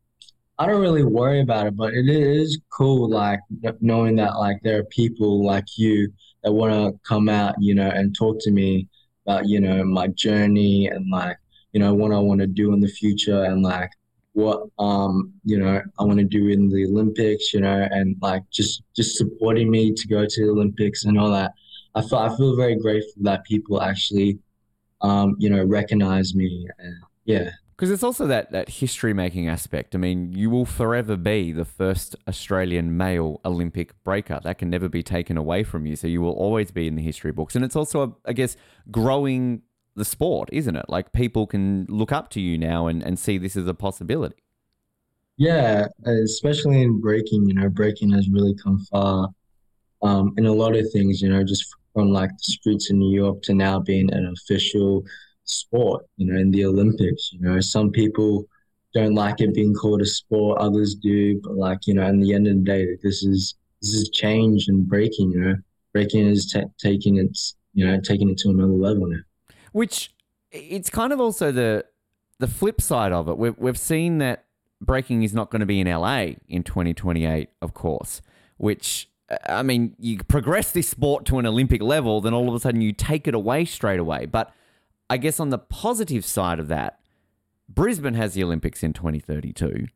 I 0.59 0.67
don't 0.67 0.81
really 0.81 1.05
worry 1.05 1.41
about 1.41 1.67
it, 1.67 1.77
but 1.77 1.95
it 1.95 2.09
is 2.09 2.59
cool, 2.71 3.09
like 3.09 3.41
knowing 3.81 4.17
that 4.17 4.39
like 4.39 4.61
there 4.63 4.79
are 4.79 4.85
people 4.85 5.45
like 5.45 5.67
you 5.77 6.13
that 6.43 6.53
want 6.53 6.73
to 6.73 6.99
come 7.07 7.29
out, 7.29 7.55
you 7.61 7.75
know, 7.75 7.89
and 7.89 8.15
talk 8.17 8.39
to 8.41 8.51
me 8.51 8.89
about, 9.27 9.47
you 9.47 9.61
know, 9.61 9.85
my 9.85 10.09
journey 10.09 10.89
and 10.89 11.11
like, 11.11 11.37
you 11.73 11.81
know, 11.81 11.93
what 11.95 12.13
I 12.13 12.19
want 12.19 12.41
to 12.41 12.47
do 12.47 12.73
in 12.73 12.81
the 12.81 12.89
future 12.89 13.45
and 13.45 13.63
like 13.63 13.91
what 14.39 14.69
um, 14.79 15.33
you 15.45 15.59
know, 15.59 15.83
I 15.99 16.05
want 16.05 16.19
to 16.19 16.25
do 16.25 16.47
in 16.49 16.69
the 16.69 16.87
Olympics, 16.87 17.53
you 17.53 17.61
know, 17.61 17.89
and 17.91 18.17
like 18.23 18.45
just 18.51 18.83
just 18.95 19.17
supporting 19.17 19.69
me 19.69 19.93
to 19.93 20.07
go 20.07 20.27
to 20.27 20.47
the 20.47 20.53
Olympics 20.53 21.05
and 21.05 21.19
all 21.19 21.31
that. 21.31 21.53
I 21.97 22.03
feel 22.03 22.19
I 22.19 22.37
feel 22.37 22.55
very 22.57 22.77
grateful 22.77 23.23
that 23.23 23.45
people 23.45 23.83
actually 23.83 24.39
um, 25.01 25.37
you 25.39 25.51
know, 25.51 25.65
recognize 25.65 26.35
me 26.35 26.69
and 26.79 26.97
yeah. 27.25 27.51
Because 27.77 27.93
it's 27.93 28.03
also 28.03 28.27
that, 28.27 28.51
that 28.51 28.69
history 28.69 29.15
making 29.15 29.49
aspect. 29.49 29.95
I 29.95 29.99
mean, 29.99 30.33
you 30.33 30.51
will 30.51 30.65
forever 30.65 31.17
be 31.17 31.53
the 31.53 31.65
first 31.65 32.17
Australian 32.27 32.97
male 32.97 33.41
Olympic 33.45 34.03
breaker. 34.03 34.41
That 34.43 34.59
can 34.59 34.69
never 34.69 34.89
be 34.89 35.05
taken 35.05 35.37
away 35.37 35.63
from 35.63 35.87
you. 35.87 35.95
So 35.95 36.09
you 36.09 36.21
will 36.21 36.33
always 36.33 36.73
be 36.73 36.89
in 36.89 36.97
the 36.97 37.03
history 37.03 37.31
books. 37.31 37.55
And 37.55 37.65
it's 37.65 37.77
also, 37.77 38.19
I 38.27 38.33
guess, 38.33 38.57
growing 38.91 39.63
the 39.99 40.05
sport, 40.05 40.49
isn't 40.53 40.77
it? 40.77 40.87
Like 40.89 41.13
people 41.13 41.47
can 41.47 41.87
look 41.89 42.13
up 42.13 42.31
to 42.31 42.41
you 42.41 42.57
now 42.57 42.87
and, 42.87 43.03
and 43.03 43.19
see 43.19 43.37
this 43.39 43.57
as 43.57 43.67
a 43.67 43.75
possibility. 43.75 44.37
Yeah, 45.37 45.87
especially 46.05 46.83
in 46.83 47.01
breaking, 47.01 47.47
you 47.47 47.55
know, 47.55 47.69
breaking 47.69 48.11
has 48.11 48.29
really 48.29 48.55
come 48.57 48.81
far 48.91 49.29
um, 50.03 50.35
in 50.37 50.47
a 50.47 50.53
lot 50.53 50.75
of 50.77 50.91
things, 50.93 51.23
you 51.23 51.29
know, 51.29 51.45
just 51.45 51.65
from 51.95 52.11
like 52.11 52.31
the 52.31 52.53
streets 52.53 52.91
in 52.91 52.99
New 52.99 53.15
York 53.15 53.43
to 53.43 53.55
now 53.55 53.79
being 53.79 54.13
an 54.13 54.27
official 54.27 55.05
sport, 55.45 56.05
you 56.17 56.27
know, 56.27 56.39
in 56.39 56.51
the 56.51 56.65
Olympics. 56.65 57.33
You 57.33 57.41
know, 57.41 57.61
some 57.61 57.91
people 57.91 58.47
don't 58.95 59.15
like 59.15 59.41
it 59.41 59.55
being 59.55 59.75
called 59.75 60.03
a 60.03 60.07
sport, 60.07 60.59
others 60.59 60.95
do, 60.95 61.41
but 61.43 61.55
like, 61.55 61.87
you 61.87 61.95
know, 61.95 62.07
in 62.07 62.21
the 62.21 62.35
end 62.35 62.49
of 62.49 62.57
the 62.57 62.63
day, 62.63 62.97
this 63.03 63.23
is 63.23 63.55
this 63.81 63.95
is 63.95 64.11
change 64.11 64.67
and 64.69 64.89
breaking, 64.89 65.31
you 65.31 65.41
know. 65.41 65.55
Breaking 65.93 66.27
is 66.27 66.51
ta 66.51 66.63
taking 66.79 67.17
its, 67.17 67.57
you 67.75 67.87
know, 67.87 68.01
taking 68.01 68.29
it 68.29 68.39
to 68.39 68.51
another 68.51 68.73
level 68.73 69.07
now. 69.07 69.21
Which 69.79 70.13
it's 70.51 70.91
kind 70.91 71.13
of 71.13 71.21
also 71.21 71.53
the 71.53 71.85
the 72.41 72.49
flip 72.49 72.81
side 72.81 73.13
of 73.13 73.29
it. 73.29 73.39
We've, 73.39 73.57
we've 73.59 73.79
seen 73.79 74.19
that 74.19 74.45
breaking 74.81 75.23
is 75.23 75.35
not 75.35 75.51
going 75.51 75.61
to 75.61 75.67
be 75.67 75.81
in 75.81 75.87
LA 75.89 76.35
in 76.49 76.63
2028, 76.63 77.49
of 77.63 77.75
course, 77.75 78.23
which, 78.57 79.09
uh, 79.31 79.37
I 79.49 79.63
mean, 79.63 79.95
you 79.99 80.19
progress 80.25 80.71
this 80.71 80.89
sport 80.89 81.25
to 81.27 81.39
an 81.39 81.47
Olympic 81.47 81.83
level, 81.83 82.21
then 82.21 82.35
all 82.35 82.49
of 82.49 82.55
a 82.55 82.61
sudden 82.61 82.81
you 82.81 82.93
take 82.93 83.27
it 83.27 83.35
away 83.35 83.65
straight 83.65 83.99
away. 83.99 84.27
But 84.27 84.53
I 85.11 85.17
guess 85.17 85.41
on 85.41 85.51
the 85.51 85.59
positive 85.59 86.25
side 86.25 86.59
of 86.61 86.69
that, 86.69 87.01
Brisbane 87.69 88.15
has 88.15 88.35
the 88.35 88.45
Olympics 88.45 88.83
in 88.85 88.93
2032. 88.93 89.89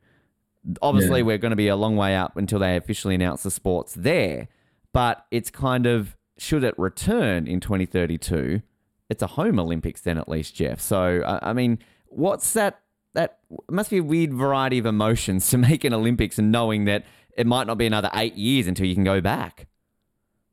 Obviously, 0.81 1.21
Yeah. 1.21 1.27
we're 1.27 1.39
going 1.39 1.51
to 1.51 1.57
be 1.57 1.69
a 1.69 1.77
long 1.77 1.97
way 1.97 2.17
up 2.17 2.37
until 2.37 2.59
they 2.59 2.77
officially 2.77 3.15
announce 3.15 3.43
the 3.45 3.51
sports 3.51 3.95
there, 3.95 4.49
but 4.93 5.27
it's 5.31 5.51
kind 5.51 5.87
of, 5.87 6.17
should 6.39 6.65
it 6.65 6.75
return 6.79 7.47
in 7.47 7.61
2032, 7.61 8.63
it's 9.13 9.23
a 9.23 9.29
home 9.29 9.61
Olympics 9.61 10.01
then 10.01 10.19
at 10.19 10.29
least, 10.29 10.55
Jeff. 10.57 10.81
So 10.81 11.23
I 11.43 11.53
mean, 11.53 11.79
what's 12.07 12.53
that? 12.55 12.81
That 13.15 13.41
must 13.71 13.91
be 13.91 13.99
a 13.99 14.03
weird 14.03 14.33
variety 14.33 14.79
of 14.79 14.87
emotions 14.87 15.49
to 15.51 15.59
make 15.59 15.85
an 15.85 15.93
Olympics 15.95 16.39
and 16.39 16.51
knowing 16.51 16.87
that 16.87 17.05
it 17.37 17.47
might 17.47 17.67
not 17.67 17.79
be 17.79 17.87
another 17.87 18.11
eight 18.15 18.35
years 18.35 18.67
until 18.67 18.87
you 18.87 18.95
can 18.95 19.05
go 19.05 19.21
back. 19.21 19.67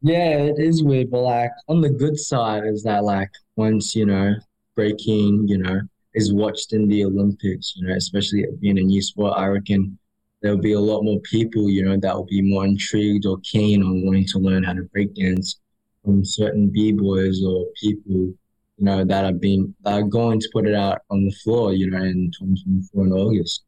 Yeah, 0.02 0.38
it 0.38 0.60
is 0.60 0.84
weird, 0.84 1.12
but 1.12 1.22
like 1.22 1.52
on 1.68 1.82
the 1.82 1.90
good 1.90 2.18
side 2.18 2.66
is 2.66 2.84
that 2.84 3.04
like 3.04 3.32
once, 3.56 3.96
you 3.96 4.06
know, 4.06 4.36
breaking, 4.76 5.48
you 5.48 5.58
know, 5.58 5.82
is 6.14 6.34
watched 6.34 6.74
in 6.74 6.88
the 6.88 7.04
Olympics, 7.04 7.74
you 7.76 7.88
know, 7.88 7.96
especially 7.96 8.46
being 8.62 8.78
a 8.78 8.82
new 8.82 9.02
sport, 9.02 9.34
I 9.38 9.48
reckon 9.48 9.98
there'll 10.42 10.58
be 10.58 10.74
a 10.74 10.80
lot 10.80 11.04
more 11.04 11.20
people, 11.22 11.70
you 11.70 11.84
know, 11.84 11.98
that 11.98 12.16
will 12.16 12.26
be 12.26 12.42
more 12.42 12.66
intrigued 12.66 13.26
or 13.26 13.40
keen 13.44 13.84
on 13.84 14.06
wanting 14.06 14.26
to 14.28 14.40
learn 14.40 14.64
how 14.64 14.74
to 14.74 14.84
break 14.84 15.14
dance 15.16 15.60
from 16.04 16.24
certain 16.24 16.70
b-boys 16.70 17.44
or 17.44 17.66
people, 17.80 18.34
you 18.80 18.86
know, 18.86 19.04
that 19.04 19.26
I've 19.26 19.42
been 19.42 19.76
that 19.84 19.94
are 19.94 20.04
going 20.04 20.40
to 20.40 20.50
put 20.54 20.68
it 20.68 20.74
out 20.74 21.00
on 21.10 21.26
the 21.26 21.32
floor, 21.44 21.74
you 21.74 21.90
know, 21.90 21.98
in 21.98 22.32
2024 22.40 23.06
in 23.06 23.12
August. 23.12 23.64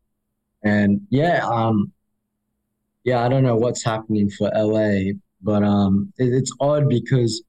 And 0.63 1.01
yeah, 1.09 1.45
um, 1.45 1.91
yeah, 3.03 3.23
I 3.25 3.29
don't 3.29 3.43
know 3.43 3.55
what's 3.57 3.83
happening 3.83 4.29
for 4.29 4.49
LA, 4.55 5.11
but 5.41 5.63
um, 5.63 6.13
it, 6.17 6.33
it's 6.33 6.51
odd 6.59 6.87
because 6.87 7.43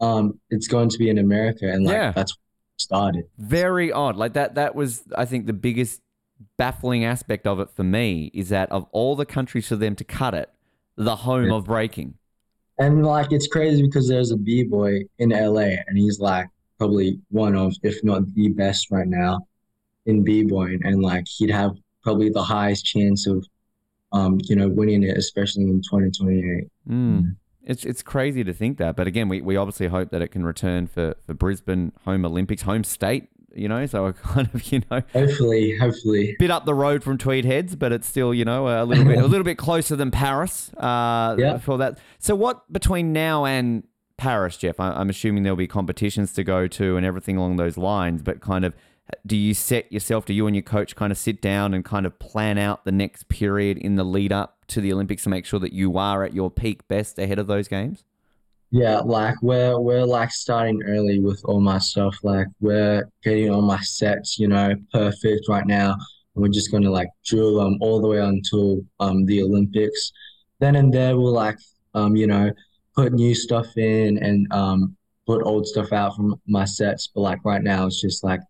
um, 0.00 0.38
it's 0.50 0.68
going 0.68 0.88
to 0.90 0.98
be 0.98 1.08
in 1.08 1.18
America, 1.18 1.66
and 1.68 1.84
like 1.84 1.94
Yeah. 1.94 2.12
that's 2.12 2.36
started. 2.78 3.24
Very 3.38 3.90
odd. 3.90 4.16
Like 4.16 4.34
that. 4.34 4.54
That 4.54 4.74
was, 4.74 5.02
I 5.16 5.24
think, 5.24 5.46
the 5.46 5.52
biggest 5.52 6.00
baffling 6.56 7.04
aspect 7.04 7.46
of 7.46 7.58
it 7.60 7.70
for 7.70 7.84
me 7.84 8.30
is 8.34 8.48
that 8.50 8.70
of 8.70 8.86
all 8.92 9.16
the 9.16 9.26
countries 9.26 9.68
for 9.68 9.76
them 9.76 9.94
to 9.96 10.04
cut 10.04 10.34
it, 10.34 10.50
the 10.96 11.16
home 11.16 11.46
Yeah. 11.48 11.54
of 11.54 11.64
breaking. 11.64 12.14
And 12.78 13.04
like 13.04 13.32
it's 13.32 13.46
crazy 13.46 13.82
because 13.82 14.08
there's 14.08 14.30
a 14.32 14.36
b 14.36 14.64
boy 14.64 15.02
in 15.18 15.30
LA, 15.30 15.76
and 15.86 15.96
he's 15.96 16.18
like 16.20 16.48
probably 16.82 17.20
one 17.30 17.54
of, 17.54 17.76
if 17.84 18.02
not 18.02 18.22
the 18.34 18.48
best 18.48 18.90
right 18.90 19.06
now, 19.06 19.38
in 20.06 20.24
b 20.24 20.42
boy, 20.42 20.76
and 20.82 21.00
like 21.00 21.24
he'd 21.28 21.48
have 21.48 21.76
probably 22.02 22.28
the 22.28 22.42
highest 22.42 22.84
chance 22.84 23.24
of, 23.28 23.46
um, 24.10 24.40
you 24.42 24.56
know, 24.56 24.68
winning 24.68 25.04
it, 25.04 25.16
especially 25.16 25.62
in 25.62 25.80
2028. 25.80 26.68
Mm. 26.90 27.36
It's 27.62 27.84
it's 27.84 28.02
crazy 28.02 28.42
to 28.42 28.52
think 28.52 28.78
that, 28.78 28.96
but 28.96 29.06
again, 29.06 29.28
we, 29.28 29.40
we 29.40 29.56
obviously 29.56 29.86
hope 29.86 30.10
that 30.10 30.22
it 30.22 30.28
can 30.28 30.44
return 30.44 30.88
for, 30.88 31.14
for 31.24 31.34
Brisbane 31.34 31.92
home 32.04 32.24
Olympics, 32.24 32.62
home 32.62 32.82
state. 32.82 33.28
You 33.54 33.68
know, 33.68 33.86
so 33.86 34.02
we're 34.02 34.12
kind 34.34 34.50
of 34.52 34.72
you 34.72 34.82
know 34.90 35.02
Hopefully, 35.12 35.78
hopefully. 35.78 36.34
bit 36.40 36.50
up 36.50 36.64
the 36.64 36.74
road 36.74 37.04
from 37.04 37.16
Tweed 37.16 37.44
Heads, 37.44 37.76
but 37.76 37.92
it's 37.92 38.08
still 38.08 38.34
you 38.34 38.44
know 38.44 38.66
a 38.66 38.82
little 38.84 39.04
bit 39.04 39.18
a 39.18 39.26
little 39.26 39.44
bit 39.44 39.56
closer 39.56 39.94
than 39.94 40.10
Paris. 40.10 40.74
Uh, 40.74 41.36
Yeah. 41.38 41.58
For 41.58 41.78
that, 41.78 42.00
so 42.18 42.34
what 42.34 42.72
between 42.72 43.12
now 43.12 43.44
and 43.44 43.84
Paris, 44.22 44.56
Jeff? 44.56 44.78
I, 44.78 44.92
I'm 44.92 45.10
assuming 45.10 45.42
there'll 45.42 45.56
be 45.56 45.66
competitions 45.66 46.32
to 46.34 46.44
go 46.44 46.68
to 46.68 46.96
and 46.96 47.04
everything 47.04 47.36
along 47.36 47.56
those 47.56 47.76
lines. 47.76 48.22
But 48.22 48.40
kind 48.40 48.64
of, 48.64 48.72
do 49.26 49.36
you 49.36 49.52
set 49.52 49.92
yourself? 49.92 50.26
Do 50.26 50.32
you 50.32 50.46
and 50.46 50.54
your 50.54 50.62
coach 50.62 50.94
kind 50.94 51.10
of 51.10 51.18
sit 51.18 51.42
down 51.42 51.74
and 51.74 51.84
kind 51.84 52.06
of 52.06 52.16
plan 52.20 52.56
out 52.56 52.84
the 52.84 52.92
next 52.92 53.28
period 53.28 53.78
in 53.78 53.96
the 53.96 54.04
lead 54.04 54.30
up 54.30 54.64
to 54.68 54.80
the 54.80 54.92
Olympics 54.92 55.24
to 55.24 55.28
make 55.28 55.44
sure 55.44 55.58
that 55.58 55.72
you 55.72 55.98
are 55.98 56.22
at 56.22 56.34
your 56.34 56.52
peak 56.52 56.86
best 56.86 57.18
ahead 57.18 57.40
of 57.40 57.48
those 57.48 57.66
games? 57.66 58.04
Yeah, 58.70 59.00
like 59.00 59.34
we're 59.42 59.80
we're 59.80 60.06
like 60.06 60.30
starting 60.30 60.80
early 60.84 61.18
with 61.18 61.42
all 61.44 61.60
my 61.60 61.78
stuff. 61.78 62.16
Like 62.22 62.46
we're 62.60 63.10
getting 63.24 63.50
all 63.50 63.60
my 63.60 63.80
sets, 63.80 64.38
you 64.38 64.46
know, 64.46 64.72
perfect 64.92 65.48
right 65.48 65.66
now. 65.66 65.96
And 66.36 66.42
we're 66.42 66.48
just 66.48 66.70
gonna 66.70 66.92
like 66.92 67.08
drill 67.26 67.56
them 67.56 67.76
all 67.80 68.00
the 68.00 68.06
way 68.06 68.20
until 68.20 68.82
um 69.00 69.26
the 69.26 69.42
Olympics. 69.42 70.12
Then 70.60 70.76
and 70.76 70.94
there 70.94 71.16
we'll 71.18 71.32
like 71.32 71.58
um 71.94 72.14
you 72.14 72.28
know 72.28 72.52
put 72.94 73.12
new 73.12 73.34
stuff 73.34 73.76
in 73.76 74.18
and 74.18 74.52
um 74.52 74.96
put 75.26 75.42
old 75.42 75.66
stuff 75.66 75.92
out 75.92 76.16
from 76.16 76.40
my 76.46 76.64
sets. 76.64 77.08
But 77.14 77.20
like 77.22 77.44
right 77.44 77.62
now 77.62 77.86
it's 77.86 78.00
just 78.00 78.24
like 78.24 78.40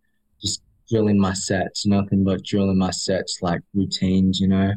just 0.40 0.62
drilling 0.88 1.18
my 1.18 1.32
sets, 1.32 1.86
nothing 1.86 2.24
but 2.24 2.44
drilling 2.44 2.78
my 2.78 2.90
sets 2.90 3.38
like 3.42 3.60
routines, 3.74 4.40
you 4.40 4.48
know, 4.48 4.72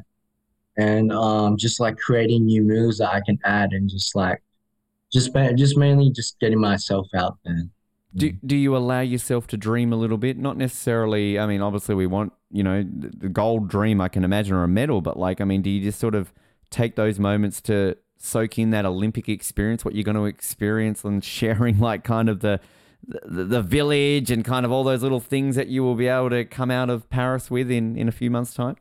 and 0.77 1.11
um 1.11 1.57
just 1.57 1.79
like 1.79 1.97
creating 1.97 2.45
new 2.45 2.61
moves 2.61 2.97
that 2.99 3.13
I 3.13 3.21
can 3.25 3.39
add 3.43 3.71
and 3.71 3.89
just 3.89 4.15
like 4.15 4.41
just 5.11 5.33
just 5.55 5.77
mainly 5.77 6.11
just 6.11 6.39
getting 6.39 6.59
myself 6.59 7.07
out 7.15 7.37
there. 7.45 7.63
Do, 8.15 8.31
do 8.45 8.55
you 8.55 8.77
allow 8.77 9.01
yourself 9.01 9.45
to 9.47 9.57
dream 9.57 9.91
a 9.91 9.97
little 9.97 10.17
bit? 10.17 10.37
Not 10.37 10.55
necessarily. 10.55 11.37
I 11.37 11.45
mean, 11.45 11.61
obviously, 11.61 11.95
we 11.95 12.07
want 12.07 12.31
you 12.49 12.63
know 12.63 12.83
the 12.83 13.09
the 13.09 13.29
gold 13.29 13.67
dream. 13.67 13.99
I 13.99 14.07
can 14.07 14.23
imagine 14.23 14.55
or 14.55 14.63
a 14.63 14.67
medal, 14.69 15.01
but 15.01 15.17
like, 15.17 15.41
I 15.41 15.43
mean, 15.43 15.61
do 15.61 15.69
you 15.69 15.81
just 15.83 15.99
sort 15.99 16.15
of 16.15 16.33
take 16.69 16.95
those 16.95 17.19
moments 17.19 17.61
to 17.61 17.97
soak 18.17 18.57
in 18.57 18.71
that 18.71 18.85
Olympic 18.85 19.29
experience, 19.29 19.85
what 19.85 19.95
you're 19.95 20.03
going 20.03 20.15
to 20.15 20.25
experience, 20.25 21.03
and 21.03 21.23
sharing 21.23 21.79
like 21.89 22.03
kind 22.03 22.29
of 22.29 22.39
the 22.41 22.59
the, 23.07 23.43
the 23.43 23.61
village 23.61 24.31
and 24.31 24.43
kind 24.43 24.65
of 24.65 24.71
all 24.71 24.83
those 24.83 25.03
little 25.03 25.19
things 25.19 25.55
that 25.55 25.67
you 25.67 25.83
will 25.83 25.93
be 25.93 26.07
able 26.07 26.31
to 26.31 26.43
come 26.43 26.71
out 26.71 26.89
of 26.89 27.07
Paris 27.09 27.51
with 27.51 27.69
in 27.69 27.95
in 27.95 28.07
a 28.07 28.11
few 28.11 28.31
months' 28.31 28.53
time? 28.53 28.77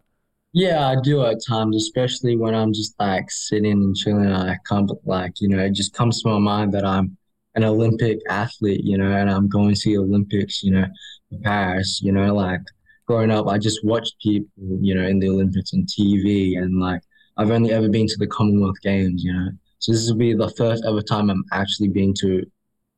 Yeah, 0.52 0.86
I 0.86 0.96
do 1.02 1.24
at 1.26 1.38
times, 1.46 1.76
especially 1.76 2.36
when 2.36 2.54
I'm 2.54 2.72
just 2.72 2.94
like 2.98 3.30
sitting 3.30 3.72
and 3.72 3.96
chilling. 3.96 4.30
I 4.32 4.56
come 4.66 4.88
like 5.04 5.40
you 5.40 5.48
know, 5.48 5.58
it 5.58 5.72
just 5.72 5.94
comes 5.94 6.22
to 6.22 6.28
my 6.28 6.38
mind 6.38 6.72
that 6.74 6.84
I'm 6.84 7.16
an 7.54 7.64
Olympic 7.64 8.18
athlete, 8.28 8.84
you 8.84 8.98
know, 8.98 9.12
and 9.12 9.30
I'm 9.30 9.48
going 9.48 9.74
to 9.74 9.88
the 9.90 9.98
Olympics, 9.98 10.62
you 10.62 10.72
know, 10.72 10.86
in 11.30 11.42
Paris, 11.42 12.00
you 12.02 12.12
know, 12.12 12.34
like 12.34 12.60
growing 13.06 13.30
up, 13.30 13.46
I 13.48 13.58
just 13.58 13.84
watched 13.84 14.16
people, 14.22 14.48
you 14.80 14.94
know, 14.94 15.06
in 15.06 15.18
the 15.18 15.28
Olympics 15.28 15.72
on 15.74 15.86
TV, 15.86 16.58
and 16.58 16.80
like 16.80 17.02
I've 17.36 17.50
only 17.50 17.72
ever 17.72 17.88
been 17.88 18.06
to 18.06 18.16
the 18.18 18.26
Commonwealth 18.26 18.80
Games, 18.82 19.24
you 19.24 19.32
know, 19.32 19.50
so 19.78 19.92
this 19.92 20.08
will 20.08 20.16
be 20.16 20.34
the 20.34 20.50
first 20.50 20.84
ever 20.86 21.02
time 21.02 21.30
I'm 21.30 21.44
actually 21.52 21.88
being 21.88 22.14
to 22.20 22.44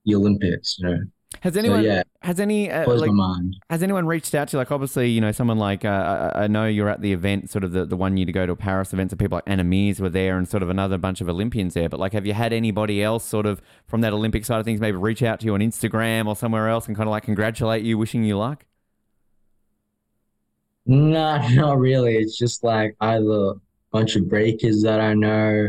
the 0.04 0.14
Olympics, 0.14 0.78
you 0.78 0.86
know. 0.86 0.98
Has 1.40 1.54
So 1.54 1.58
anyone 1.58 1.82
yeah, 1.82 2.02
has 2.22 2.40
any 2.40 2.70
uh, 2.70 2.86
like. 2.88 3.10
Has 3.68 3.82
anyone 3.82 4.06
reached 4.06 4.34
out 4.34 4.48
to 4.48 4.56
you? 4.56 4.58
Like, 4.58 4.70
obviously, 4.70 5.10
you 5.10 5.20
know, 5.20 5.32
someone 5.32 5.58
like, 5.58 5.84
uh, 5.84 6.32
I 6.34 6.44
I 6.44 6.46
know 6.46 6.66
you're 6.66 6.88
at 6.88 7.00
the 7.00 7.12
event, 7.12 7.50
sort 7.50 7.64
of 7.64 7.72
the, 7.72 7.84
the 7.84 7.96
one 7.96 8.16
year 8.16 8.26
to 8.26 8.32
go 8.32 8.46
to 8.46 8.52
a 8.52 8.56
Paris 8.56 8.92
event, 8.92 9.10
so 9.10 9.16
people 9.16 9.36
like 9.36 9.44
Anna 9.46 9.64
Meares 9.64 10.00
were 10.00 10.08
there 10.08 10.38
and 10.38 10.48
sort 10.48 10.62
of 10.62 10.70
another 10.70 10.98
bunch 10.98 11.20
of 11.20 11.28
Olympians 11.28 11.74
there. 11.74 11.88
But, 11.88 12.00
like, 12.00 12.12
have 12.12 12.26
you 12.26 12.32
had 12.32 12.52
anybody 12.52 13.02
else 13.02 13.24
sort 13.24 13.46
of 13.46 13.60
from 13.86 14.00
that 14.02 14.12
Olympic 14.12 14.44
side 14.44 14.60
of 14.60 14.64
things 14.64 14.80
maybe 14.80 14.96
reach 14.96 15.22
out 15.22 15.40
to 15.40 15.46
you 15.46 15.54
on 15.54 15.60
Instagram 15.60 16.26
or 16.26 16.36
somewhere 16.36 16.68
else 16.68 16.86
and 16.86 16.96
kind 16.96 17.08
of 17.08 17.10
like 17.10 17.24
congratulate 17.24 17.84
you, 17.84 17.98
wishing 17.98 18.22
you 18.24 18.38
luck? 18.38 18.64
Not, 20.86 21.50
not 21.54 21.78
really. 21.78 22.16
It's 22.16 22.36
just 22.38 22.62
like 22.64 22.96
either 23.00 23.54
bunch 23.92 24.16
of 24.16 24.28
breakers 24.28 24.82
that 24.82 25.00
I 25.00 25.14
know 25.14 25.68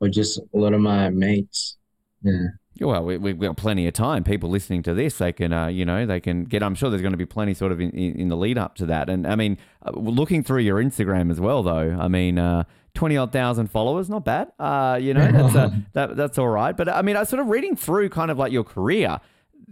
or 0.00 0.08
just 0.08 0.38
a 0.38 0.58
lot 0.58 0.72
of 0.72 0.80
my 0.80 1.10
mates. 1.10 1.76
Yeah. 2.22 2.48
Well, 2.80 3.04
we, 3.04 3.16
we've 3.16 3.38
got 3.38 3.56
plenty 3.56 3.86
of 3.86 3.94
time. 3.94 4.22
People 4.22 4.50
listening 4.50 4.82
to 4.82 4.92
this, 4.92 5.16
they 5.16 5.32
can, 5.32 5.52
uh, 5.52 5.68
you 5.68 5.86
know, 5.86 6.04
they 6.04 6.20
can 6.20 6.44
get. 6.44 6.62
I'm 6.62 6.74
sure 6.74 6.90
there's 6.90 7.00
going 7.00 7.14
to 7.14 7.18
be 7.18 7.24
plenty 7.24 7.54
sort 7.54 7.72
of 7.72 7.80
in, 7.80 7.90
in, 7.90 8.20
in 8.20 8.28
the 8.28 8.36
lead 8.36 8.58
up 8.58 8.74
to 8.76 8.86
that. 8.86 9.08
And 9.08 9.26
I 9.26 9.34
mean, 9.34 9.56
uh, 9.84 9.92
looking 9.92 10.42
through 10.42 10.60
your 10.60 10.82
Instagram 10.82 11.30
as 11.30 11.40
well, 11.40 11.62
though. 11.62 11.96
I 11.98 12.08
mean, 12.08 12.38
uh, 12.38 12.64
twenty 12.92 13.16
odd 13.16 13.32
thousand 13.32 13.70
followers, 13.70 14.10
not 14.10 14.26
bad. 14.26 14.52
Uh, 14.58 14.98
you 15.00 15.14
know, 15.14 15.32
that's 15.32 15.54
uh, 15.54 15.70
that, 15.94 16.16
that's 16.16 16.38
all 16.38 16.48
right. 16.48 16.76
But 16.76 16.90
I 16.90 17.00
mean, 17.00 17.16
I 17.16 17.24
sort 17.24 17.40
of 17.40 17.48
reading 17.48 17.76
through 17.76 18.10
kind 18.10 18.30
of 18.30 18.38
like 18.38 18.52
your 18.52 18.64
career. 18.64 19.20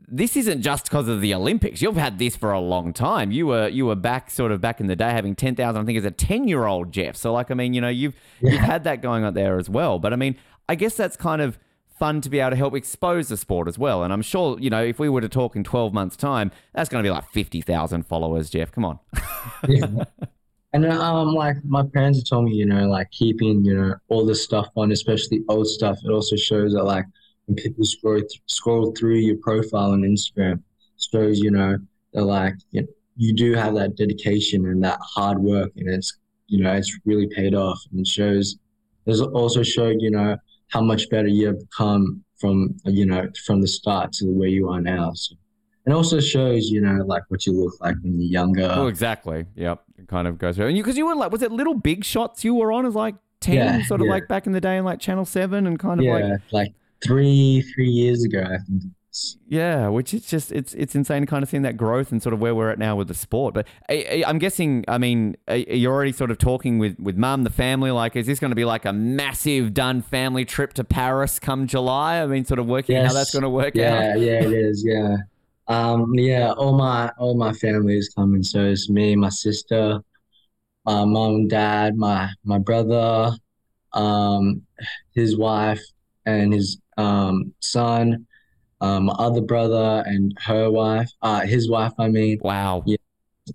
This 0.07 0.37
isn't 0.37 0.62
just 0.62 0.85
because 0.85 1.09
of 1.09 1.21
the 1.21 1.35
Olympics. 1.35 1.81
You've 1.81 1.97
had 1.97 2.19
this 2.19 2.37
for 2.37 2.53
a 2.53 2.61
long 2.61 2.93
time. 2.93 3.31
You 3.31 3.47
were 3.47 3.69
you 3.69 3.87
were 3.87 3.95
back 3.95 4.31
sort 4.31 4.53
of 4.53 4.61
back 4.61 4.81
in 4.81 4.87
the 4.87 4.97
day 4.97 5.11
having 5.11 5.35
ten 5.35 5.55
thousand. 5.55 5.83
I 5.83 5.85
think 5.85 5.99
as 5.99 6.05
a 6.05 6.11
ten 6.11 6.47
year 6.47 6.67
old 6.67 6.93
Jeff. 6.93 7.17
So 7.17 7.33
like, 7.33 7.51
I 7.51 7.55
mean, 7.55 7.75
you 7.75 7.81
know, 7.81 7.88
you've 7.88 8.14
you've 8.40 8.61
had 8.61 8.85
that 8.85 9.03
going 9.03 9.25
on 9.25 9.35
there 9.35 9.59
as 9.59 9.69
well. 9.71 9.99
But 9.99 10.12
I 10.12 10.17
mean, 10.17 10.37
I 10.69 10.75
guess 10.75 10.95
that's 10.97 11.17
kind 11.17 11.40
of 11.43 11.59
fun 11.99 12.21
to 12.21 12.29
be 12.29 12.40
able 12.40 12.51
to 12.51 12.57
help 12.57 12.75
expose 12.75 13.29
the 13.29 13.37
sport 13.37 13.69
as 13.69 13.79
well. 13.79 14.02
And 14.02 14.13
I'm 14.13 14.23
sure, 14.23 14.59
you 14.59 14.69
know, 14.69 14.83
if 14.83 14.98
we 14.98 15.09
were 15.09 15.21
to 15.21 15.29
talk 15.29 15.55
in 15.55 15.63
12 15.63 15.92
months' 15.94 16.17
time, 16.17 16.50
that's 16.75 16.88
going 16.88 17.02
to 17.02 17.07
be 17.07 17.13
like 17.13 17.29
50,000 17.31 18.05
followers, 18.07 18.50
Jeff. 18.50 18.73
Come 18.73 18.85
on. 18.85 18.98
Yeah. 19.69 19.87
And 20.73 20.87
um, 20.87 21.35
like 21.35 21.57
my 21.65 21.85
parents 21.85 22.19
have 22.19 22.27
told 22.27 22.46
me, 22.46 22.52
you 22.52 22.67
know, 22.67 22.88
like 22.88 23.11
keeping, 23.13 23.65
you 23.65 23.75
know, 23.75 23.94
all 24.09 24.27
this 24.27 24.42
stuff 24.42 24.69
on, 24.75 24.90
especially 24.90 25.44
old 25.48 25.69
stuff. 25.69 25.98
It 26.05 26.11
also 26.11 26.35
shows 26.35 26.73
that 26.73 26.83
like 26.83 27.05
when 27.47 27.57
people 27.57 27.85
scroll 27.85 28.21
th- 28.21 28.42
scroll 28.47 28.92
through 28.99 29.17
your 29.17 29.37
profile 29.37 29.92
on 29.92 30.03
Instagram, 30.03 30.63
shows, 30.99 31.40
you 31.40 31.51
know, 31.51 31.77
they're 32.13 32.23
like 32.23 32.55
you, 32.71 32.83
know, 32.83 32.87
you 33.17 33.35
do 33.35 33.55
have 33.55 33.75
that 33.75 33.97
dedication 33.97 34.67
and 34.67 34.83
that 34.85 34.99
hard 35.01 35.38
work, 35.38 35.73
and 35.77 35.88
it's, 35.88 36.17
you 36.47 36.63
know, 36.63 36.73
it's 36.73 36.99
really 37.05 37.29
paid 37.29 37.55
off. 37.55 37.79
And 37.90 38.01
it 38.01 38.07
shows. 38.07 38.57
There's 39.05 39.21
also 39.21 39.63
showed, 39.63 39.97
you 40.01 40.11
know, 40.11 40.37
how 40.69 40.81
much 40.81 41.11
better 41.11 41.29
you 41.29 41.47
have 41.49 41.61
become 41.61 42.25
from, 42.40 42.75
you 42.87 43.05
know, 43.05 43.29
from 43.45 43.61
the 43.61 43.69
start 43.69 44.13
to 44.15 44.27
where 44.27 44.49
you 44.49 44.71
are 44.71 44.81
now. 44.81 45.13
So, 45.13 45.35
it 45.87 45.92
also 45.92 46.19
shows, 46.21 46.71
you 46.71 46.81
know, 46.81 47.05
like 47.05 47.23
what 47.29 47.45
you 47.45 47.53
look 47.53 47.75
like 47.81 47.97
when 48.03 48.19
you're 48.19 48.31
younger. 48.31 48.71
Oh, 48.75 48.87
exactly. 48.87 49.45
Yep. 49.55 49.83
It 49.99 50.09
kind 50.09 50.27
of 50.27 50.38
goes 50.38 50.57
through. 50.57 50.69
And 50.69 50.77
you, 50.79 50.83
because 50.83 50.97
you 50.97 51.05
were 51.07 51.15
like, 51.15 51.31
was 51.31 51.42
it 51.42 51.53
little 51.53 51.75
big 51.75 52.05
shots 52.05 52.42
you 52.42 52.55
were 52.55 52.73
on 52.73 52.87
as 52.87 52.95
like 52.95 53.17
10, 53.40 53.55
Yeah, 53.55 53.83
sort 53.85 54.01
of 54.01 54.07
yeah. 54.07 54.13
like 54.15 54.27
back 54.27 54.47
in 54.47 54.53
the 54.53 54.61
day 54.63 54.79
in 54.79 54.85
like 54.87 54.99
Channel 54.99 55.27
7 55.27 55.67
and 55.67 55.79
kind 55.79 56.01
of 56.01 56.07
like, 56.07 56.25
yeah, 56.25 56.37
like 56.53 56.73
three 57.05 57.63
three 57.75 57.88
years 57.88 58.25
ago, 58.25 58.42
I 58.42 58.59
think. 58.59 58.85
Yeah, 59.46 59.88
which 59.88 60.13
is 60.13 60.27
just 60.27 60.50
it's 60.50 60.75
it's 60.75 60.96
insane 60.96 61.25
kind 61.27 61.44
of 61.44 61.48
seeing 61.48 61.63
that 61.63 61.77
growth 61.77 62.11
and 62.11 62.21
sort 62.21 62.33
of 62.33 62.40
where 62.40 62.52
we're 62.52 62.71
at 62.71 62.81
now 62.81 62.96
with 62.96 63.07
the 63.07 63.15
sport. 63.15 63.55
But 63.55 63.69
I, 63.88 64.25
I'm 64.27 64.38
guessing, 64.38 64.85
I 64.88 64.98
mean, 64.98 65.37
you're 65.48 65.92
already 65.92 66.11
sort 66.11 66.33
of 66.33 66.38
talking 66.38 66.79
with 66.79 66.98
with 66.98 67.17
mum, 67.17 67.44
the 67.44 67.50
family. 67.50 67.92
Like, 67.92 68.17
is 68.17 68.27
this 68.27 68.40
going 68.40 68.50
to 68.50 68.57
be 68.57 68.65
like 68.65 68.85
a 68.85 68.92
massive 68.92 69.73
Dunne 69.73 70.02
family 70.02 70.44
trip 70.44 70.73
to 70.75 70.85
Paris 70.85 71.38
come 71.38 71.69
July? 71.69 72.21
I 72.21 72.27
mean, 72.27 72.44
sort 72.44 72.59
of 72.59 72.67
working 72.67 72.96
out 72.96 73.07
how 73.07 73.13
that's 73.13 73.33
going 73.33 73.44
to 73.44 73.50
work 73.50 73.77
yeah, 73.77 73.94
out. 73.94 74.19
yeah, 74.19 74.40
yeah, 74.40 74.42
it 74.42 74.52
is. 74.52 74.85
Yeah, 74.85 75.17
um, 75.69 76.13
yeah. 76.15 76.50
All 76.50 76.73
my 76.73 77.13
all 77.17 77.37
my 77.37 77.52
family 77.52 77.96
is 77.96 78.09
coming. 78.09 78.42
So 78.42 78.65
it's 78.65 78.90
me, 78.90 79.15
my 79.15 79.29
sister, 79.29 80.00
my 80.85 81.05
mom, 81.05 81.46
dad, 81.46 81.96
my 81.96 82.31
my 82.42 82.59
brother, 82.59 83.31
um, 83.92 84.63
his 85.15 85.37
wife, 85.37 85.83
and 86.27 86.52
his 86.52 86.79
um 86.96 87.52
son, 87.60 88.27
um, 88.81 89.06
my 89.06 89.14
other 89.14 89.40
brother 89.40 90.02
and 90.06 90.37
her 90.44 90.70
wife, 90.70 91.10
uh, 91.22 91.40
his 91.40 91.70
wife. 91.70 91.92
I 91.98 92.08
mean. 92.08 92.38
Wow. 92.42 92.83
Yeah. 92.87 92.96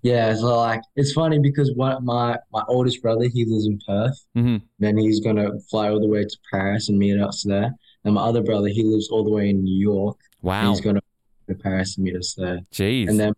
Yeah, 0.04 0.36
so 0.36 0.56
like 0.58 0.82
it's 0.96 1.14
funny 1.14 1.40
because 1.40 1.74
one 1.76 2.06
my 2.06 2.38
my 2.54 2.64
oldest 2.68 3.02
brother 3.02 3.28
he 3.28 3.44
lives 3.46 3.66
in 3.66 3.80
Perth. 3.88 4.24
hmm 4.36 4.58
Then 4.78 4.98
he's 4.98 5.20
gonna 5.20 5.50
fly 5.70 5.90
all 5.90 6.00
the 6.00 6.08
way 6.08 6.24
to 6.24 6.38
Paris 6.52 6.90
and 6.90 7.00
meet 7.00 7.20
us 7.20 7.44
there. 7.44 7.74
And 8.06 8.14
my 8.14 8.22
other 8.22 8.44
brother 8.44 8.68
he 8.68 8.84
lives 8.84 9.10
all 9.10 9.24
the 9.24 9.32
way 9.32 9.50
in 9.50 9.64
New 9.64 9.80
York. 9.80 10.18
Wow. 10.44 10.70
he's 10.70 10.80
gonna 10.82 11.02
to 11.48 11.56
Paris 11.56 11.98
and 11.98 12.04
meet 12.06 12.16
us 12.16 12.36
there. 12.36 12.60
Jeez. 12.72 13.10
And 13.10 13.20
then 13.20 13.34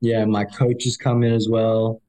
yeah, 0.00 0.24
my 0.24 0.44
coach 0.44 0.84
is 0.84 0.96
coming 0.96 1.32
as 1.32 1.48
well. 1.48 2.02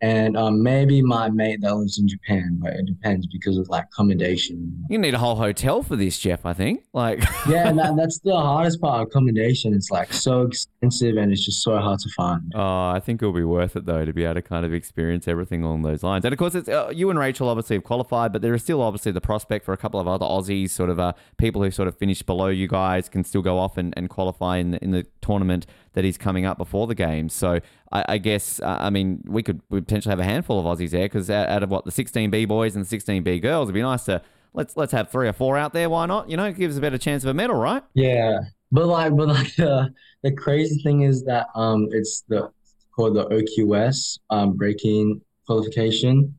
And 0.00 0.36
um, 0.36 0.62
maybe 0.62 1.02
my 1.02 1.28
mate 1.28 1.60
that 1.62 1.74
lives 1.74 1.98
in 1.98 2.06
Japan, 2.06 2.58
but 2.62 2.72
it 2.74 2.86
depends 2.86 3.26
because 3.26 3.58
of 3.58 3.68
like 3.68 3.84
accommodation. 3.84 4.84
You 4.88 4.98
need 4.98 5.14
a 5.14 5.18
whole 5.18 5.36
hotel 5.36 5.82
for 5.82 5.96
this, 5.96 6.18
Jeff. 6.18 6.46
I 6.46 6.52
think. 6.52 6.84
Like, 6.92 7.18
Yeah, 7.48 7.72
that, 7.72 7.96
that's 7.96 8.20
the 8.20 8.36
hardest 8.36 8.80
part. 8.80 9.08
Accommodation. 9.08 9.74
It's 9.74 9.90
like 9.90 10.12
so 10.12 10.42
expensive 10.42 11.16
and 11.16 11.32
it's 11.32 11.44
just 11.44 11.62
so 11.62 11.76
hard 11.78 11.98
to 12.00 12.08
find. 12.10 12.52
oh, 12.54 12.90
I 12.90 13.00
think 13.04 13.22
it'll 13.22 13.32
be 13.32 13.44
worth 13.44 13.76
it 13.76 13.86
though 13.86 14.04
to 14.04 14.12
be 14.12 14.24
able 14.24 14.34
to 14.34 14.42
kind 14.42 14.64
of 14.64 14.72
experience 14.72 15.26
everything 15.26 15.62
along 15.62 15.82
those 15.82 16.02
lines. 16.02 16.24
And 16.24 16.32
of 16.32 16.38
course, 16.38 16.54
it's 16.54 16.68
uh, 16.68 16.92
you 16.94 17.10
and 17.10 17.18
Rachael 17.18 17.48
obviously 17.48 17.76
have 17.76 17.84
qualified, 17.84 18.32
but 18.32 18.42
there 18.42 18.54
is 18.54 18.62
still 18.62 18.82
obviously 18.82 19.12
the 19.12 19.20
prospect 19.20 19.64
for 19.64 19.72
a 19.72 19.76
couple 19.76 19.98
of 19.98 20.06
other 20.06 20.26
Aussies, 20.26 20.70
sort 20.70 20.90
of 20.90 21.00
uh, 21.00 21.12
people 21.38 21.62
who 21.62 21.70
sort 21.70 21.88
of 21.88 21.96
finished 21.96 22.26
below 22.26 22.48
you 22.48 22.68
guys, 22.68 23.08
can 23.08 23.24
still 23.24 23.42
go 23.42 23.58
off 23.58 23.76
and, 23.76 23.94
and 23.96 24.08
qualify 24.10 24.58
in 24.58 24.70
the, 24.72 24.84
in 24.84 24.90
the 24.92 25.06
tournament 25.20 25.66
that 25.98 26.04
is 26.04 26.16
coming 26.16 26.46
up 26.46 26.56
before 26.58 26.86
the 26.86 26.94
game. 26.94 27.28
So 27.28 27.58
I, 27.90 28.04
I 28.10 28.18
guess 28.18 28.60
uh, 28.60 28.76
I 28.78 28.88
mean 28.88 29.20
we 29.26 29.42
could 29.42 29.60
we 29.68 29.80
potentially 29.80 30.12
have 30.12 30.20
a 30.20 30.24
handful 30.24 30.60
of 30.60 30.64
Aussies 30.64 30.90
there 30.90 31.06
because 31.06 31.28
out, 31.28 31.48
out 31.48 31.64
of 31.64 31.70
what 31.70 31.84
the 31.84 31.90
16B 31.90 32.46
boys 32.46 32.76
and 32.76 32.84
16B 32.84 33.42
girls, 33.42 33.66
it'd 33.66 33.74
be 33.74 33.82
nice 33.82 34.04
to 34.04 34.22
let's 34.54 34.76
let's 34.76 34.92
have 34.92 35.10
three 35.10 35.26
or 35.26 35.32
four 35.32 35.58
out 35.58 35.72
there. 35.72 35.90
Why 35.90 36.06
not? 36.06 36.30
You 36.30 36.36
know, 36.36 36.44
it 36.44 36.56
gives 36.56 36.76
a 36.76 36.80
better 36.80 36.98
chance 36.98 37.24
of 37.24 37.30
a 37.30 37.34
medal, 37.34 37.56
right? 37.56 37.82
Yeah, 37.94 38.38
but 38.70 38.86
like, 38.86 39.16
but 39.16 39.26
like, 39.26 39.58
uh, 39.58 39.88
the 40.22 40.30
crazy 40.30 40.80
thing 40.84 41.02
is 41.02 41.24
that 41.24 41.48
um, 41.56 41.88
it's 41.90 42.22
the 42.28 42.48
called 42.94 43.16
the 43.16 43.26
OQS 43.26 44.20
um 44.30 44.52
breaking 44.52 45.20
qualification, 45.48 46.32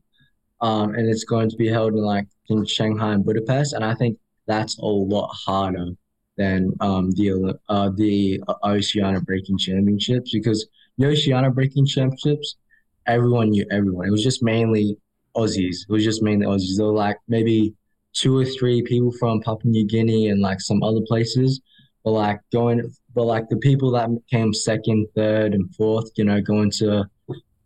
um, 0.62 0.94
and 0.94 1.06
it's 1.06 1.24
going 1.24 1.50
to 1.50 1.56
be 1.56 1.68
held 1.68 1.92
in 1.92 2.00
like 2.00 2.28
in 2.48 2.64
Shanghai 2.64 3.12
and 3.12 3.26
Budapest, 3.26 3.74
and 3.74 3.84
I 3.84 3.94
think 3.94 4.16
that's 4.46 4.78
a 4.78 4.86
lot 4.86 5.28
harder 5.34 5.90
than 6.40 6.72
um 6.80 7.10
the 7.18 7.28
uh 7.68 7.90
the 8.02 8.42
Oceania 8.64 9.20
breaking 9.20 9.58
championships 9.58 10.32
because 10.32 10.66
the 10.96 11.06
Oceania 11.06 11.50
breaking 11.50 11.86
championships, 11.86 12.56
everyone 13.06 13.50
knew 13.50 13.66
everyone. 13.70 14.06
It 14.08 14.10
was 14.10 14.24
just 14.24 14.42
mainly 14.42 14.96
Aussies. 15.36 15.76
It 15.86 15.92
was 15.96 16.04
just 16.04 16.22
mainly 16.22 16.46
Aussies. 16.46 16.76
There 16.76 16.86
were 16.86 17.02
like 17.08 17.18
maybe 17.28 17.74
two 18.14 18.36
or 18.36 18.44
three 18.44 18.82
people 18.82 19.12
from 19.20 19.42
Papua 19.42 19.70
New 19.70 19.86
Guinea 19.86 20.28
and 20.28 20.40
like 20.40 20.60
some 20.60 20.82
other 20.82 21.02
places. 21.06 21.60
But 22.04 22.12
like 22.12 22.40
going, 22.52 22.80
but 23.14 23.24
like 23.24 23.46
the 23.50 23.58
people 23.58 23.90
that 23.92 24.08
came 24.30 24.54
second, 24.54 25.06
third, 25.14 25.52
and 25.52 25.74
fourth, 25.74 26.10
you 26.16 26.24
know, 26.24 26.40
going 26.40 26.70
to 26.82 27.04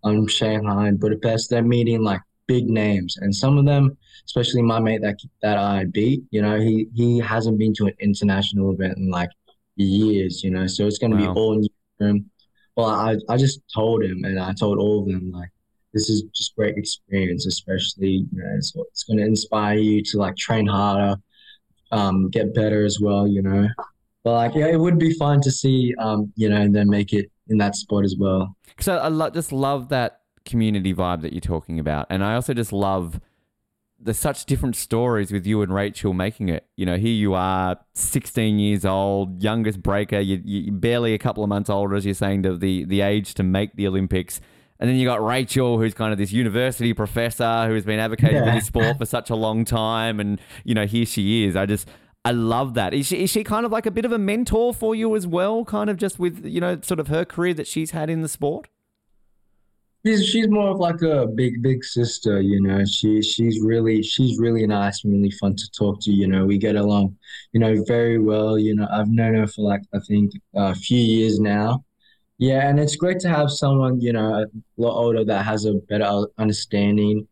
um 0.02 0.26
Shanghai 0.26 0.88
and 0.88 0.98
Budapest, 0.98 1.50
they're 1.50 1.62
meeting 1.62 2.02
like 2.02 2.22
big 2.46 2.68
names, 2.68 3.16
and 3.20 3.34
some 3.34 3.58
of 3.58 3.64
them, 3.64 3.96
especially 4.26 4.62
my 4.62 4.78
mate 4.80 5.02
that 5.02 5.18
that 5.42 5.58
I 5.58 5.84
beat, 5.84 6.22
you 6.30 6.42
know, 6.42 6.60
he 6.60 6.86
he 6.94 7.18
hasn't 7.18 7.58
been 7.58 7.74
to 7.74 7.86
an 7.86 7.94
international 8.00 8.72
event 8.72 8.98
in 8.98 9.10
like 9.10 9.30
years, 9.76 10.42
you 10.44 10.50
know, 10.50 10.66
so 10.66 10.86
it's 10.86 10.98
gonna 10.98 11.16
Wow. 11.16 11.34
be 11.34 11.40
all 11.40 11.54
new 11.56 11.68
for 11.98 12.08
him. 12.08 12.30
Well, 12.76 12.86
I 12.88 13.16
I 13.28 13.36
just 13.36 13.60
told 13.72 14.02
him, 14.04 14.24
and 14.24 14.38
I 14.38 14.52
told 14.52 14.78
all 14.78 15.00
of 15.00 15.06
them 15.06 15.30
like 15.32 15.50
this 15.92 16.10
is 16.10 16.22
just 16.34 16.56
great 16.56 16.76
experience, 16.76 17.46
especially 17.46 18.26
you 18.32 18.42
know 18.42 18.52
it's, 18.56 18.72
it's 18.90 19.04
going 19.04 19.18
to 19.18 19.24
inspire 19.24 19.78
you 19.78 20.02
to 20.02 20.18
like 20.18 20.36
train 20.36 20.66
harder, 20.66 21.14
um, 21.92 22.28
get 22.30 22.52
better 22.54 22.84
as 22.84 22.98
well, 23.00 23.28
you 23.28 23.42
know. 23.42 23.68
But 24.24 24.32
like 24.32 24.54
yeah, 24.56 24.66
it 24.66 24.80
would 24.80 24.98
be 24.98 25.12
fun 25.12 25.40
to 25.42 25.50
see 25.52 25.94
um, 25.98 26.32
you 26.34 26.48
know, 26.48 26.60
and 26.60 26.74
then 26.74 26.88
make 26.90 27.12
it 27.12 27.30
in 27.48 27.58
that 27.58 27.76
sport 27.76 28.04
as 28.04 28.16
well. 28.18 28.56
Because 28.66 28.88
I, 28.88 28.96
I 28.96 29.08
lo- 29.08 29.30
just 29.30 29.52
love 29.52 29.90
that 29.90 30.20
community 30.44 30.94
vibe 30.94 31.22
that 31.22 31.32
you're 31.32 31.40
talking 31.40 31.78
about, 31.78 32.06
and 32.10 32.24
I 32.24 32.34
also 32.34 32.54
just 32.54 32.72
love 32.72 33.20
there's 34.04 34.18
such 34.18 34.44
different 34.44 34.76
stories 34.76 35.32
with 35.32 35.46
you 35.46 35.62
and 35.62 35.72
Rachael 35.72 36.12
making 36.12 36.50
it. 36.50 36.66
You 36.76 36.84
know, 36.84 36.96
here 36.96 37.12
you 37.12 37.34
are, 37.34 37.78
16 37.94 38.58
years 38.58 38.84
old, 38.84 39.42
youngest 39.42 39.82
breaker. 39.82 40.18
You, 40.20 40.72
barely 40.72 41.14
a 41.14 41.18
couple 41.18 41.42
of 41.42 41.48
months 41.48 41.70
older, 41.70 41.94
as 41.94 42.04
you're 42.04 42.14
saying, 42.14 42.42
to 42.42 42.56
the 42.56 42.84
the 42.84 43.00
age 43.00 43.34
to 43.34 43.42
make 43.42 43.74
the 43.76 43.86
Olympics. 43.86 44.40
And 44.78 44.90
then 44.90 44.96
you 44.96 45.06
got 45.06 45.24
Rachael, 45.24 45.78
who's 45.78 45.94
kind 45.94 46.12
of 46.12 46.18
this 46.18 46.32
university 46.32 46.92
professor 46.92 47.66
who 47.66 47.74
has 47.74 47.84
been 47.84 48.00
advocating 48.00 48.44
for 48.44 48.50
this 48.50 48.66
sport 48.66 48.98
for 48.98 49.06
such 49.06 49.30
a 49.30 49.36
long 49.36 49.64
time, 49.64 50.20
and 50.20 50.40
you 50.64 50.74
know, 50.74 50.86
here 50.86 51.06
she 51.06 51.44
is. 51.44 51.56
I 51.56 51.66
just. 51.66 51.88
I 52.26 52.30
love 52.30 52.72
that. 52.72 52.94
Is 52.94 53.04
she, 53.08 53.22
is 53.22 53.28
she 53.28 53.44
kind 53.44 53.66
of 53.66 53.72
like 53.72 53.84
a 53.84 53.90
bit 53.90 54.06
of 54.06 54.12
a 54.12 54.16
mentor 54.16 54.72
for 54.72 54.94
you 54.94 55.14
as 55.14 55.26
well? 55.26 55.62
Kind 55.62 55.90
of 55.90 55.98
just 55.98 56.18
with, 56.18 56.42
you 56.42 56.58
know, 56.58 56.80
sort 56.80 56.98
of 56.98 57.08
her 57.08 57.26
career 57.26 57.52
that 57.52 57.66
she's 57.66 57.90
had 57.90 58.08
in 58.08 58.22
the 58.22 58.30
sport? 58.30 58.70
She's 60.04 60.26
she's 60.26 60.48
more 60.48 60.68
of 60.68 60.78
like 60.78 61.00
a 61.02 61.26
big 61.26 61.62
big 61.62 61.82
sister, 61.84 62.40
you 62.40 62.60
know. 62.60 62.84
She 62.84 63.22
she's 63.22 63.60
really 63.62 64.02
she's 64.02 64.38
really 64.38 64.66
nice 64.66 65.02
and 65.02 65.14
really 65.14 65.30
fun 65.30 65.56
to 65.56 65.70
talk 65.70 66.00
to. 66.02 66.12
You 66.12 66.28
know, 66.28 66.44
we 66.44 66.58
get 66.58 66.76
along, 66.76 67.16
you 67.52 67.60
know, 67.60 67.82
very 67.86 68.18
well. 68.18 68.58
You 68.58 68.76
know, 68.76 68.86
I've 68.90 69.08
known 69.08 69.34
her 69.34 69.46
for 69.46 69.62
like 69.62 69.82
I 69.94 69.98
think 70.00 70.32
a 70.54 70.74
few 70.74 70.98
years 70.98 71.40
now. 71.40 71.84
Yeah, 72.38 72.68
and 72.68 72.78
it's 72.78 72.96
great 72.96 73.20
to 73.20 73.28
have 73.28 73.50
someone 73.50 74.00
you 74.00 74.12
know 74.12 74.34
a 74.34 74.46
lot 74.76 74.94
older 74.94 75.24
that 75.24 75.44
has 75.44 75.64
a 75.64 75.74
better 75.74 76.26
understanding 76.36 77.26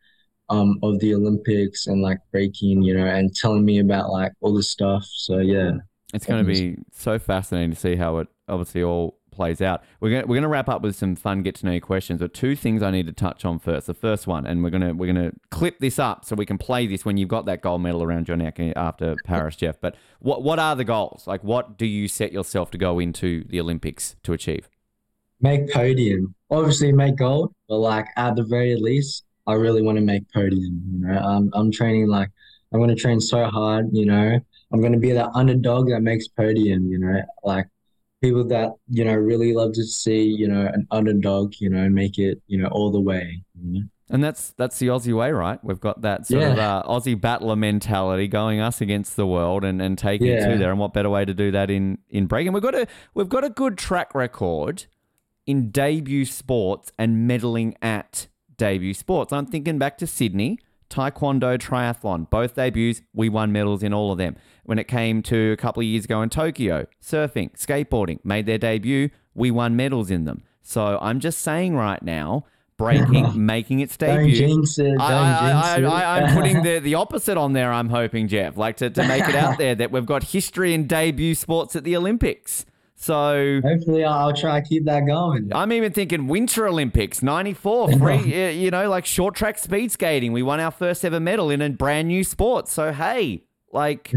um 0.48 0.78
of 0.82 0.98
the 1.00 1.14
Olympics 1.14 1.86
and 1.88 2.00
like 2.00 2.18
breaking, 2.30 2.82
you 2.82 2.94
know, 2.94 3.04
and 3.06 3.34
telling 3.34 3.64
me 3.64 3.80
about 3.80 4.10
like 4.10 4.32
all 4.40 4.54
this 4.54 4.70
stuff. 4.70 5.04
So 5.04 5.38
yeah. 5.38 5.72
It's 6.14 6.26
going 6.26 6.44
to 6.44 6.50
be 6.50 6.76
so 6.92 7.18
fascinating 7.18 7.70
to 7.70 7.76
see 7.76 7.96
how 7.96 8.18
it 8.18 8.28
obviously 8.46 8.82
all 8.82 9.18
plays 9.32 9.60
out. 9.60 9.82
We're 10.00 10.10
going 10.10 10.22
to, 10.22 10.28
we're 10.28 10.36
going 10.36 10.42
to 10.42 10.48
wrap 10.48 10.68
up 10.68 10.82
with 10.82 10.94
some 10.94 11.16
fun 11.16 11.42
get 11.42 11.56
to 11.56 11.66
know 11.66 11.72
you 11.72 11.80
questions, 11.80 12.20
but 12.20 12.32
two 12.32 12.54
things 12.54 12.82
I 12.82 12.90
need 12.90 13.06
to 13.06 13.12
touch 13.12 13.44
on 13.44 13.58
first. 13.58 13.86
The 13.86 13.94
first 13.94 14.26
one, 14.26 14.46
and 14.46 14.62
we're 14.62 14.70
going 14.70 14.82
to 14.82 14.92
we're 14.92 15.12
going 15.12 15.30
to 15.30 15.36
clip 15.50 15.78
this 15.80 15.98
up 15.98 16.24
so 16.24 16.36
we 16.36 16.46
can 16.46 16.58
play 16.58 16.86
this 16.86 17.04
when 17.04 17.16
you've 17.16 17.28
got 17.28 17.46
that 17.46 17.62
gold 17.62 17.82
medal 17.82 18.02
around 18.02 18.28
your 18.28 18.36
neck 18.36 18.60
eh, 18.60 18.72
after 18.76 19.16
Paris, 19.24 19.56
Jeff. 19.56 19.80
But 19.80 19.96
what 20.20 20.42
what 20.42 20.58
are 20.58 20.76
the 20.76 20.84
goals? 20.84 21.26
Like, 21.26 21.42
what 21.42 21.76
do 21.76 21.86
you 21.86 22.06
set 22.06 22.32
yourself 22.32 22.70
to 22.72 22.78
go 22.78 22.98
into 22.98 23.44
the 23.44 23.58
Olympics 23.60 24.16
to 24.22 24.32
achieve? 24.32 24.68
make 25.42 25.70
podium. 25.72 26.34
Obviously, 26.50 26.92
make 26.92 27.16
gold, 27.16 27.52
but 27.68 27.78
like 27.78 28.06
at 28.16 28.36
the 28.36 28.44
very 28.44 28.76
least, 28.76 29.24
I 29.46 29.54
really 29.54 29.82
want 29.82 29.98
to 29.98 30.04
make 30.04 30.22
podium. 30.32 30.82
You 30.90 31.06
know, 31.06 31.18
I'm 31.18 31.50
I'm 31.52 31.70
training 31.70 32.06
like 32.08 32.30
I'm 32.72 32.80
going 32.80 32.94
to 32.94 33.00
train 33.00 33.20
so 33.20 33.44
hard. 33.44 33.90
You 33.92 34.06
know, 34.06 34.40
I'm 34.72 34.80
going 34.80 34.92
to 34.92 34.98
be 34.98 35.12
that 35.12 35.30
underdog 35.34 35.88
that 35.90 36.00
makes 36.00 36.28
podium. 36.28 36.86
You 36.86 36.98
know, 36.98 37.20
like 37.42 37.66
people 38.22 38.44
that 38.48 38.70
you 38.88 39.04
know 39.04 39.14
really 39.14 39.52
love 39.52 39.72
to 39.74 39.84
see 39.84 40.22
you 40.22 40.48
know 40.48 40.66
an 40.72 40.86
underdog. 40.90 41.54
You 41.58 41.68
know, 41.68 41.88
make 41.88 42.18
it 42.18 42.40
you 42.46 42.58
know 42.58 42.68
all 42.68 42.90
the 42.90 43.00
way. 43.00 43.42
You 43.54 43.80
know? 43.80 43.86
And 44.12 44.22
that's 44.22 44.50
that's 44.58 44.78
the 44.78 44.88
Aussie 44.88 45.16
way, 45.16 45.32
right? 45.32 45.58
We've 45.64 45.80
got 45.80 46.02
that 46.02 46.26
sort 46.26 46.42
of 46.42 46.58
uh, 46.58 46.82
Aussie 46.86 47.18
battler 47.18 47.56
mentality 47.56 48.28
going 48.28 48.60
us 48.60 48.82
against 48.82 49.16
the 49.16 49.26
world 49.26 49.64
and, 49.64 49.80
and 49.80 49.96
taking 49.96 50.26
it 50.26 50.46
to 50.50 50.58
there. 50.58 50.70
And 50.70 50.78
what 50.78 50.92
better 50.92 51.08
way 51.08 51.24
to 51.24 51.32
do 51.32 51.50
that 51.52 51.70
in 51.70 51.98
in 52.10 52.26
breaking? 52.26 52.52
We've 52.52 52.62
got 52.62 52.74
a 52.74 52.86
we've 53.14 53.30
got 53.30 53.42
a 53.42 53.48
good 53.50 53.78
track 53.78 54.14
record 54.14 54.84
in 55.46 55.70
debut 55.70 56.26
sports 56.26 56.92
and 56.98 57.28
medaling 57.28 57.74
at 57.80 58.28
debut 58.58 58.92
sports. 58.92 59.32
I'm 59.32 59.46
thinking 59.46 59.78
back 59.78 59.96
to 59.98 60.06
Sydney, 60.06 60.58
Taekwondo, 60.90 61.58
triathlon, 61.58 62.28
both 62.28 62.54
debuts. 62.54 63.00
We 63.14 63.30
won 63.30 63.50
medals 63.50 63.82
in 63.82 63.94
all 63.94 64.12
of 64.12 64.18
them. 64.18 64.36
When 64.64 64.78
it 64.78 64.86
came 64.86 65.22
to 65.24 65.52
a 65.52 65.56
couple 65.56 65.80
of 65.80 65.86
years 65.86 66.04
ago 66.04 66.22
in 66.22 66.30
Tokyo, 66.30 66.86
surfing, 67.02 67.52
skateboarding 67.58 68.20
made 68.24 68.46
their 68.46 68.58
debut. 68.58 69.10
We 69.34 69.50
won 69.50 69.74
medals 69.74 70.10
in 70.10 70.24
them. 70.24 70.44
So 70.62 70.98
I'm 71.00 71.18
just 71.18 71.40
saying 71.40 71.74
right 71.74 72.02
now, 72.02 72.44
breaking, 72.76 73.44
making 73.46 73.80
its 73.80 73.96
debut. 73.96 74.28
it. 74.28 74.30
I, 74.30 74.34
I, 74.34 74.38
jinx 74.38 74.78
I, 74.78 75.76
it. 75.78 75.84
I, 75.84 76.20
I'm 76.20 76.34
putting 76.34 76.62
the, 76.62 76.78
the 76.82 76.94
opposite 76.94 77.36
on 77.36 77.52
there, 77.52 77.72
I'm 77.72 77.88
hoping, 77.88 78.28
Jeff, 78.28 78.56
like 78.56 78.76
to, 78.78 78.90
to 78.90 79.06
make 79.06 79.28
it 79.28 79.34
out 79.34 79.58
there 79.58 79.74
that 79.74 79.90
we've 79.90 80.06
got 80.06 80.22
history 80.22 80.74
in 80.74 80.86
debut 80.86 81.34
sports 81.34 81.76
at 81.76 81.84
the 81.84 81.96
Olympics. 81.96 82.64
So 82.94 83.60
Hopefully, 83.64 84.04
I'll, 84.04 84.32
try 84.32 84.60
to 84.60 84.66
keep 84.66 84.84
that 84.84 85.06
going. 85.06 85.50
I'm 85.52 85.72
even 85.72 85.92
thinking 85.92 86.28
Winter 86.28 86.68
Olympics, 86.68 87.20
94, 87.20 87.92
free, 87.98 88.52
you 88.52 88.70
know, 88.70 88.88
like 88.88 89.06
short 89.06 89.34
track 89.34 89.58
speed 89.58 89.90
skating. 89.90 90.32
We 90.32 90.44
won 90.44 90.60
our 90.60 90.70
first 90.70 91.04
ever 91.04 91.18
medal 91.18 91.50
in 91.50 91.60
a 91.60 91.70
brand 91.70 92.06
new 92.06 92.22
sport. 92.22 92.68
So, 92.68 92.92
hey, 92.92 93.42
like 93.72 94.12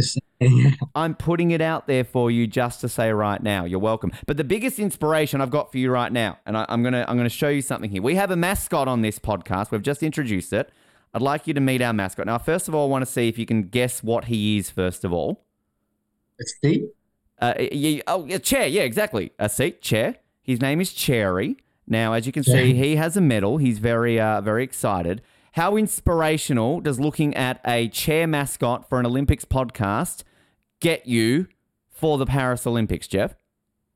I'm 0.95 1.15
putting 1.15 1.51
it 1.51 1.61
out 1.61 1.87
there 1.87 2.03
for 2.03 2.29
you 2.29 2.45
just 2.47 2.81
to 2.81 2.89
say 2.89 3.11
right 3.11 3.41
now, 3.41 3.65
you're 3.65 3.79
welcome. 3.79 4.11
But 4.25 4.37
the 4.37 4.43
biggest 4.43 4.79
inspiration 4.79 5.41
I've 5.41 5.49
got 5.51 5.71
for 5.71 5.77
you 5.77 5.89
right 5.91 6.11
now, 6.11 6.37
and 6.45 6.57
I, 6.57 6.65
I'm 6.69 6.83
gonna 6.83 7.05
I'm 7.07 7.17
gonna 7.17 7.29
show 7.29 7.49
you 7.49 7.61
something 7.61 7.89
here. 7.89 8.01
We 8.01 8.15
have 8.15 8.31
a 8.31 8.35
mascot 8.35 8.87
on 8.87 9.01
this 9.01 9.19
podcast. 9.19 9.71
We've 9.71 9.81
just 9.81 10.03
introduced 10.03 10.53
it. 10.53 10.71
I'd 11.13 11.21
like 11.21 11.47
you 11.47 11.53
to 11.53 11.61
meet 11.61 11.81
our 11.81 11.93
mascot. 11.93 12.25
Now, 12.25 12.37
first 12.37 12.67
of 12.67 12.75
all, 12.75 12.87
I 12.87 12.89
want 12.89 13.05
to 13.05 13.11
see 13.11 13.29
if 13.29 13.37
you 13.37 13.45
can 13.45 13.63
guess 13.69 14.03
what 14.03 14.25
he 14.25 14.57
is. 14.57 14.69
First 14.69 15.05
of 15.05 15.13
all, 15.13 15.45
It's 16.37 16.53
deep. 16.61 16.83
uh, 17.41 17.53
yeah, 17.71 18.01
oh, 18.07 18.25
a 18.29 18.39
chair. 18.39 18.67
Yeah, 18.67 18.81
exactly. 18.83 19.31
A 19.39 19.47
seat, 19.47 19.81
chair. 19.81 20.17
His 20.41 20.61
name 20.61 20.81
is 20.81 20.91
Cherry. 20.91 21.55
Now, 21.87 22.13
as 22.13 22.25
you 22.25 22.31
can 22.33 22.43
see, 22.43 22.73
he 22.73 22.97
has 22.97 23.15
a 23.15 23.21
medal. 23.21 23.57
He's 23.57 23.79
very, 23.79 24.19
uh, 24.19 24.41
very 24.41 24.63
excited. 24.63 25.21
How 25.55 25.77
inspirational 25.77 26.81
does 26.81 26.99
looking 26.99 27.33
at 27.33 27.61
a 27.65 27.87
chair 27.87 28.27
mascot 28.27 28.89
for 28.89 28.99
an 28.99 29.05
Olympics 29.05 29.45
podcast 29.45 30.23
get 30.81 31.05
you 31.07 31.47
for 31.89 32.17
the 32.17 32.25
Paris 32.25 32.67
Olympics, 32.67 33.07
Jeff? 33.07 33.35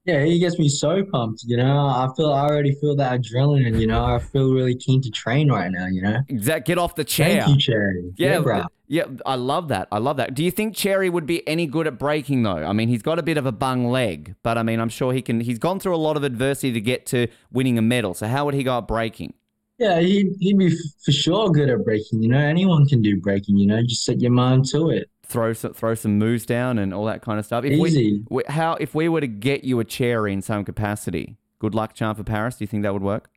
Yeah, 0.06 0.24
he 0.24 0.40
gets 0.40 0.58
me 0.58 0.70
so 0.70 1.04
pumped. 1.04 1.44
You 1.44 1.58
know, 1.58 1.80
I 1.86 2.08
feel 2.16 2.32
I 2.32 2.46
already 2.46 2.76
feel 2.76 2.96
that 2.96 3.20
adrenaline. 3.20 3.78
You 3.78 3.88
know, 3.88 4.06
I 4.06 4.20
feel 4.20 4.54
really 4.54 4.74
keen 4.74 5.02
to 5.02 5.10
train 5.10 5.52
right 5.52 5.70
now. 5.70 5.88
You 5.88 6.02
know. 6.02 6.22
Exact. 6.30 6.66
Get 6.66 6.78
off 6.78 6.96
the 6.96 7.04
chair. 7.04 7.44
Thank 7.44 7.56
you, 7.56 7.60
Cherry. 7.60 8.14
Yeah, 8.16 8.40
bro. 8.40 8.64
yeah, 8.88 9.08
I 9.26 9.36
love 9.36 9.68
that. 9.68 9.90
I 9.92 9.98
love 9.98 10.16
that. 10.16 10.36
Do 10.36 10.46
you 10.46 10.52
think 10.52 10.78
Cherry 10.78 11.10
would 11.10 11.26
be 11.26 11.46
any 11.46 11.68
good 11.68 11.88
at 11.88 12.00
breaking 12.00 12.44
though? 12.44 12.64
I 12.64 12.72
mean, 12.72 12.88
he's 12.88 13.02
got 13.02 13.20
a 13.20 13.24
bit 13.24 13.36
of 13.36 13.46
a 13.46 13.52
bung 13.52 13.90
leg, 13.90 14.34
but 14.44 14.58
I 14.58 14.64
mean, 14.64 14.80
I'm 14.80 14.88
sure 14.88 15.12
he 15.12 15.22
can. 15.22 15.42
He's 15.42 15.60
gone 15.60 15.82
through 15.82 15.94
a 15.94 15.98
lot 15.98 16.16
of 16.16 16.24
adversity 16.24 16.72
to 16.72 16.80
get 16.80 17.06
to 17.08 17.28
winning 17.52 17.78
a 17.78 17.82
medal. 17.82 18.14
So 18.14 18.28
how 18.28 18.46
would 18.46 18.54
he 18.54 18.64
go 18.64 18.78
at 18.78 18.88
breaking? 18.88 19.34
Yeah, 19.80 20.00
he'd, 20.02 20.36
he'd 20.40 20.58
be 20.58 20.76
for 21.04 21.12
sure 21.12 21.50
good 21.50 21.70
at 21.70 21.84
breaking. 21.86 22.22
You 22.22 22.30
know, 22.30 22.38
anyone 22.38 22.86
can 22.86 23.02
do 23.02 23.20
breaking. 23.20 23.58
You 23.58 23.66
know, 23.66 23.82
just 23.82 24.04
set 24.04 24.20
your 24.20 24.32
mind 24.32 24.66
to 24.70 24.90
it. 24.90 25.10
Throw 25.24 25.54
some, 25.54 25.74
throw 25.74 25.96
some 25.96 26.18
moves 26.18 26.46
down 26.46 26.78
and 26.78 26.94
all 26.94 27.06
that 27.06 27.22
kind 27.22 27.40
of 27.40 27.46
stuff. 27.46 27.64
If 27.64 27.72
Easy. 27.72 28.24
We, 28.30 28.44
how 28.50 28.74
if 28.74 28.94
we 28.94 29.08
were 29.08 29.22
to 29.22 29.28
get 29.28 29.64
you 29.64 29.80
a 29.80 29.86
chair 29.86 30.28
in 30.28 30.42
some 30.42 30.66
capacity, 30.66 31.38
good 31.60 31.74
luck 31.74 31.94
charm 31.94 32.16
for 32.16 32.24
Paris. 32.24 32.58
Do 32.58 32.64
you 32.64 32.68
think 32.68 32.84
that 32.84 32.94
would 32.94 33.04
work? 33.04 33.30